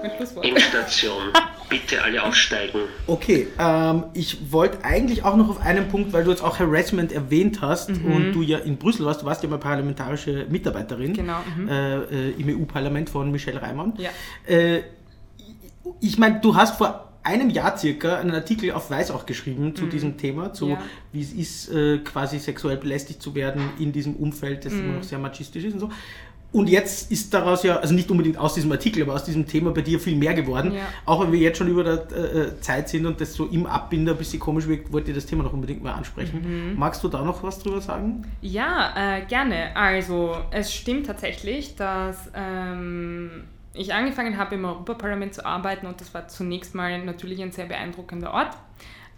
[0.02, 0.44] mein Schlusswort.
[0.46, 1.22] Endstation.
[1.68, 2.80] Bitte alle aufsteigen.
[3.08, 7.10] Okay, ähm, ich wollte eigentlich auch noch auf einen Punkt, weil du jetzt auch Harassment
[7.12, 8.12] erwähnt hast Mhm.
[8.12, 11.68] und du ja in Brüssel warst, du warst ja mal parlamentarische Mitarbeiterin Genau, mhm.
[11.68, 13.94] äh, äh, im EU-Parlament von Michelle Reimann.
[13.98, 14.10] Ja.
[14.46, 14.82] Äh,
[16.00, 19.86] ich meine, du hast vor einem Jahr circa einen Artikel auf Weiß auch geschrieben zu
[19.86, 20.70] diesem Thema, zu Mhm.
[20.72, 20.82] Ja.
[21.12, 24.80] wie es ist, äh, quasi sexuell belästigt zu werden in diesem Umfeld, das Mhm.
[24.84, 25.90] immer noch sehr machistisch ist und so.
[26.56, 29.72] Und jetzt ist daraus ja, also nicht unbedingt aus diesem Artikel, aber aus diesem Thema
[29.72, 30.72] bei dir viel mehr geworden.
[30.72, 30.84] Ja.
[31.04, 34.12] Auch wenn wir jetzt schon über der äh, Zeit sind und das so im Abbinder
[34.12, 36.70] ein bisschen komisch wirkt, wollte ich das Thema noch unbedingt mal ansprechen.
[36.72, 36.78] Mhm.
[36.78, 38.24] Magst du da noch was drüber sagen?
[38.40, 39.76] Ja, äh, gerne.
[39.76, 43.44] Also, es stimmt tatsächlich, dass ähm,
[43.74, 47.66] ich angefangen habe, im Europaparlament zu arbeiten und das war zunächst mal natürlich ein sehr
[47.66, 48.56] beeindruckender Ort.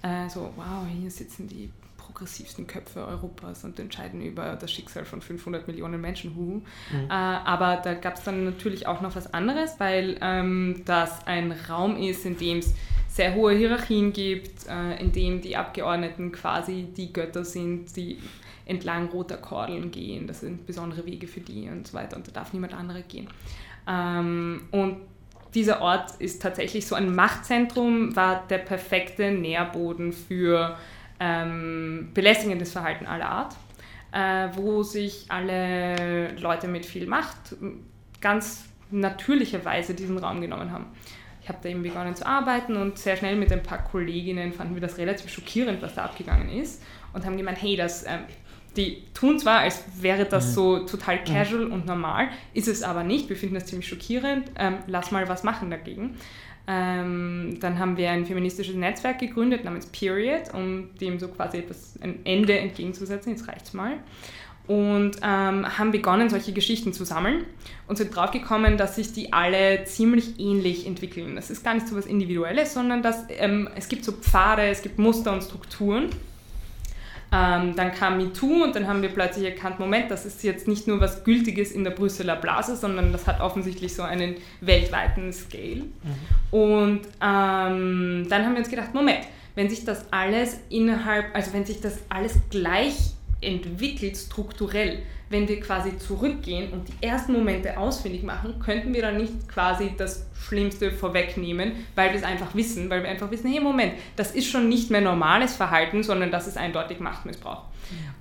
[0.03, 1.70] Äh, so, wow, hier sitzen die
[2.19, 6.35] progressivsten Köpfe Europas und entscheiden über das Schicksal von 500 Millionen Menschen.
[6.35, 6.62] Huhu.
[6.93, 11.53] Äh, aber da gab es dann natürlich auch noch was anderes, weil ähm, das ein
[11.69, 12.75] Raum ist, in dem es
[13.09, 18.19] sehr hohe Hierarchien gibt, äh, in dem die Abgeordneten quasi die Götter sind, die
[18.66, 20.27] entlang roter Kordeln gehen.
[20.27, 23.29] Das sind besondere Wege für die und so weiter und da darf niemand anderer gehen.
[23.87, 24.97] Ähm, und
[25.55, 30.77] dieser Ort ist tatsächlich so ein Machtzentrum, war der perfekte Nährboden für
[31.21, 33.57] ähm, belästigendes Verhalten aller Art,
[34.12, 37.57] äh, wo sich alle Leute mit viel Macht
[38.21, 40.87] ganz natürlicherweise diesen Raum genommen haben.
[41.43, 44.75] Ich habe da eben begonnen zu arbeiten und sehr schnell mit ein paar Kolleginnen fanden
[44.75, 48.21] wir das relativ schockierend, was da abgegangen ist und haben gemeint, hey, das, ähm,
[48.77, 53.29] die tun zwar, als wäre das so total casual und normal, ist es aber nicht.
[53.29, 54.51] Wir finden das ziemlich schockierend.
[54.57, 56.16] Ähm, lass mal was machen dagegen.
[56.71, 61.95] Ähm, dann haben wir ein feministisches Netzwerk gegründet namens Period, um dem so quasi etwas
[62.03, 63.33] ein Ende entgegenzusetzen.
[63.33, 63.95] Jetzt reicht's mal.
[64.66, 67.47] Und ähm, haben begonnen, solche Geschichten zu sammeln
[67.87, 71.37] und sind draufgekommen, dass sich die alle ziemlich ähnlich entwickeln.
[71.37, 74.83] Das ist gar nicht so was Individuelles, sondern dass ähm, es gibt so Pfade, es
[74.83, 76.11] gibt Muster und Strukturen.
[77.31, 80.87] Ähm, dann kam MeToo und dann haben wir plötzlich erkannt, Moment, das ist jetzt nicht
[80.87, 85.85] nur was Gültiges in der Brüsseler Blase, sondern das hat offensichtlich so einen weltweiten Scale.
[86.51, 89.20] Und ähm, dann haben wir uns gedacht, Moment,
[89.55, 95.61] wenn sich das alles innerhalb, also wenn sich das alles gleich entwickelt, strukturell, wenn wir
[95.61, 100.91] quasi zurückgehen und die ersten Momente ausfindig machen, könnten wir dann nicht quasi das Schlimmste
[100.91, 104.68] vorwegnehmen, weil wir es einfach wissen, weil wir einfach wissen, hey Moment, das ist schon
[104.68, 107.64] nicht mehr normales Verhalten, sondern das ist eindeutig Machtmissbrauch.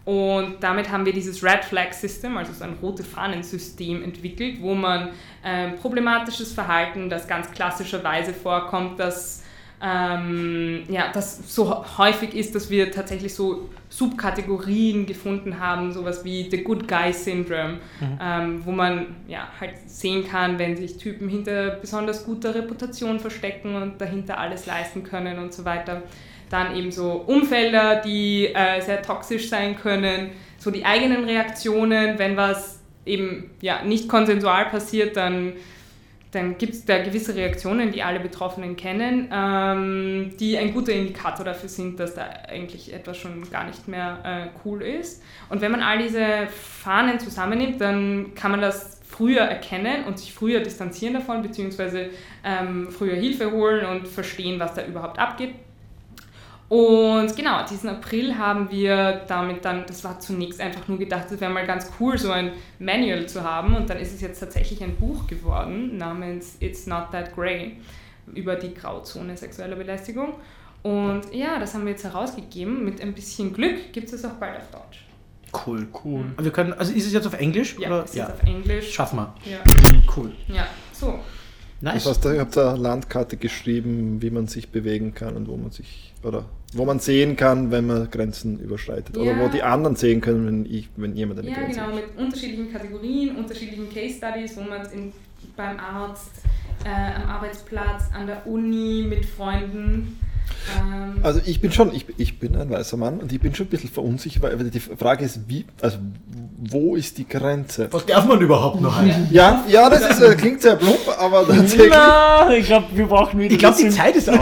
[0.05, 4.73] Und damit haben wir dieses Red Flag System, also so ein rote Fahnensystem entwickelt, wo
[4.73, 5.09] man
[5.43, 9.43] ähm, problematisches Verhalten, das ganz klassischerweise vorkommt, das
[9.79, 16.49] ähm, ja, das so häufig ist, dass wir tatsächlich so Subkategorien gefunden haben, sowas wie
[16.49, 17.77] The Good Guy Syndrome,
[18.19, 23.75] ähm, wo man ja halt sehen kann, wenn sich Typen hinter besonders guter Reputation verstecken
[23.75, 26.01] und dahinter alles leisten können und so weiter.
[26.49, 32.35] Dann eben so Umfelder, die äh, sehr toxisch sein können, so die eigenen Reaktionen, wenn
[32.35, 35.53] was eben ja, nicht konsensual passiert, dann
[36.31, 41.45] dann gibt es da gewisse Reaktionen, die alle Betroffenen kennen, ähm, die ein guter Indikator
[41.45, 45.23] dafür sind, dass da eigentlich etwas schon gar nicht mehr äh, cool ist.
[45.49, 50.33] Und wenn man all diese Fahnen zusammennimmt, dann kann man das früher erkennen und sich
[50.33, 52.09] früher distanzieren davon, beziehungsweise
[52.43, 55.55] ähm, früher Hilfe holen und verstehen, was da überhaupt abgeht.
[56.69, 61.39] Und genau, diesen April haben wir damit dann, das war zunächst einfach nur gedacht, es
[61.39, 63.75] wäre mal ganz cool, so ein Manual zu haben.
[63.75, 67.77] Und dann ist es jetzt tatsächlich ein Buch geworden namens It's Not That Grey
[68.33, 70.33] über die Grauzone sexueller Belästigung.
[70.83, 72.83] Und ja, das haben wir jetzt herausgegeben.
[72.83, 75.05] Mit ein bisschen Glück gibt es es auch bald auf Deutsch.
[75.65, 75.87] Cool.
[76.03, 76.25] Cool.
[76.39, 77.77] Wir können, also ist es jetzt auf Englisch?
[77.79, 78.03] Ja, oder?
[78.03, 78.93] es ist auf Englisch.
[78.93, 79.33] Schaffen wir.
[79.45, 79.57] Ja,
[80.15, 80.33] Cool.
[80.49, 81.19] ja, so.
[81.79, 82.03] Nice.
[82.03, 85.71] Das heißt, ihr habt eine Landkarte geschrieben, wie man sich bewegen kann und wo man
[85.71, 89.17] sich, oder wo man sehen kann, wenn man Grenzen überschreitet.
[89.17, 89.39] Oder Ja.
[89.39, 92.71] wo die anderen sehen können, wenn, ich, wenn jemand eine Ja, Grenze genau, mit unterschiedlichen
[92.71, 94.89] Kategorien, unterschiedlichen Case Studies, wo man es
[95.55, 96.31] beim Arzt,
[96.85, 96.89] äh,
[97.21, 100.19] am Arbeitsplatz, an der Uni, mit Freunden.
[100.79, 103.65] Ähm, Also ich bin schon, ich, ich bin ein weißer Mann und ich bin schon
[103.67, 105.97] ein bisschen verunsichert, weil die Frage ist, wie, also
[106.69, 107.87] wo ist die Grenze?
[107.91, 108.99] Was darf man überhaupt noch?
[109.31, 111.89] Ja, ja, das ist, äh, klingt sehr plump, aber tatsächlich.
[111.91, 114.37] Na, ich glaube, wir brauchen wieder Ich glaube, die Zeit ist aus.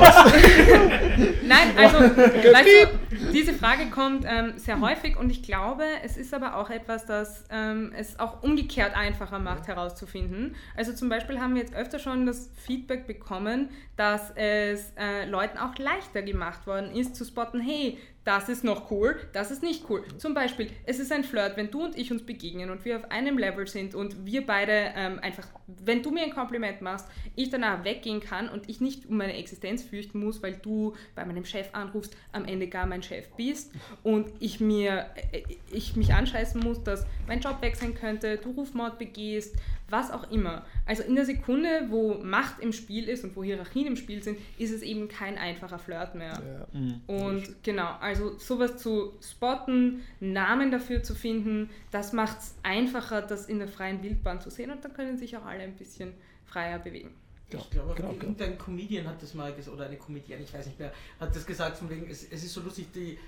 [1.48, 2.88] Nein, also weißt du,
[3.36, 7.44] diese Frage kommt ähm, sehr häufig und ich glaube, es ist aber auch etwas, das
[7.50, 10.56] ähm, es auch umgekehrt einfacher macht herauszufinden.
[10.76, 15.58] Also zum Beispiel haben wir jetzt öfter schon das Feedback bekommen, dass es äh, Leuten
[15.58, 19.88] auch leichter gemacht worden ist zu spotten, hey, das ist noch cool, das ist nicht
[19.88, 20.04] cool.
[20.18, 23.12] Zum Beispiel, es ist ein Flirt, wenn du und ich uns begegnen und wir auf
[23.12, 27.06] einem Level sind und wir beide ähm, einfach, wenn du mir ein Kompliment machst,
[27.36, 31.24] ich danach weggehen kann und ich nicht um meine Existenz fürchten muss, weil du bei
[31.24, 33.72] meinem Chef anrufst, am Ende gar mein Chef bist
[34.02, 38.98] und ich mir, äh, ich mich anscheißen muss, dass mein Job wechseln könnte, du Rufmord
[38.98, 39.56] begehst,
[39.90, 40.66] was auch immer.
[40.86, 44.40] Also in der Sekunde, wo Macht im Spiel ist und wo Hierarchien im Spiel sind,
[44.58, 46.42] ist es eben kein einfacher Flirt mehr.
[46.74, 47.16] Ja.
[47.16, 53.48] Und genau, also sowas zu spotten, Namen dafür zu finden, das macht es einfacher, das
[53.48, 56.14] in der freien Wildbahn zu sehen und dann können sich auch alle ein bisschen
[56.46, 57.14] freier bewegen.
[57.48, 58.12] Ich glaube, genau, genau.
[58.12, 61.46] irgendein Comedian hat das mal gesagt, oder eine Comedian, ich weiß nicht mehr, hat das
[61.46, 63.20] gesagt, von wegen, es, es ist so lustig, die,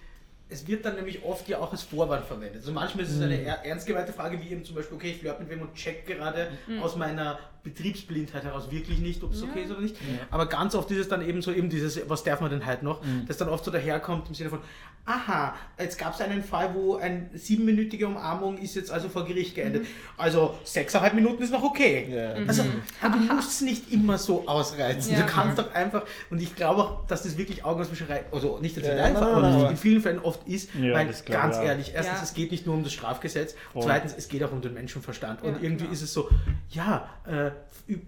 [0.49, 2.57] es wird dann nämlich oft ja auch als Vorwand verwendet.
[2.57, 5.17] Also manchmal ist es eine er- ernst gemeinte Frage, wie eben zum Beispiel, okay, ich
[5.17, 6.47] flirt mit wem und check gerade
[6.81, 9.95] aus meiner Betriebsblindheit heraus wirklich nicht, ob es okay ist oder nicht.
[10.31, 12.81] Aber ganz oft ist es dann eben so, eben dieses, was darf man denn halt
[12.81, 14.59] noch, das dann oft so daherkommt im Sinne von,
[15.05, 19.55] aha, jetzt gab es einen Fall, wo eine siebenminütige Umarmung ist jetzt also vor Gericht
[19.55, 19.85] geendet.
[20.17, 22.07] Also sechseinhalb Minuten ist noch okay.
[22.09, 22.34] Ja.
[22.47, 22.63] Also,
[23.01, 25.13] aber du musst es nicht immer so ausreizen.
[25.13, 28.77] Ja, du kannst doch einfach, und ich glaube auch, dass das wirklich Augenauswischerei, also nicht,
[28.77, 29.72] dass es Ja, einfach, nein, aber nein, nein.
[29.72, 31.64] in vielen Fällen oft ist, Ja, weil glaube ganz auch.
[31.64, 32.23] ehrlich, erstens, Ja.
[32.23, 33.84] es geht nicht nur um das Strafgesetz, Voll.
[33.84, 35.41] zweitens, es geht auch um den Menschenverstand.
[35.43, 35.93] Und Ja, irgendwie genau.
[35.93, 36.30] ist es so,
[36.69, 37.51] ja, äh,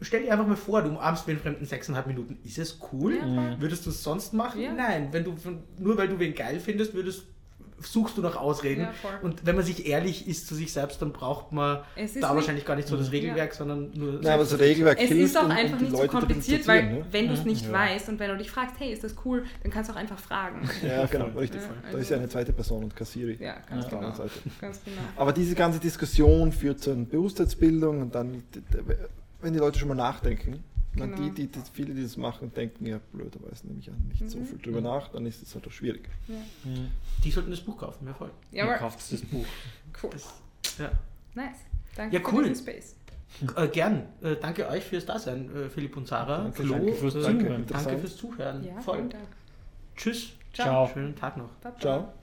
[0.02, 2.38] stell dir einfach mal vor, du umarmst wen Fremden sechseinhalb Minuten.
[2.44, 3.16] Ist es cool?
[3.16, 3.56] Ja, voll.
[3.60, 4.62] Würdest du es sonst machen?
[4.62, 4.74] Ja.
[4.74, 5.10] Nein.
[5.12, 5.36] Wenn du,
[5.78, 7.24] nur weil du wen geil findest, würdest
[7.82, 8.82] suchst du nach Ausreden.
[8.82, 12.22] Ja, und wenn man sich ehrlich ist zu sich selbst, dann braucht man da nicht-
[12.22, 15.50] wahrscheinlich gar nicht so das Regelwerk, sondern nur Nein, aber das Regelwerk Es ist auch
[15.50, 17.72] einfach nicht so kompliziert, weil identifizieren, wenn du es nicht Ja.
[17.74, 20.20] weißt und wenn du dich fragst, hey, ist das cool, dann kannst du auch einfach
[20.20, 20.62] fragen.
[20.84, 20.90] Ne?
[20.90, 21.62] Ja, genau, richtig.
[21.62, 23.38] Ja, Da ist also- ja eine zweite Person und Kassiri.
[23.40, 24.10] Ja, ganz auf der genau.
[24.12, 24.50] anderen Seite.
[24.62, 24.98] Ganz genau.
[25.16, 28.44] Aber diese ganze Diskussion führt zu einer Bewusstseinsbildung und dann,
[29.42, 30.64] wenn die Leute schon mal nachdenken,
[30.96, 31.16] Genau.
[31.18, 34.30] die, die, die, viele, die das machen, denken ja blöderweise nehme ich an nicht Mhm.
[34.30, 36.10] so viel drüber nach, dann ist es halt auch schwierig.
[37.24, 38.32] Die sollten das Buch kaufen, mir voll.
[38.52, 39.46] Ja, aber kauft das Buch.
[40.04, 40.10] cool.
[40.80, 40.92] Ja.
[41.36, 41.58] Nice.
[41.96, 42.44] Danke Ja, für cool.
[42.50, 42.96] diesen Space.
[43.56, 44.08] Äh, gern.
[44.22, 46.40] Äh, danke euch fürs Dasein, äh, Philipp und Sarah.
[46.44, 47.38] Danke, Flo, danke fürs äh, Zuhören.
[47.40, 48.00] Danke Interessant.
[48.00, 48.64] fürs Zuhören.
[48.64, 48.98] Ja, Voll.
[48.98, 49.28] vielen Dank.
[49.96, 50.30] Tschüss.
[50.54, 50.90] Ciao.
[50.92, 51.50] Schönen Tag noch.
[51.62, 51.80] Baba.
[51.80, 52.14] Ciao.